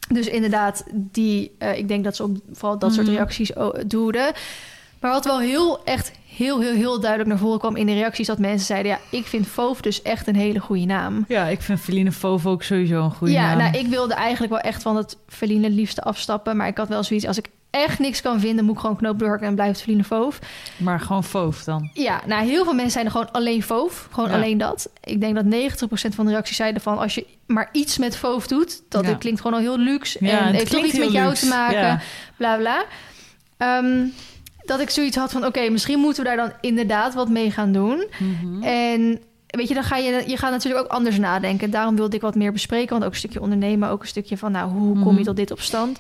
Dus 0.08 0.26
inderdaad, 0.26 0.84
die, 0.92 1.56
ik 1.74 1.88
denk 1.88 2.04
dat 2.04 2.16
ze 2.16 2.22
op 2.22 2.36
vooral 2.52 2.78
dat 2.78 2.92
soort 2.94 3.06
Mhm. 3.06 3.14
reacties 3.16 3.50
doeden. 3.86 4.32
Maar 5.00 5.10
wat 5.10 5.24
wel 5.24 5.40
heel 5.40 5.84
echt 5.84 6.10
heel, 6.38 6.60
heel, 6.60 6.72
heel 6.74 7.00
duidelijk 7.00 7.28
naar 7.30 7.38
voren 7.38 7.58
kwam 7.58 7.76
in 7.76 7.86
de 7.86 7.92
reacties... 7.92 8.26
dat 8.26 8.38
mensen 8.38 8.66
zeiden, 8.66 8.90
ja, 8.92 8.98
ik 9.10 9.26
vind 9.26 9.46
Foof 9.46 9.80
dus 9.80 10.02
echt 10.02 10.26
een 10.26 10.36
hele 10.36 10.58
goede 10.58 10.84
naam. 10.84 11.24
Ja, 11.28 11.46
ik 11.46 11.62
vind 11.62 11.80
Feline 11.80 12.12
Fauve 12.12 12.48
ook 12.48 12.62
sowieso 12.62 13.04
een 13.04 13.10
goede 13.10 13.32
ja, 13.32 13.48
naam. 13.48 13.58
nou, 13.58 13.78
ik 13.78 13.86
wilde 13.86 14.14
eigenlijk 14.14 14.52
wel 14.52 14.62
echt 14.62 14.82
van 14.82 14.96
het 14.96 15.16
Feline 15.28 15.64
het 15.64 15.72
liefste 15.72 16.02
afstappen. 16.02 16.56
Maar 16.56 16.66
ik 16.68 16.76
had 16.76 16.88
wel 16.88 17.02
zoiets, 17.04 17.26
als 17.26 17.38
ik 17.38 17.48
echt 17.70 17.98
niks 17.98 18.20
kan 18.22 18.40
vinden... 18.40 18.64
moet 18.64 18.74
ik 18.74 18.80
gewoon 18.80 18.96
knoop 18.96 19.18
doorhakken 19.18 19.46
en 19.48 19.54
blijft 19.54 19.82
Feline 19.82 20.04
Foof. 20.04 20.38
Maar 20.76 21.00
gewoon 21.00 21.24
Fauve 21.24 21.64
dan. 21.64 21.90
Ja, 21.92 22.20
nou, 22.26 22.46
heel 22.48 22.64
veel 22.64 22.72
mensen 22.72 22.92
zijn 22.92 23.04
er 23.04 23.10
gewoon 23.10 23.30
alleen 23.32 23.62
Foof. 23.62 24.08
Gewoon 24.10 24.28
Ja. 24.30 24.34
alleen 24.34 24.58
dat. 24.58 24.90
Ik 25.04 25.20
denk 25.20 25.34
dat 25.34 25.44
90% 25.44 26.14
van 26.14 26.24
de 26.24 26.30
reacties 26.30 26.56
zeiden 26.56 26.82
van... 26.82 26.98
als 26.98 27.14
je 27.14 27.26
maar 27.46 27.68
iets 27.72 27.98
met 27.98 28.16
Foof 28.16 28.46
doet... 28.46 28.82
dat 28.88 29.04
Ja. 29.04 29.08
het 29.10 29.18
klinkt 29.18 29.40
gewoon 29.40 29.56
al 29.56 29.62
heel 29.64 29.78
luxe... 29.78 30.18
Ja, 30.24 30.38
en 30.38 30.46
het 30.46 30.56
heeft 30.56 30.70
toch 30.70 30.84
iets 30.84 30.98
met 30.98 31.12
jou 31.12 31.28
luxe. 31.28 31.44
te 31.44 31.48
maken, 31.54 31.78
Ja. 31.80 32.00
bla 32.36 32.56
bla. 32.56 32.84
Ehm, 33.56 34.04
dat 34.68 34.80
ik 34.80 34.90
zoiets 34.90 35.16
had 35.16 35.32
van... 35.32 35.44
oké, 35.46 35.68
misschien 35.68 35.98
moeten 35.98 36.22
we 36.22 36.28
daar 36.28 36.36
dan 36.36 36.52
inderdaad 36.60 37.14
wat 37.14 37.28
mee 37.28 37.50
gaan 37.50 37.72
doen. 37.72 38.06
Mhm. 38.18 38.62
En 38.62 39.20
weet 39.46 39.68
je, 39.68 39.74
dan 39.74 39.82
ga 39.82 39.96
je, 39.96 40.24
je 40.26 40.36
gaat 40.36 40.50
natuurlijk 40.50 40.84
ook 40.84 40.90
anders 40.92 41.18
nadenken. 41.18 41.70
Daarom 41.70 41.96
wilde 41.96 42.16
ik 42.16 42.22
wat 42.22 42.34
meer 42.34 42.52
bespreken. 42.52 42.90
Want 42.90 43.04
ook 43.04 43.10
een 43.10 43.16
stukje 43.16 43.40
ondernemen, 43.40 43.88
ook 43.88 44.00
een 44.02 44.08
stukje 44.08 44.36
van... 44.38 44.52
nou, 44.52 44.70
hoe 44.70 44.92
kom 44.98 45.08
je 45.08 45.14
Mhm. 45.14 45.22
tot 45.22 45.36
dit 45.36 45.50
op 45.50 45.60
stand? 45.60 45.98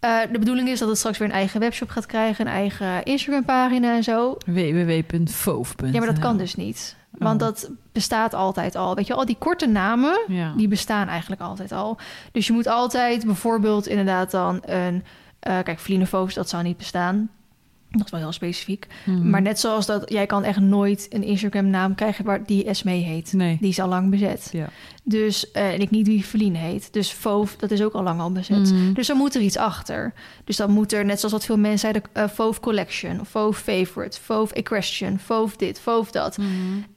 Eh, 0.00 0.18
de 0.32 0.38
bedoeling 0.38 0.68
is 0.68 0.78
dat 0.78 0.88
het 0.88 0.98
straks 0.98 1.18
weer 1.18 1.28
een 1.28 1.34
eigen 1.34 1.60
webshop 1.60 1.88
gaat 1.88 2.06
krijgen... 2.06 2.46
een 2.46 2.52
eigen 2.52 3.02
Instagram-pagina 3.04 3.94
en 3.96 4.02
zo. 4.02 4.36
www.fauve.nl 4.46 5.92
Ja, 5.92 5.98
maar 5.98 6.06
dat 6.08 6.18
kan 6.18 6.36
dus 6.36 6.54
niet. 6.54 6.96
Want 7.18 7.40
Oh. 7.42 7.46
dat 7.48 7.70
bestaat 7.92 8.34
altijd 8.34 8.74
al. 8.76 8.94
Weet 8.94 9.06
je, 9.06 9.14
al 9.14 9.24
die 9.24 9.36
korte 9.38 9.66
namen, 9.66 10.18
Ja. 10.28 10.52
die 10.56 10.68
bestaan 10.68 11.08
eigenlijk 11.08 11.40
altijd 11.40 11.72
al. 11.72 11.98
Dus 12.32 12.46
je 12.46 12.52
moet 12.52 12.66
altijd 12.66 13.24
bijvoorbeeld 13.26 13.86
inderdaad 13.88 14.30
dan 14.30 14.62
een... 14.66 15.04
eh 15.40 15.58
kijk, 15.62 15.80
Feline 15.80 16.06
Foof, 16.06 16.32
dat 16.32 16.48
zou 16.48 16.62
niet 16.62 16.76
bestaan. 16.76 17.30
Dat 17.96 18.04
is 18.04 18.10
wel 18.10 18.20
heel 18.20 18.32
specifiek. 18.32 18.86
Mhm. 19.04 19.30
Maar 19.30 19.42
net 19.42 19.60
zoals 19.60 19.86
dat, 19.86 20.10
jij 20.10 20.26
kan 20.26 20.44
echt 20.44 20.60
nooit 20.60 21.06
een 21.10 21.22
Instagram-naam 21.22 21.94
krijgen... 21.94 22.24
waar 22.24 22.44
die 22.46 22.64
Esme 22.64 22.90
heet. 22.90 23.32
Nee. 23.32 23.56
Die 23.60 23.68
is 23.68 23.80
al 23.80 23.88
lang 23.88 24.10
bezet. 24.10 24.48
Ja. 24.52 24.68
Dus, 25.02 25.50
eh, 25.50 25.72
en 25.72 25.80
ik 25.80 25.90
niet 25.90 26.06
wie 26.06 26.22
Feline 26.24 26.58
heet. 26.58 26.92
Dus 26.92 27.10
Foof, 27.10 27.56
dat 27.56 27.70
is 27.70 27.82
ook 27.82 27.92
al 27.92 28.02
lang 28.02 28.20
al 28.20 28.32
bezet. 28.32 28.72
Mhm. 28.72 28.92
Dus 28.92 29.06
dan 29.06 29.16
moet 29.16 29.34
er 29.34 29.40
iets 29.40 29.56
achter. 29.56 30.12
Dus 30.44 30.56
dan 30.56 30.70
moet 30.70 30.92
er, 30.92 31.04
net 31.04 31.16
zoals 31.18 31.34
wat 31.34 31.44
veel 31.44 31.58
mensen 31.58 31.78
zeiden... 31.78 32.02
eh 32.12 32.28
Foof 32.28 32.60
Collection, 32.60 33.20
of 33.20 33.28
Foof 33.28 33.58
Favorite, 33.58 34.20
Foof 34.20 34.50
Equestrian... 34.52 35.18
Foof 35.18 35.56
dit, 35.56 35.80
Foof 35.80 36.10
dat. 36.10 36.38
Mhm. 36.38 36.48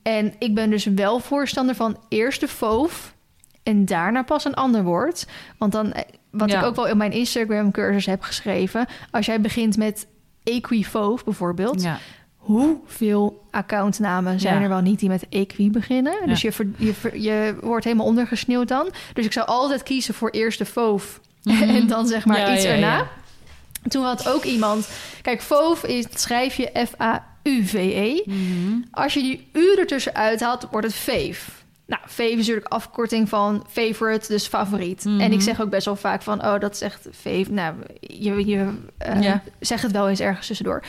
En 0.01 0.33
ik 0.39 0.55
ben 0.55 0.69
dus 0.69 0.85
wel 0.85 1.19
voorstander 1.19 1.75
van 1.75 1.97
eerst 2.09 2.39
de 2.39 2.47
foof 2.47 3.15
en 3.63 3.85
daarna 3.85 4.23
pas 4.23 4.45
een 4.45 4.53
ander 4.53 4.83
woord. 4.83 5.27
Want 5.57 5.71
dan, 5.71 5.91
eh, 5.93 6.03
wat 6.31 6.51
Ja. 6.51 6.59
ik 6.59 6.65
ook 6.65 6.75
wel 6.75 6.87
in 6.87 6.97
mijn 6.97 7.11
Instagram-cursus 7.11 8.05
heb 8.05 8.21
geschreven... 8.21 8.85
als 9.11 9.25
jij 9.25 9.41
begint 9.41 9.77
met 9.77 10.07
equifoof 10.47 11.23
bijvoorbeeld... 11.23 11.81
Ja. 11.81 11.99
hoeveel 12.37 13.43
accountnamen 13.51 14.39
zijn 14.39 14.55
Ja. 14.55 14.61
er 14.61 14.69
wel 14.69 14.81
niet 14.81 14.99
die 14.99 15.09
met 15.09 15.25
equi 15.29 15.71
beginnen? 15.71 16.13
Ja. 16.21 16.25
Dus 16.25 16.41
je, 16.41 16.51
ver- 16.51 16.67
je, 16.77 16.93
ver- 16.93 17.17
je 17.17 17.55
wordt 17.61 17.83
helemaal 17.85 18.05
ondergesneeuwd 18.05 18.67
dan. 18.67 18.89
Dus 19.13 19.25
ik 19.25 19.31
zou 19.33 19.47
altijd 19.47 19.83
kiezen 19.83 20.13
voor 20.13 20.29
eerst 20.29 20.57
de 20.57 20.65
foof 20.65 21.19
Mhm. 21.43 21.63
en 21.63 21.87
dan 21.87 22.07
zeg 22.07 22.25
maar 22.25 22.53
iets 22.53 22.63
erna. 22.63 23.07
Toen 23.87 24.03
had 24.03 24.27
ook 24.29 24.43
iemand... 24.43 24.89
Kijk, 25.21 25.41
foof 25.41 25.83
is, 25.83 26.05
schrijf 26.13 26.55
je 26.55 26.71
F-A-U-V-E... 26.89 28.21
Mhm. 28.25 28.77
Als 28.91 29.13
je 29.13 29.21
die 29.21 29.47
u 29.53 29.75
ertussen 29.77 30.15
uithaalt, 30.15 30.67
wordt 30.71 30.87
het 30.87 30.95
fave. 30.95 31.51
Nou, 31.87 32.01
fave 32.07 32.29
is 32.29 32.37
natuurlijk 32.37 32.67
afkorting 32.67 33.29
van 33.29 33.65
favorite, 33.69 34.27
dus 34.27 34.47
favoriet. 34.47 35.05
Mhm. 35.05 35.19
En 35.19 35.31
ik 35.31 35.41
zeg 35.41 35.61
ook 35.61 35.69
best 35.69 35.85
wel 35.85 35.95
vaak 35.95 36.21
van, 36.21 36.45
oh, 36.45 36.59
dat 36.59 36.73
is 36.73 36.81
echt 36.81 37.07
fave. 37.13 37.45
Nou, 37.51 37.75
je, 37.99 38.45
je 38.45 38.73
eh, 38.97 39.21
Ja. 39.21 39.43
zegt 39.59 39.83
het 39.83 39.91
wel 39.91 40.09
eens 40.09 40.19
ergens 40.19 40.47
tussendoor. 40.47 40.83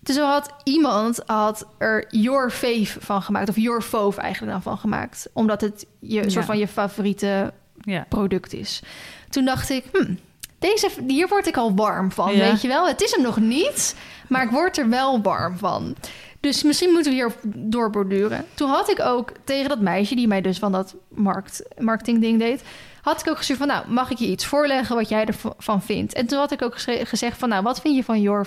Dus 0.00 0.16
er 0.16 0.24
had 0.24 0.54
iemand 0.64 1.20
had 1.26 1.66
er 1.78 2.04
your 2.10 2.50
fave 2.50 3.00
van 3.00 3.22
gemaakt, 3.22 3.48
of 3.48 3.56
your 3.56 3.82
fave 3.82 4.20
eigenlijk 4.20 4.52
dan 4.52 4.62
van 4.62 4.78
gemaakt, 4.78 5.28
omdat 5.32 5.60
het 5.60 5.86
je 6.00 6.30
soort 6.30 6.44
van 6.44 6.58
je 6.58 6.68
favoriete 6.68 7.52
Ja. 7.80 8.06
product 8.08 8.52
is. 8.52 8.82
Toen 9.28 9.44
dacht 9.44 9.70
ik, 9.70 9.84
hm, 9.92 10.14
deze, 10.58 10.88
hier 11.06 11.28
word 11.28 11.46
ik 11.46 11.56
al 11.56 11.74
warm 11.74 12.12
van, 12.12 12.28
weet 12.36 12.62
je 12.62 12.68
wel. 12.68 12.86
Het 12.88 13.00
is 13.02 13.10
hem 13.14 13.22
nog 13.22 13.36
niet, 13.40 13.96
maar 14.28 14.42
ik 14.42 14.50
word 14.50 14.78
er 14.78 14.88
wel 14.88 15.22
warm 15.22 15.58
van. 15.58 15.96
Dus 16.40 16.62
misschien 16.62 16.90
moeten 16.90 17.12
we 17.12 17.18
hier 17.18 17.32
doorborduren. 17.44 18.44
Toen 18.54 18.70
had 18.70 18.90
ik 18.90 19.00
ook 19.00 19.32
tegen 19.44 19.68
dat 19.68 19.80
meisje, 19.80 20.14
die 20.14 20.28
mij 20.28 20.40
dus 20.40 20.58
van 20.58 20.72
dat 20.72 20.94
markt, 21.08 21.62
marketing 21.78 22.20
ding 22.20 22.38
deed... 22.38 22.62
had 23.02 23.20
ik 23.20 23.30
ook 23.30 23.36
gezegd 23.36 23.58
van... 23.58 23.68
nou, 23.68 23.90
mag 23.90 24.10
ik 24.10 24.18
je 24.18 24.26
iets 24.26 24.46
voorleggen 24.46 24.96
wat 24.96 25.08
jij 25.08 25.26
ervan 25.26 25.82
vindt? 25.82 26.12
En 26.12 26.26
toen 26.26 26.38
had 26.38 26.52
ik 26.52 26.62
ook 26.62 26.78
gezegd 27.02 27.38
van... 27.38 27.48
nou, 27.48 27.62
wat 27.62 27.80
vind 27.80 27.96
je 27.96 28.04
van 28.04 28.20
Your 28.20 28.46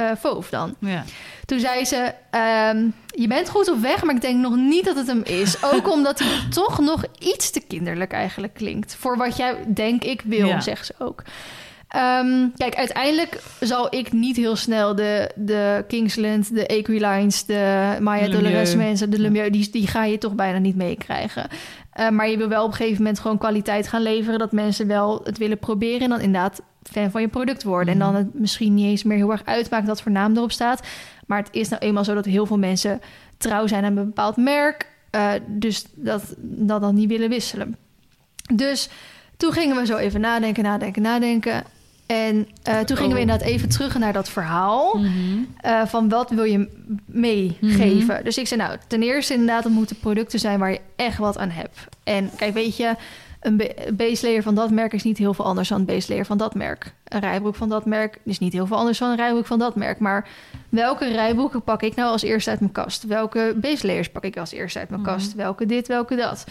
uh, 0.00 0.10
Voof 0.16 0.48
dan? 0.48 0.74
Ja. 0.78 1.04
Toen 1.44 1.60
zei 1.60 1.84
ze, 1.84 2.14
ehm, 2.30 2.88
je 3.06 3.28
bent 3.28 3.48
goed 3.48 3.70
op 3.70 3.80
weg, 3.80 4.02
maar 4.04 4.14
ik 4.14 4.20
denk 4.20 4.40
nog 4.40 4.56
niet 4.56 4.84
dat 4.84 4.96
het 4.96 5.06
hem 5.06 5.22
is. 5.24 5.62
Ook 5.74 5.90
omdat 5.90 6.18
hij 6.18 6.40
toch 6.50 6.78
nog 6.80 7.04
iets 7.18 7.50
te 7.50 7.60
kinderlijk 7.60 8.12
eigenlijk 8.12 8.54
klinkt. 8.54 8.94
Voor 8.94 9.16
wat 9.16 9.36
jij 9.36 9.56
denk 9.74 10.04
ik 10.04 10.22
wil, 10.24 10.46
Ja. 10.46 10.60
zegt 10.60 10.86
ze 10.86 10.94
ook. 10.98 11.22
Ehm, 11.94 12.48
kijk, 12.56 12.74
uiteindelijk 12.74 13.42
zal 13.60 13.94
ik 13.94 14.12
niet 14.12 14.36
heel 14.36 14.56
snel 14.56 14.94
de, 14.94 15.30
de 15.34 15.84
Kingsland, 15.88 16.54
de 16.54 16.66
Equilines, 16.66 17.44
de 17.44 17.96
Maya. 18.00 18.28
Dolores 18.28 18.76
mensen, 18.76 19.10
de 19.10 19.18
Lemieux, 19.18 19.50
die, 19.50 19.70
die 19.70 19.86
ga 19.86 20.04
je 20.04 20.18
toch 20.18 20.34
bijna 20.34 20.58
niet 20.58 20.76
meekrijgen. 20.76 21.48
Eh, 21.92 22.08
maar 22.08 22.28
je 22.28 22.36
wil 22.36 22.48
wel 22.48 22.64
op 22.64 22.70
een 22.70 22.76
gegeven 22.76 22.98
moment 22.98 23.18
gewoon 23.20 23.38
kwaliteit 23.38 23.88
gaan 23.88 24.02
leveren, 24.02 24.38
dat 24.38 24.52
mensen 24.52 24.86
wel 24.86 25.20
het 25.24 25.38
willen 25.38 25.58
proberen 25.58 26.00
en 26.00 26.08
dan 26.08 26.20
inderdaad 26.20 26.62
fan 26.82 27.10
van 27.10 27.20
je 27.20 27.28
product 27.28 27.62
worden. 27.62 27.92
En 27.92 27.98
dan 27.98 28.14
het 28.14 28.34
misschien 28.34 28.74
niet 28.74 28.86
eens 28.86 29.02
meer 29.02 29.16
heel 29.16 29.30
erg 29.30 29.44
uitmaakt 29.44 29.86
wat 29.86 30.02
voor 30.02 30.12
naam 30.12 30.36
erop 30.36 30.52
staat. 30.52 30.86
Maar 31.26 31.38
het 31.38 31.48
is 31.52 31.68
nou 31.68 31.82
eenmaal 31.82 32.04
zo 32.04 32.14
dat 32.14 32.24
heel 32.24 32.46
veel 32.46 32.58
mensen 32.58 33.00
trouw 33.36 33.66
zijn 33.66 33.84
aan 33.84 33.96
een 33.96 34.04
bepaald 34.04 34.36
merk. 34.36 34.92
eh, 35.10 35.32
dus 35.46 35.84
dat, 35.94 36.34
dat 36.38 36.80
dan 36.80 36.94
niet 36.94 37.08
willen 37.08 37.28
wisselen. 37.28 37.76
Dus 38.54 38.88
toen 39.36 39.52
gingen 39.52 39.76
we 39.76 39.86
zo 39.86 39.96
even 39.96 40.20
nadenken, 40.20 40.62
nadenken, 40.62 41.02
nadenken. 41.02 41.64
En 42.06 42.48
eh, 42.62 42.78
toen 42.80 42.96
gingen 42.96 43.12
we 43.12 43.16
Oh. 43.16 43.20
inderdaad 43.20 43.46
even 43.48 43.68
terug 43.68 43.98
naar 43.98 44.12
dat 44.12 44.28
verhaal. 44.28 44.96
Mhm. 44.96 45.10
eh, 45.60 45.86
van 45.86 46.08
wat 46.08 46.30
wil 46.30 46.44
je 46.44 46.68
meegeven? 47.06 48.24
Dus 48.24 48.38
ik 48.38 48.46
zei, 48.46 48.60
nou, 48.60 48.76
ten 48.86 49.02
eerste 49.02 49.32
inderdaad, 49.32 49.64
het 49.64 49.72
moeten 49.72 49.96
producten 49.98 50.38
zijn 50.38 50.58
waar 50.58 50.70
je 50.72 50.80
echt 50.96 51.18
wat 51.18 51.38
aan 51.38 51.50
hebt. 51.50 51.78
En 52.04 52.30
kijk, 52.36 52.54
weet 52.54 52.76
je, 52.76 52.94
een 53.40 53.56
ba- 53.56 53.72
base 53.92 54.26
layer 54.26 54.42
van 54.42 54.54
dat 54.54 54.70
merk 54.70 54.92
is 54.92 55.02
niet 55.02 55.18
heel 55.18 55.34
veel 55.34 55.44
anders 55.44 55.68
dan 55.68 55.78
een 55.78 55.84
base 55.86 56.08
layer 56.08 56.26
van 56.26 56.38
dat 56.38 56.54
merk. 56.54 56.94
Een 57.04 57.20
rijbroek 57.20 57.54
van 57.54 57.68
dat 57.68 57.84
merk 57.86 58.18
is 58.24 58.38
niet 58.38 58.52
heel 58.52 58.66
veel 58.66 58.76
anders 58.76 58.98
dan 58.98 59.10
een 59.10 59.16
rijbroek 59.16 59.46
van 59.46 59.58
dat 59.58 59.76
merk. 59.76 59.98
Maar 59.98 60.28
welke 60.68 61.08
rijbroeken 61.12 61.62
pak 61.62 61.82
ik 61.82 61.94
nou 61.94 62.10
als 62.10 62.22
eerste 62.22 62.50
uit 62.50 62.60
mijn 62.60 62.72
kast? 62.72 63.04
Welke 63.06 63.54
base 63.60 63.86
layers 63.86 64.08
pak 64.10 64.24
ik 64.24 64.36
als 64.36 64.52
eerste 64.52 64.78
uit 64.78 64.88
mijn 64.88 65.00
Mhm. 65.02 65.10
kast? 65.10 65.34
Welke 65.34 65.66
dit, 65.66 65.88
welke 65.88 66.16
dat? 66.16 66.44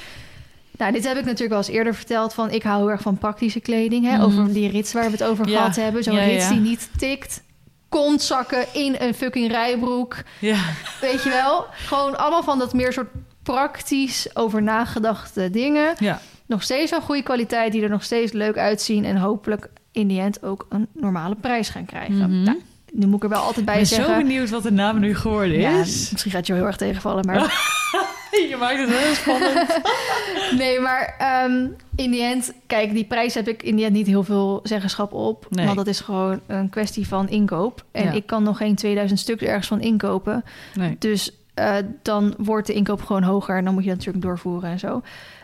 Nou, 0.77 0.91
dit 0.91 1.03
heb 1.07 1.17
ik 1.17 1.23
natuurlijk 1.23 1.49
wel 1.49 1.57
eens 1.59 1.67
eerder 1.67 1.95
verteld. 1.95 2.33
Van 2.33 2.49
ik 2.51 2.63
hou 2.63 2.77
heel 2.79 2.91
erg 2.91 3.01
van 3.01 3.17
praktische 3.17 3.59
kleding. 3.59 4.05
Hè? 4.05 4.11
Mhm. 4.17 4.21
Over 4.25 4.53
die 4.53 4.69
rits 4.69 4.93
waar 4.93 5.05
we 5.05 5.11
het 5.11 5.23
over 5.23 5.47
Ja. 5.49 5.57
gehad 5.57 5.75
hebben. 5.75 6.03
Zo'n 6.03 6.13
Ja, 6.15 6.23
rits 6.23 6.43
ja. 6.43 6.49
die 6.49 6.59
niet 6.59 6.89
tikt. 6.97 7.43
Kontzakken 7.89 8.65
in 8.73 8.95
een 8.99 9.13
fucking 9.13 9.51
rijbroek. 9.51 10.15
Ja. 10.39 10.57
Weet 11.01 11.23
je 11.23 11.29
wel? 11.29 11.65
Gewoon 11.71 12.17
allemaal 12.17 12.43
van 12.43 12.59
dat 12.59 12.73
meer 12.73 12.93
soort 12.93 13.09
praktisch 13.43 14.27
over 14.35 14.61
nagedachte 14.63 15.49
dingen. 15.49 15.95
Ja. 15.99 16.21
Nog 16.45 16.63
steeds 16.63 16.91
van 16.91 17.01
goede 17.01 17.23
kwaliteit, 17.23 17.71
die 17.71 17.83
er 17.83 17.89
nog 17.89 18.03
steeds 18.03 18.31
leuk 18.31 18.57
uitzien. 18.57 19.05
En 19.05 19.17
hopelijk 19.17 19.69
in 19.91 20.07
die 20.07 20.19
end 20.19 20.43
ook 20.43 20.65
een 20.69 20.87
normale 20.93 21.35
prijs 21.35 21.69
gaan 21.69 21.85
krijgen. 21.85 22.15
Mhm. 22.29 22.43
Nou, 22.43 22.61
nu 22.93 23.05
moet 23.07 23.15
ik 23.17 23.23
er 23.23 23.29
wel 23.29 23.41
altijd 23.43 23.65
bij 23.65 23.73
Ik 23.73 23.79
ben 23.79 23.89
zo 23.89 23.95
zeggen. 23.95 24.17
benieuwd 24.17 24.49
wat 24.49 24.63
de 24.63 24.71
naam 24.71 24.99
nu 24.99 25.15
geworden 25.15 25.59
Ja, 25.59 25.79
is. 25.79 26.09
misschien 26.11 26.31
gaat 26.31 26.47
je 26.47 26.53
heel 26.53 26.65
erg 26.65 26.77
tegenvallen, 26.77 27.25
maar 27.25 27.41
Je 28.49 28.55
maakt 28.59 28.79
het 28.79 28.89
heel 28.89 29.13
spannend. 29.15 29.79
nee, 30.61 30.79
maar 30.79 31.15
ehm, 31.17 31.67
in 31.95 32.11
die 32.11 32.21
end, 32.23 32.53
kijk, 32.67 32.93
die 32.93 33.05
prijs 33.05 33.33
heb 33.33 33.47
ik 33.47 33.63
in 33.63 33.75
die 33.75 33.85
end 33.85 33.93
niet 33.93 34.07
heel 34.07 34.23
veel 34.23 34.59
zeggenschap 34.63 35.13
op, 35.13 35.45
Nee. 35.49 35.65
want 35.65 35.77
dat 35.77 35.87
is 35.87 35.99
gewoon 35.99 36.39
een 36.47 36.69
kwestie 36.69 37.07
van 37.07 37.29
inkoop. 37.29 37.85
En 37.91 38.03
Ja. 38.03 38.11
ik 38.11 38.25
kan 38.25 38.43
nog 38.43 38.57
geen 38.57 38.75
2000 38.75 39.19
stuk 39.19 39.41
ergens 39.41 39.67
van 39.67 39.81
inkopen, 39.81 40.43
Nee. 40.73 40.95
dus 40.99 41.31
eh, 41.53 41.75
dan 42.01 42.33
wordt 42.37 42.67
de 42.67 42.73
inkoop 42.73 43.01
gewoon 43.03 43.23
hoger 43.23 43.57
en 43.57 43.63
dan 43.65 43.73
moet 43.73 43.83
je 43.83 43.89
dat 43.89 43.97
natuurlijk 43.97 44.25
doorvoeren 44.25 44.69
en 44.69 44.79
zo. 44.79 45.01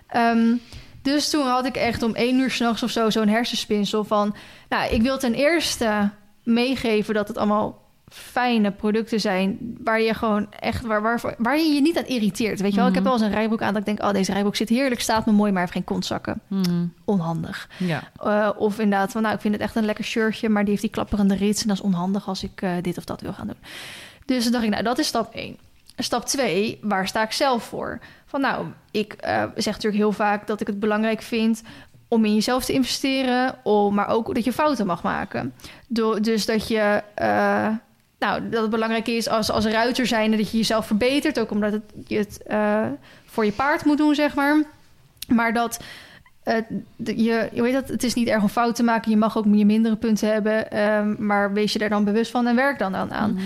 Ehm, 0.08 0.54
dus 1.02 1.30
toen 1.30 1.46
had 1.48 1.66
ik 1.66 1.76
echt 1.76 2.04
om 2.04 2.16
één 2.16 2.40
uur 2.40 2.52
s'nachts 2.52 2.84
of 2.84 2.90
zo 2.90 3.10
zo'n 3.10 3.28
hersenspinsel 3.28 4.04
van... 4.04 4.36
Nou, 4.70 4.94
ik 4.94 5.02
wil 5.02 5.18
ten 5.18 5.34
eerste 5.34 6.10
meegeven 6.44 7.14
dat 7.14 7.28
het 7.28 7.38
allemaal 7.38 7.82
fijne 8.10 8.72
producten 8.72 9.20
zijn... 9.20 9.58
waar 9.84 10.02
je 10.02 10.14
gewoon 10.14 10.48
echt, 10.60 10.86
waar, 10.86 11.02
waar, 11.02 11.36
waar 11.38 11.58
je 11.58 11.74
je 11.74 11.82
niet 11.82 11.98
aan 11.98 12.06
irriteert. 12.06 12.60
Weet 12.60 12.72
je 12.72 12.78
wel, 12.78 12.88
ik 12.88 12.94
heb 12.94 13.04
wel 13.04 13.14
eens 13.14 13.22
een 13.22 13.32
rijbroek 13.32 13.62
aan 13.62 13.74
dat 13.74 13.88
ik 13.88 13.98
denk... 13.98 14.04
oh, 14.04 14.12
deze 14.12 14.32
rijbroek 14.32 14.56
zit 14.56 14.70
heerlijk, 14.70 15.02
staat 15.02 15.26
me 15.26 15.32
mooi, 15.32 15.52
maar 15.52 15.62
heeft 15.62 15.74
geen 15.74 15.84
kontzakken. 15.84 16.42
Mhm. 16.48 16.86
Onhandig. 17.06 17.70
Ja. 17.78 18.04
Eh, 18.24 18.50
of 18.58 18.80
inderdaad 18.80 19.12
van, 19.12 19.22
nou, 19.22 19.36
ik 19.36 19.42
vind 19.42 19.54
het 19.54 19.64
echt 19.64 19.76
een 19.76 19.86
lekker 19.86 20.04
shirtje... 20.04 20.50
maar 20.50 20.62
die 20.62 20.70
heeft 20.70 20.82
die 20.82 20.92
klapperende 20.92 21.36
rits 21.36 21.62
en 21.62 21.68
dat 21.68 21.78
is 21.78 21.84
onhandig 21.84 22.28
als 22.28 22.44
ik 22.44 22.62
eh, 22.62 22.72
dit 22.82 22.98
of 22.98 23.04
dat 23.04 23.22
wil 23.22 23.34
gaan 23.34 23.48
doen. 23.48 23.58
Dus 24.26 24.44
dan 24.44 24.52
dacht 24.52 24.64
ik, 24.64 24.70
nou, 24.70 24.84
dat 24.84 24.98
is 24.98 25.08
stap 25.08 25.34
1. 25.34 25.58
Stap 25.98 26.26
2, 26.26 26.80
waar 26.82 27.08
sta 27.08 27.24
ik 27.24 27.32
zelf 27.32 27.64
voor? 27.64 28.00
Van 28.26 28.42
nou, 28.42 28.66
ik 28.92 29.14
eh, 29.14 29.44
zeg 29.56 29.74
natuurlijk 29.74 30.04
heel 30.04 30.12
vaak 30.12 30.48
dat 30.48 30.62
ik 30.62 30.68
het 30.68 30.80
belangrijk 30.80 31.22
vind 31.22 31.62
om 32.08 32.26
in 32.26 32.34
jezelf 32.34 32.66
te 32.66 32.74
investeren, 32.74 33.56
om, 33.64 33.96
maar 33.96 34.08
ook 34.08 34.36
dat 34.36 34.44
je 34.44 34.54
fouten 34.54 34.86
mag 34.86 35.04
maken. 35.04 35.54
Door, 35.88 36.22
dus 36.22 36.46
dat 36.46 36.68
je, 36.68 37.04
nou, 38.20 38.50
dat 38.50 38.62
het 38.62 38.70
belangrijk 38.72 39.08
is 39.08 39.30
als, 39.30 39.52
als 39.52 39.66
ruiter 39.66 40.08
zijn 40.08 40.32
dat 40.32 40.52
je 40.52 40.58
jezelf 40.58 40.86
verbetert, 40.86 41.40
ook 41.40 41.52
omdat 41.52 41.72
het, 41.72 41.84
je 42.08 42.18
het 42.18 42.44
eh, 42.48 42.86
voor 43.26 43.46
je 43.46 43.52
paard 43.52 43.86
moet 43.86 43.98
doen, 43.98 44.16
zeg 44.16 44.36
maar. 44.36 44.64
Maar 45.28 45.54
dat 45.54 45.80
de- 46.96 47.24
je, 47.24 47.50
je 47.54 47.62
weet 47.62 47.74
dat 47.74 47.88
het 47.88 48.04
is 48.04 48.14
niet 48.14 48.28
erg 48.28 48.42
om 48.42 48.50
fout 48.50 48.76
te 48.76 48.84
maken. 48.84 49.12
Je 49.12 49.18
mag 49.18 49.38
ook 49.38 49.46
je 49.52 49.66
mindere 49.66 49.96
punten 49.96 50.32
hebben, 50.34 50.72
ehm, 50.72 51.16
maar 51.26 51.54
wees 51.54 51.74
je 51.74 51.80
daar 51.80 51.90
dan 51.90 52.04
bewust 52.04 52.32
van 52.32 52.48
en 52.48 52.56
werk 52.56 52.80
dan 52.80 52.96
aan. 52.96 53.12
aan. 53.14 53.34
Mhm. 53.34 53.44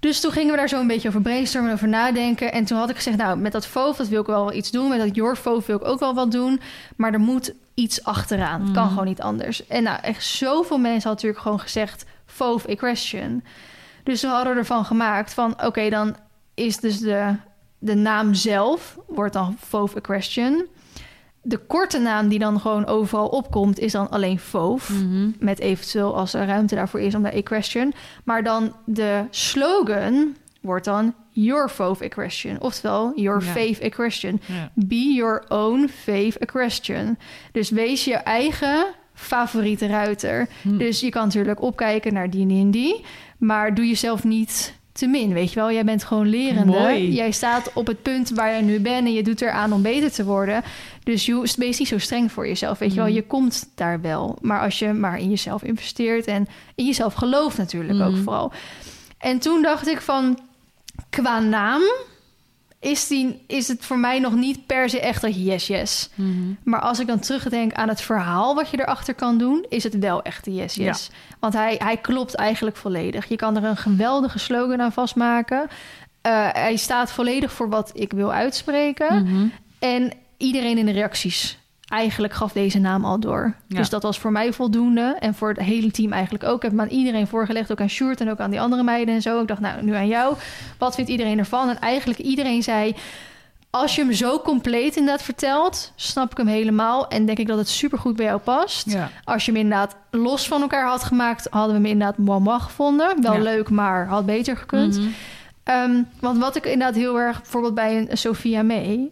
Dus 0.00 0.20
toen 0.20 0.32
gingen 0.32 0.50
we 0.50 0.56
daar 0.56 0.68
zo 0.68 0.80
een 0.80 0.86
beetje 0.86 1.08
over 1.08 1.22
brainstormen, 1.22 1.72
over 1.72 1.88
nadenken. 1.88 2.52
En 2.52 2.64
toen 2.64 2.78
had 2.78 2.90
ik 2.90 2.96
gezegd, 2.96 3.16
nou, 3.16 3.38
met 3.38 3.52
dat 3.52 3.66
FOF, 3.66 3.96
dat 3.96 4.08
wil 4.08 4.20
ik 4.20 4.26
wel 4.26 4.52
iets 4.52 4.70
doen. 4.70 4.88
Met 4.88 4.98
dat 4.98 5.14
Your 5.14 5.36
FOF 5.36 5.66
wil 5.66 5.76
ik 5.76 5.84
ook 5.84 6.00
wel 6.00 6.14
wat 6.14 6.32
doen. 6.32 6.60
Maar 6.96 7.12
er 7.12 7.20
moet 7.20 7.52
iets 7.74 8.04
achteraan. 8.04 8.60
Het 8.62 8.70
kan 8.72 8.82
Mhm. 8.82 8.88
gewoon 8.92 9.06
niet 9.06 9.20
anders. 9.20 9.66
En 9.66 9.82
nou, 9.82 9.98
echt 10.02 10.24
zoveel 10.24 10.78
mensen 10.78 10.92
hadden 11.08 11.10
natuurlijk 11.12 11.42
gewoon 11.42 11.60
gezegd... 11.60 12.04
FOF 12.26 12.64
equestrian. 12.64 13.42
Dus 14.08 14.20
we 14.20 14.28
hadden 14.28 14.56
ervan 14.56 14.84
gemaakt 14.84 15.34
van... 15.34 15.64
oké, 15.64 15.88
dan 15.90 16.16
is 16.54 16.76
dus 16.76 16.98
de, 16.98 17.34
de 17.78 17.94
naam 17.94 18.34
zelf... 18.34 18.98
wordt 19.06 19.32
dan 19.32 19.56
FOF 19.60 19.94
equestrian. 19.94 20.66
De 21.42 21.56
korte 21.56 21.98
naam 21.98 22.28
die 22.28 22.38
dan 22.38 22.60
gewoon 22.60 22.86
overal 22.86 23.28
opkomt... 23.28 23.78
is 23.78 23.92
dan 23.92 24.10
alleen 24.10 24.38
FOF. 24.38 24.88
Mhm. 24.88 25.30
Met 25.38 25.58
eventueel 25.58 26.16
als 26.16 26.34
er 26.34 26.46
ruimte 26.46 26.74
daarvoor 26.74 27.00
is 27.00 27.14
om 27.14 27.22
daar 27.22 27.32
equestrian. 27.32 27.92
Maar 28.24 28.42
dan 28.42 28.74
de 28.84 29.24
slogan 29.30 30.36
wordt 30.60 30.84
dan 30.84 31.14
Your 31.30 31.68
Fave 31.68 32.04
Equestrian. 32.04 32.60
Oftewel, 32.60 33.12
Your 33.14 33.44
Ja. 33.44 33.46
Fave 33.46 33.80
Equestrian. 33.80 34.40
Ja. 34.46 34.70
Be 34.74 35.12
your 35.12 35.44
own 35.48 35.88
fave 35.88 36.38
equestrian. 36.38 37.18
Dus 37.52 37.70
wees 37.70 38.04
je 38.04 38.14
eigen 38.14 38.86
favoriete 39.14 39.86
ruiter. 39.86 40.48
Hm. 40.62 40.76
Dus 40.76 41.00
je 41.00 41.08
kan 41.08 41.24
natuurlijk 41.24 41.62
opkijken 41.62 42.12
naar 42.12 42.30
die 42.30 42.42
en 42.42 42.48
die 42.48 42.60
en 42.60 42.70
die. 42.70 43.04
Maar 43.38 43.74
doe 43.74 43.86
jezelf 43.86 44.24
niet 44.24 44.74
te 44.92 45.06
min, 45.06 45.32
weet 45.32 45.52
je 45.52 45.60
wel. 45.60 45.72
Jij 45.72 45.84
bent 45.84 46.04
gewoon 46.04 46.28
lerende. 46.28 46.78
Mooi. 46.78 47.12
Jij 47.12 47.30
staat 47.30 47.70
op 47.74 47.86
het 47.86 48.02
punt 48.02 48.30
waar 48.30 48.54
je 48.56 48.62
nu 48.62 48.80
bent... 48.80 49.06
en 49.06 49.12
je 49.12 49.22
doet 49.22 49.40
eraan 49.40 49.72
om 49.72 49.82
beter 49.82 50.12
te 50.12 50.24
worden. 50.24 50.62
Dus 51.02 51.26
je 51.26 51.52
wees 51.56 51.78
niet 51.78 51.88
zo 51.88 51.98
streng 51.98 52.32
voor 52.32 52.46
jezelf, 52.46 52.78
weet 52.78 52.90
je 52.90 52.96
wel. 52.96 53.04
Mhm. 53.06 53.14
Je 53.14 53.22
komt 53.22 53.70
daar 53.74 54.00
wel. 54.00 54.38
Maar 54.40 54.60
als 54.60 54.78
je 54.78 54.92
maar 54.92 55.18
in 55.18 55.30
jezelf 55.30 55.62
investeert... 55.62 56.26
en 56.26 56.46
in 56.74 56.84
jezelf 56.86 57.14
gelooft 57.14 57.56
natuurlijk 57.58 58.00
ook 58.00 58.12
Mhm. 58.14 58.22
vooral. 58.22 58.52
En 59.18 59.38
toen 59.38 59.62
dacht 59.62 59.88
ik 59.88 60.00
van... 60.00 60.38
qua 61.10 61.40
naam 61.40 61.82
is, 62.80 63.06
die, 63.06 63.44
is 63.46 63.68
het 63.68 63.84
voor 63.84 63.98
mij 63.98 64.18
nog 64.18 64.34
niet 64.34 64.66
per 64.66 64.88
se 64.88 65.00
echt 65.00 65.22
dat 65.22 65.44
yes, 65.44 65.66
yes. 65.66 66.10
Mhm. 66.14 66.52
Maar 66.62 66.80
als 66.80 66.98
ik 66.98 67.06
dan 67.06 67.18
terugdenk 67.18 67.72
aan 67.72 67.88
het 67.88 68.00
verhaal 68.00 68.54
wat 68.54 68.70
je 68.70 68.80
erachter 68.80 69.14
kan 69.14 69.38
doen, 69.38 69.66
is 69.68 69.84
het 69.84 69.98
wel 69.98 70.22
echt 70.22 70.44
de 70.44 70.54
yes, 70.54 70.74
yes. 70.74 71.10
Want 71.38 71.54
hij, 71.54 71.74
hij 71.78 71.96
klopt 71.96 72.34
eigenlijk 72.34 72.76
volledig. 72.76 73.28
Je 73.28 73.36
kan 73.36 73.56
er 73.56 73.64
een 73.64 73.76
geweldige 73.76 74.38
slogan 74.38 74.82
aan 74.82 74.92
vastmaken. 74.92 75.68
Eh, 76.20 76.48
hij 76.52 76.76
staat 76.76 77.12
volledig 77.12 77.52
voor 77.52 77.68
wat 77.68 77.90
ik 77.94 78.12
wil 78.12 78.32
uitspreken. 78.32 79.22
Mhm. 79.24 79.46
En 79.78 80.12
iedereen 80.36 80.78
in 80.78 80.86
de 80.86 80.92
reacties 80.92 81.57
eigenlijk 81.88 82.32
gaf 82.32 82.52
deze 82.52 82.78
naam 82.78 83.04
al 83.04 83.20
door. 83.20 83.54
Ja. 83.66 83.76
Dus 83.76 83.90
dat 83.90 84.02
was 84.02 84.18
voor 84.18 84.32
mij 84.32 84.52
voldoende. 84.52 85.16
En 85.20 85.34
voor 85.34 85.48
het 85.48 85.58
hele 85.58 85.90
team 85.90 86.12
eigenlijk 86.12 86.44
ook. 86.44 86.56
Ik 86.56 86.62
heb 86.62 86.70
hem 86.70 86.80
aan 86.80 86.88
iedereen 86.88 87.26
voorgelegd. 87.26 87.72
Ook 87.72 87.80
aan 87.80 87.88
Sjoerd 87.88 88.20
en 88.20 88.30
ook 88.30 88.38
aan 88.38 88.50
die 88.50 88.60
andere 88.60 88.82
meiden 88.82 89.14
en 89.14 89.22
zo. 89.22 89.40
Ik 89.40 89.48
dacht, 89.48 89.60
nou, 89.60 89.82
nu 89.82 89.94
aan 89.94 90.08
jou. 90.08 90.34
Wat 90.78 90.94
vindt 90.94 91.10
iedereen 91.10 91.38
ervan? 91.38 91.68
En 91.68 91.78
eigenlijk 91.80 92.18
iedereen 92.18 92.62
zei... 92.62 92.94
Als 93.70 93.94
je 93.94 94.02
hem 94.02 94.12
zo 94.12 94.40
compleet 94.40 94.96
inderdaad 94.96 95.22
vertelt, 95.22 95.92
snap 95.96 96.30
ik 96.30 96.36
hem 96.36 96.46
helemaal. 96.46 97.08
En 97.08 97.26
denk 97.26 97.38
ik 97.38 97.46
dat 97.46 97.58
het 97.58 97.68
supergoed 97.68 98.16
bij 98.16 98.24
jou 98.26 98.38
past. 98.40 98.90
Ja. 98.90 99.10
Als 99.24 99.44
je 99.44 99.52
hem 99.52 99.60
inderdaad 99.60 99.96
los 100.10 100.48
van 100.48 100.60
elkaar 100.60 100.88
had 100.88 101.04
gemaakt, 101.04 101.46
hadden 101.50 101.70
we 101.70 101.88
hem 101.88 101.90
inderdaad 101.90 102.18
moi 102.18 102.58
gevonden. 102.60 103.22
Wel 103.22 103.32
Ja. 103.32 103.38
leuk, 103.42 103.70
maar 103.70 104.06
had 104.06 104.26
beter 104.26 104.56
gekund. 104.56 104.98
Mhm. 104.98 105.08
Ehm, 105.64 106.02
want 106.20 106.38
wat 106.38 106.56
ik 106.56 106.64
inderdaad 106.64 106.94
heel 106.96 107.18
erg, 107.20 107.36
bijvoorbeeld 107.42 107.74
bij 107.74 107.96
een 108.10 108.18
Sophia 108.18 108.62
May, 108.62 109.10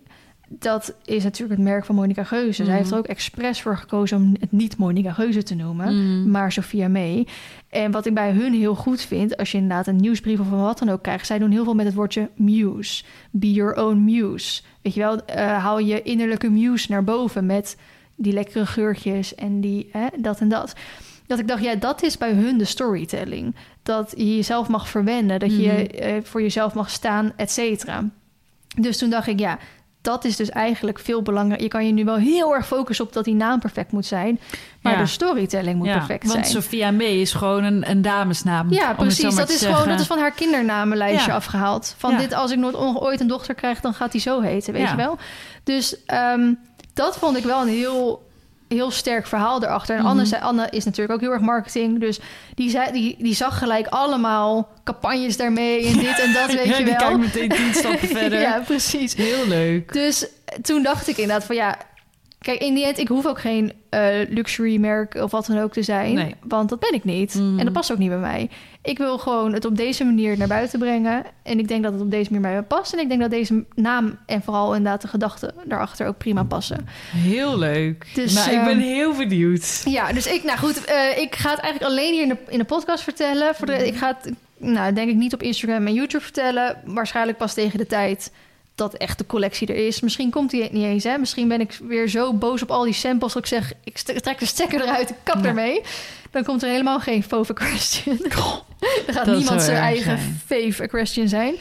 dat 0.48 0.94
is 1.04 1.22
natuurlijk 1.24 1.58
het 1.60 1.68
merk 1.68 1.84
van 1.84 1.94
Monica 1.94 2.24
Geuze. 2.24 2.60
Mhm. 2.62 2.70
Zij 2.70 2.78
heeft 2.80 2.90
er 2.90 2.98
ook 2.98 3.06
expres 3.06 3.62
voor 3.62 3.76
gekozen 3.76 4.16
om 4.16 4.34
het 4.40 4.52
niet 4.52 4.76
Monica 4.76 5.12
Geuze 5.12 5.42
te 5.42 5.54
noemen, 5.54 5.94
Mhm. 6.20 6.30
maar 6.30 6.52
Sophia 6.52 6.88
May. 6.88 7.26
En 7.68 7.90
wat 7.90 8.06
ik 8.06 8.14
bij 8.14 8.32
hun 8.32 8.52
heel 8.54 8.74
goed 8.74 9.00
vind, 9.00 9.36
als 9.36 9.50
je 9.52 9.58
inderdaad 9.58 9.86
een 9.86 9.96
nieuwsbrief 9.96 10.40
of 10.40 10.50
wat 10.50 10.78
dan 10.78 10.88
ook 10.88 11.02
krijgt, 11.02 11.26
zij 11.26 11.38
doen 11.38 11.50
heel 11.50 11.64
veel 11.64 11.74
met 11.74 11.86
het 11.86 11.94
woordje 11.94 12.30
muse. 12.36 13.04
Be 13.30 13.52
your 13.52 13.74
own 13.84 14.04
muse. 14.04 14.62
Weet 14.82 14.94
je 14.94 15.00
wel, 15.00 15.24
eh, 15.24 15.58
haal 15.62 15.78
je 15.78 16.02
innerlijke 16.02 16.50
muse 16.50 16.90
naar 16.90 17.04
boven 17.04 17.46
met 17.46 17.76
die 18.16 18.32
lekkere 18.32 18.66
geurtjes 18.66 19.34
en 19.34 19.60
die 19.60 19.88
hè, 19.92 20.06
dat 20.18 20.40
en 20.40 20.48
dat. 20.48 20.74
Dat 21.26 21.38
ik 21.38 21.48
dacht, 21.48 21.62
ja, 21.62 21.74
dat 21.74 22.02
is 22.02 22.18
bij 22.18 22.32
hun 22.32 22.58
de 22.58 22.64
storytelling. 22.64 23.54
Dat 23.82 24.14
je 24.16 24.36
jezelf 24.36 24.68
mag 24.68 24.88
verwennen, 24.88 25.38
dat 25.38 25.56
je 25.56 25.72
Mhm. 25.92 26.02
eh, 26.02 26.14
voor 26.22 26.42
jezelf 26.42 26.74
mag 26.74 26.90
staan, 26.90 27.32
et 27.36 27.50
cetera. 27.50 28.04
Dus 28.80 28.98
toen 28.98 29.10
dacht 29.10 29.26
ik, 29.26 29.38
ja, 29.38 29.58
dat 30.06 30.24
is 30.24 30.36
dus 30.36 30.50
eigenlijk 30.50 30.98
veel 30.98 31.22
belangrijker. 31.22 31.62
Je 31.64 31.70
kan 31.72 31.86
je 31.86 31.92
nu 31.92 32.04
wel 32.04 32.16
heel 32.16 32.54
erg 32.54 32.66
focussen 32.66 33.04
op 33.04 33.12
dat 33.12 33.24
die 33.24 33.34
naam 33.34 33.60
perfect 33.60 33.92
moet 33.92 34.06
zijn, 34.06 34.40
maar 34.82 34.92
Ja. 34.92 34.98
de 34.98 35.06
storytelling 35.06 35.76
moet 35.78 35.86
ja, 35.86 35.96
perfect 35.96 36.26
want 36.32 36.46
zijn. 36.46 36.62
Sophia 36.62 36.90
May 36.90 37.20
is 37.20 37.32
gewoon 37.32 37.64
een, 37.64 37.90
een 37.90 38.02
damesnaam. 38.02 38.72
Ja, 38.72 38.94
precies. 38.94 39.34
Dat 39.34 39.48
is, 39.50 39.64
gewoon, 39.64 39.88
dat 39.88 40.00
is 40.00 40.06
van 40.06 40.18
haar 40.18 40.32
kindernamenlijstje 40.32 41.30
Ja. 41.30 41.36
afgehaald. 41.36 41.94
Van 41.98 42.16
dit, 42.16 42.32
als 42.34 42.50
ik 42.50 42.58
nooit 42.58 42.76
ooit 42.76 43.20
een 43.20 43.26
dochter 43.26 43.54
krijg, 43.54 43.80
dan 43.80 43.94
gaat 43.94 44.12
die 44.12 44.20
zo 44.20 44.40
heten, 44.40 44.72
weet 44.72 44.88
je 44.90 44.96
wel. 44.96 45.18
Dus 45.64 46.04
ehm, 46.04 46.52
dat 46.94 47.16
vond 47.18 47.36
ik 47.36 47.44
wel 47.44 47.60
een 47.62 47.68
heel, 47.68 48.25
heel 48.68 48.90
sterk 48.90 49.26
verhaal 49.26 49.62
erachter. 49.62 49.96
En 49.96 50.04
Anne, 50.04 50.20
Mhm. 50.20 50.28
zei, 50.30 50.42
Anne 50.42 50.66
is 50.70 50.84
natuurlijk 50.84 51.12
ook 51.14 51.20
heel 51.20 51.30
erg 51.32 51.40
marketing. 51.40 52.00
Dus 52.00 52.20
die, 52.54 52.70
zei, 52.70 52.92
die, 52.92 53.16
die 53.18 53.34
zag 53.34 53.58
gelijk 53.58 53.86
allemaal 53.86 54.68
campagnes 54.84 55.36
daarmee 55.36 55.86
en 55.86 55.92
dit 55.98 56.20
en 56.20 56.32
dat, 56.32 56.46
weet 56.54 56.64
ja, 56.64 56.76
je 56.78 56.84
die 56.84 56.94
wel. 56.94 56.96
kijkt 56.96 57.18
meteen 57.18 57.48
tien 57.48 57.74
stappen 57.74 58.08
verder. 58.18 58.40
ja, 58.40 58.62
precies. 58.66 59.14
Heel 59.14 59.46
leuk. 59.46 59.92
Dus 59.92 60.26
toen 60.62 60.82
dacht 60.82 61.08
ik 61.08 61.16
inderdaad 61.16 61.44
van 61.46 61.56
ja... 61.56 61.76
Kijk, 62.46 62.60
in 62.60 62.74
die 62.74 62.86
end, 62.86 62.98
ik 62.98 63.08
hoef 63.08 63.26
ook 63.26 63.40
geen 63.40 63.72
eh, 63.88 64.04
luxury 64.28 64.76
merk 64.76 65.14
of 65.14 65.30
wat 65.30 65.46
dan 65.46 65.58
ook 65.58 65.72
te 65.72 65.82
zijn. 65.82 66.14
Nee. 66.14 66.34
Want 66.42 66.68
dat 66.68 66.80
ben 66.80 66.94
ik 66.94 67.04
niet. 67.04 67.34
Mhm. 67.34 67.58
En 67.58 67.64
dat 67.64 67.72
past 67.72 67.92
ook 67.92 67.98
niet 67.98 68.08
bij 68.08 68.18
mij. 68.18 68.50
Ik 68.82 68.98
wil 68.98 69.18
gewoon 69.18 69.52
het 69.52 69.64
op 69.64 69.76
deze 69.76 70.04
manier 70.04 70.38
naar 70.38 70.48
buiten 70.48 70.78
brengen. 70.78 71.24
En 71.42 71.58
ik 71.58 71.68
denk 71.68 71.82
dat 71.82 71.92
het 71.92 72.02
op 72.02 72.10
deze 72.10 72.32
manier 72.32 72.46
bij 72.48 72.56
me 72.56 72.62
past. 72.62 72.92
En 72.92 72.98
ik 72.98 73.08
denk 73.08 73.20
dat 73.20 73.30
deze 73.30 73.64
naam 73.74 74.18
en 74.26 74.42
vooral 74.42 74.74
inderdaad 74.74 75.02
de 75.02 75.08
gedachten 75.08 75.54
daarachter 75.64 76.06
ook 76.06 76.18
prima 76.18 76.44
passen. 76.44 76.88
Heel 77.12 77.58
leuk. 77.58 78.06
Dus, 78.14 78.34
nou, 78.34 78.50
ik 78.50 78.64
ben 78.64 78.78
ehm, 78.78 78.80
heel 78.80 79.14
benieuwd. 79.14 79.82
Ja, 79.84 80.12
dus 80.12 80.26
ik, 80.26 80.44
nou 80.44 80.58
goed, 80.58 80.84
eh, 80.84 81.18
ik 81.18 81.34
ga 81.34 81.50
het 81.50 81.60
eigenlijk 81.60 81.92
alleen 81.92 82.12
hier 82.12 82.22
in 82.22 82.28
de, 82.28 82.38
in 82.48 82.58
de 82.58 82.64
podcast 82.64 83.02
vertellen. 83.02 83.54
Voor 83.54 83.66
de, 83.66 83.86
ik 83.86 83.96
ga 83.96 84.16
het, 84.20 84.32
nou, 84.56 84.92
denk 84.92 85.08
ik 85.10 85.16
niet 85.16 85.34
op 85.34 85.42
Instagram 85.42 85.86
en 85.86 85.94
YouTube 85.94 86.24
vertellen. 86.24 86.76
Waarschijnlijk 86.84 87.38
pas 87.38 87.54
tegen 87.54 87.78
de 87.78 87.86
tijd 87.86 88.30
dat 88.76 88.94
echt 88.94 89.18
de 89.18 89.26
collectie 89.26 89.68
er 89.68 89.86
is. 89.86 90.00
Misschien 90.00 90.30
komt 90.30 90.50
die 90.50 90.68
niet 90.70 90.84
eens, 90.84 91.04
hè. 91.04 91.18
Misschien 91.18 91.48
ben 91.48 91.60
ik 91.60 91.78
weer 91.88 92.08
zo 92.08 92.34
boos 92.34 92.62
op 92.62 92.70
al 92.70 92.84
die 92.84 92.92
samples 92.92 93.32
dat 93.32 93.42
ik 93.42 93.48
zeg... 93.48 93.72
ik 93.84 93.98
trek 93.98 94.38
de 94.38 94.46
stekker 94.46 94.80
eruit, 94.80 95.10
ik 95.10 95.16
kap 95.22 95.42
Ja. 95.42 95.48
ermee. 95.48 95.80
Dan 96.30 96.44
komt 96.44 96.62
er 96.62 96.68
helemaal 96.68 97.00
geen 97.00 97.22
fauve 97.22 97.52
question. 97.52 98.18
Dan 99.06 99.14
gaat 99.14 99.26
niemand 99.26 99.62
zijn 99.62 99.76
eigen 99.76 100.18
zijn. 100.18 100.40
fave 100.46 100.88
question 100.88 101.28
zijn. 101.28 101.54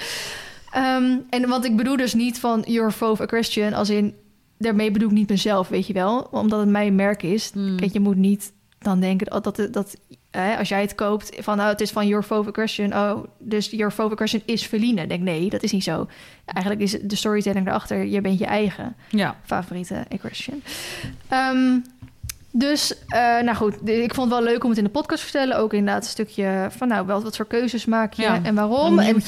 Ehm, 0.72 1.18
en 1.30 1.48
want 1.48 1.66
ik 1.66 1.76
bedoel 1.76 1.98
dus 1.98 2.14
niet 2.14 2.40
van 2.40 2.64
your 2.68 2.92
fauve 2.92 3.26
question... 3.26 3.74
als 3.74 3.90
in, 3.90 4.16
daarmee 4.58 4.92
bedoel 4.92 5.10
ik 5.10 5.16
niet 5.16 5.30
mezelf, 5.30 5.68
weet 5.68 5.88
je 5.88 5.94
wel. 5.94 6.28
Omdat 6.32 6.60
het 6.60 6.70
mijn 6.70 6.96
merk 6.96 7.24
is. 7.24 7.50
Hmm. 7.54 7.78
Kijk, 7.78 7.94
je 7.94 8.00
moet 8.00 8.16
niet 8.16 8.54
dan 8.80 9.00
denken 9.00 9.42
dat, 9.42 9.44
dat, 9.44 9.74
dat 9.74 9.98
hè, 10.36 10.58
als 10.58 10.70
jij 10.70 10.82
het 10.82 10.96
koopt 10.96 11.30
van 11.40 11.58
nou, 11.58 11.70
het 11.70 11.82
is 11.82 11.92
van 11.92 12.08
Your 12.08 12.24
Fauve 12.24 12.52
Question. 12.52 12.94
Oh, 12.94 13.24
dus 13.40 13.70
Your 13.70 13.92
Fauve 13.92 14.16
Question 14.16 14.42
is 14.46 14.66
Feline. 14.66 15.08
Denk 15.08 15.22
nee, 15.24 15.50
dat 15.50 15.64
is 15.64 15.72
niet 15.72 15.84
zo. 15.84 16.08
Eigenlijk 16.46 16.86
is 16.86 16.98
de 17.02 17.16
storytelling 17.16 17.68
erachter. 17.68 18.06
Je 18.06 18.22
bent 18.22 18.40
je 18.40 18.46
eigen 18.46 18.96
Ja. 19.10 19.36
favoriete 19.44 20.06
equestrian. 20.10 20.62
Ehm, 21.28 21.78
dus, 22.52 22.96
eh, 23.08 23.20
nou 23.20 23.56
goed, 23.56 23.90
ik 23.90 24.14
vond 24.14 24.32
het 24.32 24.40
wel 24.40 24.48
leuk 24.54 24.64
om 24.64 24.70
het 24.70 24.78
in 24.78 24.84
de 24.84 24.90
podcast 24.90 25.20
te 25.20 25.30
vertellen. 25.30 25.58
Ook 25.58 25.74
inderdaad 25.74 26.04
een 26.04 26.10
stukje 26.10 26.68
van, 26.70 26.88
nou, 26.88 27.06
wel 27.06 27.22
wat 27.24 27.36
voor 27.36 27.46
keuzes 27.48 27.86
maak 27.86 28.14
je 28.14 28.22
Ja, 28.22 28.40
en 28.44 28.56
waarom. 28.56 29.00
En. 29.00 29.22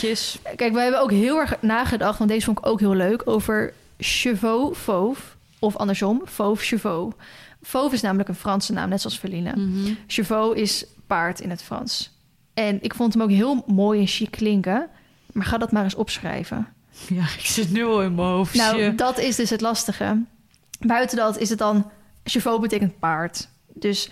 Kijk, 0.56 0.74
we 0.74 0.80
hebben 0.80 1.02
ook 1.02 1.12
heel 1.12 1.38
erg 1.40 1.62
nagedacht, 1.62 2.18
want 2.18 2.30
deze 2.30 2.46
vond 2.46 2.58
ik 2.58 2.66
ook 2.66 2.80
heel 2.80 2.96
leuk, 2.96 3.22
over 3.26 3.74
chevaux 3.98 4.78
fauve. 4.80 5.22
Of 5.60 5.76
andersom, 5.76 6.22
fauve 6.26 6.64
chevaux. 6.64 7.16
Fauve 7.62 7.96
is 7.96 8.02
namelijk 8.02 8.30
een 8.30 8.36
Franse 8.36 8.74
naam, 8.74 8.90
net 8.90 9.02
zoals 9.02 9.18
Feline. 9.18 9.52
Mhm. 9.56 9.94
Chevaux 10.08 10.60
is 10.60 10.86
paard 11.08 11.40
in 11.40 11.50
het 11.50 11.64
Frans. 11.64 12.20
En 12.54 12.80
ik 12.82 12.94
vond 12.94 13.14
hem 13.14 13.22
ook 13.22 13.30
heel 13.30 13.64
mooi 13.68 14.00
en 14.00 14.08
chic 14.08 14.32
klinken. 14.32 14.90
Maar 15.32 15.46
ga 15.46 15.58
dat 15.58 15.72
maar 15.72 15.84
eens 15.84 15.96
opschrijven. 15.96 16.68
Ja, 17.08 17.24
ik 17.24 17.46
zit 17.46 17.72
nu 17.72 17.86
al 17.86 18.04
in 18.04 18.16
mijn 18.16 18.28
hoofd. 18.28 18.56
Nou, 18.56 18.96
dat 18.96 19.20
is 19.20 19.36
dus 19.36 19.50
het 19.50 19.62
lastige. 19.62 20.24
Buiten 20.80 21.18
dat 21.18 21.38
is 21.38 21.50
het 21.50 21.60
dan... 21.60 21.92
Chevaux 22.24 22.62
betekent 22.62 23.00
paard. 23.00 23.50
Dus 23.74 24.10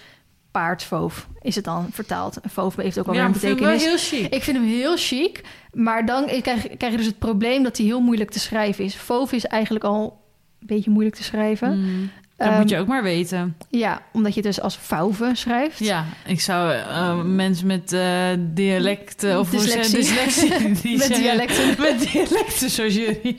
paardfoof 0.52 1.28
is 1.42 1.56
het 1.56 1.64
dan 1.64 1.88
vertaald. 1.92 2.40
En 2.40 2.50
foof 2.50 2.76
heeft 2.76 3.00
ook 3.00 3.14
ja, 3.14 3.26
een 3.26 3.32
ik 3.32 3.36
vind 3.36 3.60
betekenis. 3.60 4.10
heel 4.10 4.22
chic. 4.22 4.34
Ik 4.34 4.44
vind 4.44 4.58
hem 4.58 4.66
heel 4.66 4.96
chic. 4.98 5.44
Maar 5.74 6.06
dan 6.06 6.26
krijg, 6.26 6.68
krijg 6.78 6.92
je 6.92 6.98
dus 6.98 7.06
het 7.06 7.20
probleem 7.20 7.64
dat 7.64 7.78
hij 7.78 7.86
heel 7.86 8.02
moeilijk 8.02 8.32
te 8.32 8.40
schrijven 8.40 8.84
is. 8.84 8.96
Foof 8.96 9.32
is 9.32 9.46
eigenlijk 9.46 9.86
al 9.86 10.24
een 10.60 10.68
beetje 10.68 10.90
moeilijk 10.90 11.16
te 11.16 11.24
schrijven. 11.24 11.80
Mm, 11.80 12.10
dat 12.38 12.48
Ehm, 12.48 12.58
moet 12.60 12.70
je 12.70 12.78
ook 12.78 12.88
maar 12.88 13.04
weten. 13.04 13.58
Ja, 13.70 14.02
omdat 14.12 14.34
je 14.34 14.40
het 14.42 14.50
dus 14.50 14.62
als 14.62 14.76
fauve 14.82 15.30
schrijft. 15.34 15.80
Ja, 15.80 16.06
ik 16.26 16.42
zou 16.42 16.74
eh, 16.74 17.22
mensen 17.24 17.68
met 17.68 17.94
eh, 17.94 18.28
dialecten 18.40 19.40
of 19.40 19.50
Dyslexie. 19.50 19.96
dyslexie 19.96 20.72
die 20.82 20.98
Met 20.98 21.16
dialecten. 21.16 21.68
met 21.80 22.00
dialecten 22.12 22.70
zoals 22.70 22.94
jullie. 22.94 23.36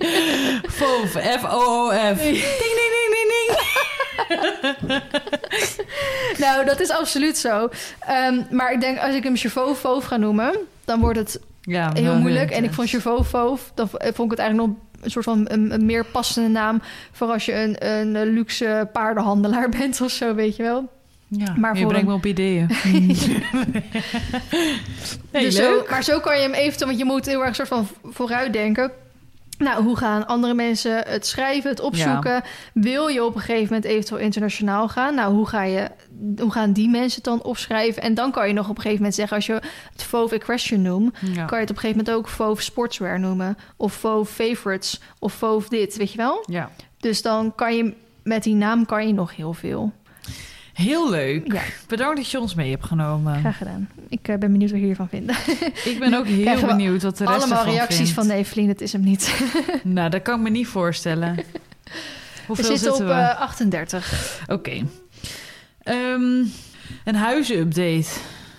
F-O-O-F. 0.70 2.22
Ding, 2.22 2.40
ding, 2.40 2.58
ding, 2.58 3.10
ding, 3.10 3.28
ding. 3.28 3.58
Nou, 6.38 6.64
dat 6.64 6.80
is 6.80 6.90
absoluut 6.90 7.38
zo. 7.38 7.68
Ehm, 8.00 8.42
maar 8.50 8.72
ik 8.72 8.80
denk, 8.80 8.98
als 8.98 9.14
ik 9.14 9.22
hem 9.22 9.36
Chevaux 9.36 9.78
Fauve 9.80 10.06
ga 10.06 10.16
noemen... 10.16 10.56
dan 10.84 11.00
wordt 11.00 11.18
het 11.18 11.40
Ja, 11.60 11.90
heel 11.94 12.14
moeilijk. 12.18 12.50
En 12.50 12.64
ik 12.64 12.72
vond 12.72 12.88
Chevaux 12.88 13.28
Fauve... 13.28 13.64
dan 13.74 13.88
vond 13.88 14.02
ik 14.04 14.30
het 14.30 14.38
eigenlijk 14.38 14.68
nog 14.68 14.76
een 15.00 15.10
soort 15.10 15.24
van 15.24 15.44
een, 15.48 15.72
een 15.72 15.86
meer 15.86 16.04
passende 16.04 16.48
naam... 16.48 16.82
voor 17.12 17.28
als 17.28 17.44
je 17.44 17.54
een, 17.54 17.86
een 17.86 18.32
luxe 18.32 18.88
paardenhandelaar 18.92 19.68
bent 19.78 20.00
of 20.00 20.10
zo, 20.10 20.34
weet 20.34 20.56
je 20.56 20.62
wel. 20.62 20.94
Ja, 21.28 21.54
maar 21.56 21.78
je 21.78 21.86
brengt 21.86 22.02
een- 22.02 22.08
me 22.08 22.14
op 22.14 22.26
ideeën. 22.26 22.66
hey, 25.30 25.42
dus 25.42 25.56
leuk. 25.58 25.78
Zo, 25.78 25.84
maar 25.90 26.04
zo 26.04 26.20
kan 26.20 26.36
je 26.36 26.42
hem 26.42 26.52
eventueel... 26.52 26.86
want 26.86 26.98
je 26.98 27.04
moet 27.04 27.26
heel 27.26 27.44
erg 27.44 27.54
soort 27.54 27.68
van 27.68 27.88
vooruitdenken... 28.04 28.90
Nou, 29.58 29.82
hoe 29.82 29.96
gaan 29.96 30.26
andere 30.26 30.54
mensen 30.54 31.02
het 31.06 31.26
schrijven, 31.26 31.70
het 31.70 31.80
opzoeken? 31.80 32.42
Wil 32.74 33.06
je 33.06 33.24
op 33.24 33.34
een 33.34 33.40
gegeven 33.40 33.64
moment 33.64 33.84
eventueel 33.84 34.20
internationaal 34.20 34.88
gaan? 34.88 35.14
Nou, 35.14 35.34
hoe, 35.34 35.48
ga 35.48 35.62
je, 35.62 35.90
hoe 36.38 36.52
gaan 36.52 36.72
die 36.72 36.88
mensen 36.88 37.14
het 37.14 37.24
dan 37.24 37.42
opschrijven? 37.42 38.02
En 38.02 38.14
dan 38.14 38.30
kan 38.30 38.48
je 38.48 38.54
nog 38.54 38.68
op 38.68 38.76
een 38.76 38.82
gegeven 38.82 38.96
moment 38.96 39.14
zeggen... 39.14 39.36
als 39.36 39.46
je 39.46 39.60
het 39.92 40.02
Fauve 40.02 40.34
Equestrian 40.34 40.82
noemt... 40.82 41.16
Ja. 41.20 41.44
kan 41.44 41.58
je 41.58 41.64
het 41.64 41.70
op 41.70 41.76
een 41.76 41.82
gegeven 41.82 41.96
moment 41.96 42.10
ook 42.10 42.28
Fauve 42.28 42.62
Sportswear 42.62 43.20
noemen. 43.20 43.56
Of 43.76 43.94
Fauve 43.94 44.32
Favorites. 44.32 45.00
Of 45.18 45.34
Fauve 45.34 45.68
dit, 45.68 45.96
weet 45.96 46.10
je 46.12 46.16
wel? 46.16 46.44
ja. 46.46 46.70
Dus 46.98 47.22
dan 47.22 47.54
kan 47.54 47.76
je 47.76 47.94
met 48.22 48.42
die 48.42 48.54
naam 48.54 48.86
kan 48.86 49.06
je 49.06 49.12
nog 49.14 49.36
heel 49.36 49.52
veel. 49.52 49.92
Heel 50.76 51.10
leuk. 51.10 51.52
Ja, 51.52 51.62
Bedankt 51.88 52.16
dat 52.16 52.30
je 52.30 52.40
ons 52.40 52.54
mee 52.54 52.70
hebt 52.70 52.84
genomen. 52.84 53.38
graag 53.38 53.56
gedaan. 53.56 53.88
Ik 54.08 54.28
eh, 54.28 54.38
ben 54.38 54.52
benieuwd 54.52 54.70
wat 54.70 54.80
je 54.80 54.86
hiervan 54.86 55.08
vindt. 55.08 55.32
Ik 55.92 55.96
ben 55.98 56.14
ook 56.14 56.26
heel 56.26 56.40
Krijgen 56.40 56.60
we 56.68 56.74
benieuwd 56.74 57.02
wat 57.02 57.16
de 57.18 57.24
rest 57.24 57.36
Allemaal 57.36 57.58
ervan 57.58 57.72
reacties 57.74 57.96
vindt. 57.96 58.12
van 58.12 58.30
Evelien, 58.30 58.68
het 58.68 58.80
is 58.80 58.92
hem 58.92 59.00
niet. 59.02 59.34
Nou, 59.82 60.10
dat 60.10 60.22
kan 60.22 60.36
ik 60.36 60.42
me 60.42 60.50
niet 60.50 60.66
voorstellen. 60.66 61.34
We 61.34 61.42
Hoeveel 62.46 62.64
zitten 62.64 62.92
op 62.92 62.98
we? 62.98 63.12
eh, 63.12 63.40
38. 63.40 64.42
Oké. 64.46 64.82
Ehm, 65.82 66.44
een 67.04 67.14
huizenupdate. 67.14 68.08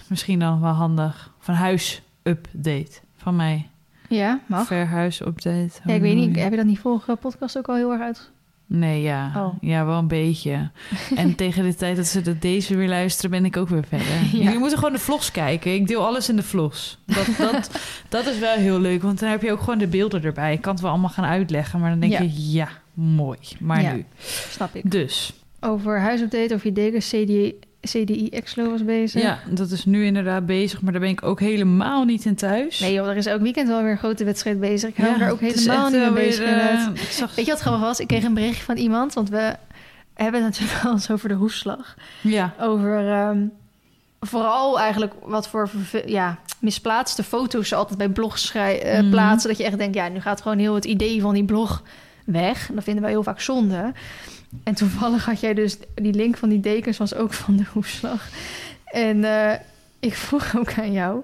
Misschien 0.07 0.39
dan 0.39 0.61
wel 0.61 0.71
handig. 0.73 1.31
Of 1.39 1.47
een 1.47 1.53
huisupdate 1.55 2.91
van 3.17 3.35
mij. 3.35 3.69
Ja, 4.09 4.39
mag. 4.45 4.67
Verhuisupdate. 4.67 5.69
Ja, 5.85 5.93
ik 5.93 6.01
weet 6.01 6.15
niet, 6.15 6.35
heb 6.35 6.49
je 6.51 6.57
dat 6.57 6.65
niet 6.65 6.79
vorige 6.79 7.15
podcast 7.15 7.57
ook 7.57 7.67
al 7.67 7.75
heel 7.75 7.91
erg 7.91 8.01
uit? 8.01 8.29
Nee, 8.69 9.01
ja. 9.01 9.31
Oh. 9.35 9.53
Ja, 9.61 9.85
wel 9.85 9.97
een 9.97 10.07
beetje. 10.07 10.69
en 11.15 11.35
tegen 11.35 11.63
de 11.63 11.75
tijd 11.75 11.95
dat 11.95 12.05
ze 12.05 12.21
dat 12.21 12.41
deze 12.41 12.75
weer 12.77 12.87
luisteren, 12.87 13.31
ben 13.31 13.45
ik 13.45 13.57
ook 13.57 13.69
weer 13.69 13.83
verder. 13.87 14.07
Ja. 14.31 14.43
Jullie 14.43 14.59
moeten 14.59 14.77
gewoon 14.77 14.93
de 14.93 14.99
vlogs 14.99 15.31
kijken. 15.31 15.73
Ik 15.73 15.87
deel 15.87 16.05
alles 16.05 16.29
in 16.29 16.35
de 16.35 16.43
vlogs. 16.43 16.97
Dat, 17.05 17.27
dat, 17.51 17.71
dat 18.09 18.25
is 18.25 18.39
wel 18.39 18.55
heel 18.57 18.79
leuk, 18.79 19.01
want 19.01 19.19
dan 19.19 19.29
heb 19.29 19.41
je 19.41 19.51
ook 19.51 19.59
gewoon 19.59 19.77
de 19.79 19.87
beelden 19.87 20.23
erbij. 20.23 20.53
Ik 20.53 20.61
kan 20.61 20.71
het 20.73 20.81
wel 20.81 20.91
allemaal 20.91 21.09
gaan 21.09 21.25
uitleggen, 21.25 21.79
maar 21.79 21.89
dan 21.89 21.99
denk 21.99 22.11
Ja. 22.11 22.21
je, 22.21 22.51
ja, 22.51 22.67
mooi. 22.93 23.37
Maar 23.59 23.81
Ja. 23.81 23.93
nu. 23.93 24.05
Snap 24.49 24.75
ik. 24.75 24.91
Dus, 24.91 25.33
Over 25.59 25.99
huisupdate, 25.99 26.53
over 26.53 26.67
je 26.67 26.73
deken, 26.73 26.99
CDI, 26.99 27.55
CDI 27.87 28.29
Exlo 28.29 28.69
was 28.69 28.85
bezig. 28.85 29.21
ja, 29.21 29.39
dat 29.49 29.71
is 29.71 29.85
nu 29.85 30.05
inderdaad 30.05 30.45
bezig, 30.45 30.81
maar 30.81 30.91
daar 30.91 31.01
ben 31.01 31.09
ik 31.09 31.23
ook 31.23 31.39
helemaal 31.39 32.03
niet 32.03 32.25
in 32.25 32.35
thuis. 32.35 32.79
Nee 32.79 32.93
joh, 32.93 33.07
er 33.09 33.15
is 33.17 33.25
elk 33.25 33.41
weekend 33.41 33.67
wel 33.67 33.81
weer 33.81 33.91
een 33.91 33.97
grote 33.97 34.23
wedstrijd 34.23 34.59
bezig. 34.59 34.89
Ik 34.89 34.97
hou 34.97 35.17
Ja, 35.19 35.25
er 35.25 35.31
ook 35.31 35.39
helemaal 35.39 35.89
niet 35.89 35.99
mee 35.99 36.11
bezig. 36.11 36.45
weer, 36.45 36.57
eh, 36.59 36.87
zag- 37.09 37.35
Weet 37.35 37.45
je 37.45 37.51
wat 37.51 37.61
grappig 37.61 37.81
was? 37.81 37.99
Ik 37.99 38.07
kreeg 38.07 38.23
een 38.23 38.33
berichtje 38.33 38.63
van 38.63 38.77
iemand, 38.77 39.13
want 39.13 39.29
we 39.29 39.55
hebben 40.13 40.43
het 40.43 40.51
natuurlijk 40.51 40.83
wel 40.83 40.91
eens 40.91 41.11
over 41.11 41.29
de 41.29 41.35
hoefslag. 41.35 41.95
ja, 42.21 42.53
Over 42.59 43.09
ehm, 43.11 43.39
vooral 44.19 44.79
eigenlijk 44.79 45.13
wat 45.23 45.47
voor 45.47 45.69
ja, 46.05 46.37
misplaatste 46.59 47.23
foto's 47.23 47.67
ze 47.67 47.75
altijd 47.75 47.97
bij 47.97 48.09
blogs 48.09 48.45
schrij- 48.45 48.81
eh, 48.81 48.99
Mhm. 48.99 49.09
plaatsen. 49.09 49.49
Dat 49.49 49.57
je 49.57 49.63
echt 49.65 49.77
denkt, 49.77 49.95
ja, 49.95 50.07
nu 50.09 50.19
gaat 50.19 50.41
gewoon 50.41 50.57
heel 50.57 50.75
het 50.75 50.85
idee 50.85 51.21
van 51.21 51.33
die 51.33 51.45
blog 51.45 51.83
weg. 52.25 52.69
En 52.69 52.75
dat 52.75 52.83
vinden 52.83 53.01
wij 53.03 53.11
heel 53.11 53.23
vaak 53.23 53.41
zonde. 53.41 53.93
En 54.63 54.73
toevallig 54.73 55.25
had 55.25 55.39
jij 55.39 55.53
dus 55.53 55.77
die 55.95 56.13
link 56.13 56.37
van 56.37 56.49
die 56.49 56.59
dekens 56.59 56.97
was 56.97 57.15
ook 57.15 57.33
van 57.33 57.55
de 57.57 57.63
hoefslag. 57.73 58.27
En 58.85 59.23
eh, 59.23 59.53
ik 59.99 60.13
vroeg 60.13 60.57
ook 60.57 60.73
aan 60.77 60.91
jou 60.91 61.21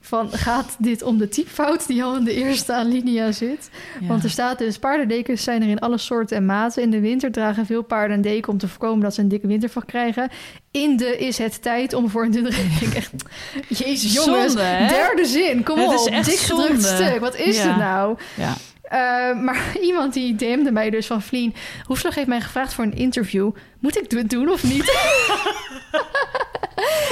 van 0.00 0.30
gaat 0.32 0.76
dit 0.78 1.02
om 1.02 1.18
de 1.18 1.28
typfout 1.28 1.86
die 1.86 2.04
al 2.04 2.16
in 2.16 2.24
de 2.24 2.32
eerste 2.34 2.72
alinea 2.74 3.32
zit? 3.32 3.70
Ja. 4.00 4.06
Want 4.06 4.24
er 4.24 4.30
staat 4.30 4.58
dus, 4.58 4.78
paardendekens 4.78 5.42
zijn 5.42 5.62
er 5.62 5.68
in 5.68 5.78
alle 5.78 5.98
soorten 5.98 6.36
en 6.36 6.46
maten. 6.46 6.82
In 6.82 6.90
de 6.90 7.00
winter 7.00 7.32
dragen 7.32 7.66
veel 7.66 7.82
paarden 7.82 8.16
een 8.16 8.22
deken 8.22 8.52
om 8.52 8.58
te 8.58 8.68
voorkomen 8.68 9.00
dat 9.02 9.14
ze 9.14 9.20
een 9.20 9.28
dikke 9.28 9.46
wintervacht 9.46 9.86
krijgen. 9.86 10.30
In 10.70 10.96
de 10.96 11.18
is 11.18 11.38
het 11.38 11.62
tijd 11.62 11.92
om 11.92 12.10
voor 12.10 12.24
een 12.24 12.30
denk 12.30 12.94
echt, 12.94 13.12
jezus 13.68 14.12
jongens, 14.12 14.52
Zonde, 14.52 14.86
derde 14.88 15.24
zin, 15.26 15.62
kom 15.62 15.78
Het 15.78 15.88
op. 15.88 15.94
is 15.94 16.06
echt 16.06 16.28
dik 16.30 16.38
gedrukt 16.38 16.82
stuk, 16.84 17.18
wat 17.20 17.36
is 17.36 17.56
Ja. 17.56 17.64
dit 17.66 17.76
nou? 17.76 18.16
ja. 18.36 18.54
Eh, 18.84 19.40
maar 19.40 19.76
iemand 19.80 20.12
die 20.12 20.34
DM'de 20.34 20.72
mij 20.72 20.90
dus 20.90 21.06
van 21.06 21.22
Vlien... 21.22 21.54
Hoefslag 21.84 22.14
heeft 22.14 22.28
mij 22.28 22.40
gevraagd 22.40 22.74
voor 22.74 22.84
een 22.84 22.96
interview. 22.96 23.50
Moet 23.78 23.98
ik 23.98 24.10
het 24.10 24.30
doen 24.30 24.48
of 24.48 24.62
niet? 24.62 24.84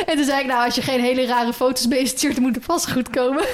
en 0.06 0.16
toen 0.16 0.24
zei 0.24 0.40
ik, 0.40 0.46
nou, 0.46 0.64
als 0.64 0.74
je 0.74 0.82
geen 0.82 1.00
hele 1.00 1.26
rare 1.26 1.52
foto's 1.52 1.88
bij 1.88 2.00
je 2.00 2.06
stuurt... 2.06 2.34
dan 2.34 2.42
moet 2.42 2.54
het 2.54 2.64
vast 2.64 2.92
goed 2.92 3.10
komen. 3.10 3.46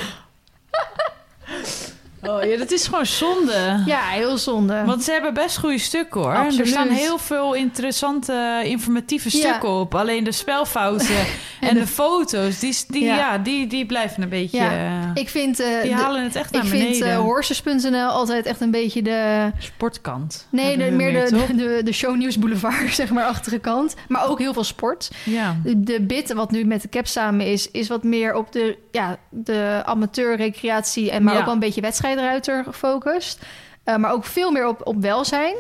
Oh, 2.23 2.45
ja, 2.45 2.57
dat 2.57 2.71
is 2.71 2.87
gewoon 2.87 3.07
zonde. 3.07 3.83
ja, 3.87 4.01
heel 4.01 4.39
zonde. 4.39 4.83
Want 4.87 5.03
ze 5.05 5.11
hebben 5.13 5.35
best 5.35 5.59
goede 5.59 5.79
stukken 5.79 6.21
hoor. 6.21 6.35
Absoluut. 6.37 6.59
Er 6.61 6.67
staan 6.67 6.89
heel 6.89 7.19
veel 7.19 7.55
interessante, 7.55 8.61
informatieve 8.65 9.29
Ja. 9.37 9.39
stukken 9.39 9.69
op. 9.69 9.95
Alleen 9.95 10.25
de 10.25 10.33
spelfouten 10.33 11.17
en, 11.61 11.75
de- 11.75 11.81
de, 11.81 11.87
foto's, 11.87 12.59
die, 12.59 12.77
die, 12.89 13.05
Ja. 13.05 13.17
ja. 13.17 13.39
die, 13.39 13.67
die 13.67 13.87
blijven 13.87 14.23
een 14.23 14.29
beetje... 14.29 14.57
Ja, 14.59 14.71
eh, 14.71 15.11
ik 15.23 15.29
vind, 15.29 15.61
eh, 15.61 15.83
die 15.83 15.95
halen 15.95 16.23
het 16.25 16.37
echt 16.37 16.47
ik 16.47 16.53
naar 16.53 16.65
vind 16.67 16.83
beneden. 16.89 17.09
eh, 17.09 17.19
horses.nl 17.19 18.07
altijd 18.09 18.47
echt 18.47 18.61
een 18.61 18.71
beetje 18.71 19.03
de... 19.03 19.51
Sportkant. 19.59 20.47
Nee, 20.51 20.77
de, 20.77 20.91
meer 20.91 21.13
de, 21.25 21.31
de, 21.47 21.55
de, 21.57 21.81
de 21.85 21.93
shownieuws 21.93 22.39
boulevard, 22.39 22.95
zeg 23.01 23.11
maar, 23.11 23.25
achtige 23.25 23.59
kant. 23.59 23.95
Maar 24.09 24.29
ook 24.29 24.39
heel 24.39 24.53
veel 24.53 24.65
sport. 24.65 25.11
Ja. 25.25 25.57
De, 25.65 26.01
bit 26.01 26.33
wat 26.33 26.51
nu 26.51 26.65
met 26.65 26.83
de 26.83 26.89
cap 26.89 27.07
samen 27.07 27.47
is, 27.47 27.71
is 27.71 27.89
wat 27.89 28.03
meer 28.03 28.35
op 28.35 28.53
de, 28.53 28.79
ja, 28.93 29.17
de 29.31 29.83
amateur 29.85 30.37
recreatie 30.37 31.11
en 31.11 31.23
maar 31.23 31.37
ook 31.39 31.45
wel 31.45 31.55
een 31.55 31.61
beetje 31.61 31.81
wedstrijdruiter 32.15 32.65
gefocust. 32.65 33.39
Eh, 33.85 33.97
maar 33.97 34.13
ook 34.13 34.25
veel 34.25 34.51
meer 34.51 34.67
op, 34.69 34.87
op 34.87 35.01
welzijn. 35.03 35.55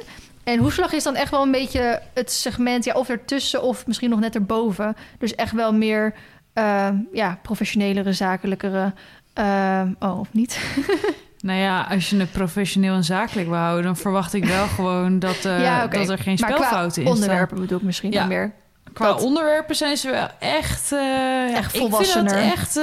En 0.44 0.59
hoefslag 0.59 0.92
is 0.92 1.03
dan 1.03 1.14
echt 1.16 1.30
wel 1.30 1.42
een 1.42 1.51
beetje 1.51 2.01
het 2.14 2.32
segment, 2.32 2.84
ja, 2.84 2.94
of 2.94 3.09
ertussen 3.09 3.62
of 3.62 3.86
misschien 3.86 4.11
nog 4.11 4.20
net 4.20 4.34
erboven. 4.34 4.96
Dus 5.18 5.34
echt 5.34 5.53
wel 5.53 5.72
meer, 5.72 6.14
eh, 6.53 6.88
ja, 7.12 7.38
professionelere, 7.42 8.12
zakelijkere. 8.12 8.92
eh, 9.34 9.82
oh, 10.01 10.20
of 10.20 10.28
niet? 10.32 10.59
Nou 11.40 11.59
ja, 11.59 11.86
als 11.90 12.11
je 12.11 12.16
het 12.16 12.32
professioneel 12.32 12.94
en 12.94 13.05
zakelijk 13.05 13.49
wil 13.49 13.57
houden... 13.57 13.84
dan 13.84 13.96
verwacht 13.96 14.34
ik 14.34 14.44
wel 14.44 14.66
gewoon 14.66 15.18
dat, 15.18 15.42
ja, 15.42 15.86
dat 15.86 16.09
er 16.09 16.18
geen 16.18 16.38
spelfouten 16.38 17.03
in 17.03 17.09
onderwerpen 17.09 17.61
bedoel 17.61 17.78
ik 17.78 17.84
misschien 17.84 18.12
Ja. 18.12 18.18
dan 18.18 18.28
meer. 18.28 18.53
Qua 18.92 19.07
Dat- 19.07 19.22
onderwerpen 19.22 19.76
zijn 19.76 19.96
ze 19.96 20.11
wel 20.11 20.28
echt... 20.38 20.88
ja, 20.90 21.46
Echt 21.49 21.64
Ik 21.64 21.70
vind 21.70 21.82
volwassener. 21.90 22.24
dat 22.34 22.53
echt, 22.53 22.80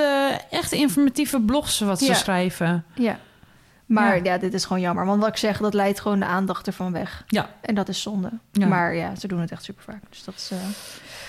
echt 0.50 0.72
informatieve 0.72 1.40
blogs 1.42 1.80
wat 1.80 2.00
ze 2.02 2.14
schrijven. 2.14 2.86
Ja. 2.94 3.20
Maar 3.86 4.16
Ja. 4.18 4.24
ja. 4.34 4.38
dit 4.38 4.54
is 4.54 4.66
gewoon 4.66 4.82
jammer. 4.82 5.06
Want 5.06 5.20
wat 5.20 5.30
ik 5.30 5.38
zeg, 5.38 5.58
dat 5.58 5.74
leidt 5.74 6.00
gewoon 6.00 6.20
de 6.20 6.26
aandacht 6.26 6.68
ervan 6.68 6.92
weg. 6.92 7.24
Ja. 7.28 7.50
En 7.62 7.76
dat 7.76 7.90
is 7.90 8.02
zonde. 8.02 8.30
Ja. 8.52 8.68
Maar 8.68 8.96
ja, 8.96 9.16
ze 9.16 9.28
doen 9.28 9.40
het 9.40 9.52
echt 9.52 9.64
super 9.64 9.84
vaak. 9.84 10.02
Dus 10.10 10.24
dat 10.24 10.36
is 10.36 10.50
eh, 10.52 10.58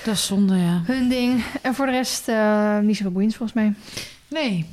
Dat 0.04 0.14
is 0.14 0.26
zonde, 0.26 0.56
ja. 0.56 0.80
hun 0.84 1.08
ding. 1.08 1.44
En 1.62 1.74
voor 1.74 1.86
de 1.86 1.92
rest 1.92 2.28
eh, 2.28 2.78
niet 2.78 2.96
zoveel 2.96 3.12
boeiends 3.12 3.36
volgens 3.36 3.58
mij. 3.58 3.74
Nee. 4.28 4.66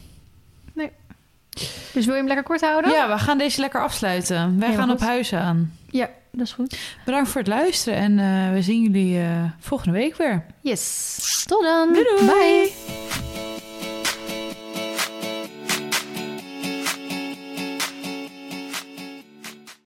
Dus 1.94 2.06
wil 2.06 2.14
je 2.14 2.20
hem 2.20 2.28
lekker 2.28 2.46
kort 2.46 2.62
houden? 2.62 2.92
Ja, 2.92 3.08
we 3.14 3.18
gaan 3.20 3.38
deze 3.38 3.62
lekker 3.62 3.82
afsluiten. 3.82 4.60
Wij 4.60 4.74
gaan 4.74 4.92
op 4.92 5.00
huis 5.00 5.34
aan. 5.34 5.78
Ja, 5.90 6.10
dat 6.32 6.46
is 6.46 6.54
goed. 6.54 6.78
Bedankt 7.06 7.30
voor 7.30 7.42
het 7.42 7.50
luisteren 7.50 8.00
en 8.00 8.20
eh, 8.20 8.54
we 8.54 8.62
zien 8.62 8.82
jullie 8.82 9.22
volgende 9.60 9.94
week 10.00 10.16
weer. 10.18 10.46
Yes. 10.62 11.44
Tot 11.48 11.64
dan. 11.64 11.94
Doei 11.94 12.06
doei. 12.18 12.26
Bye. 12.26 13.53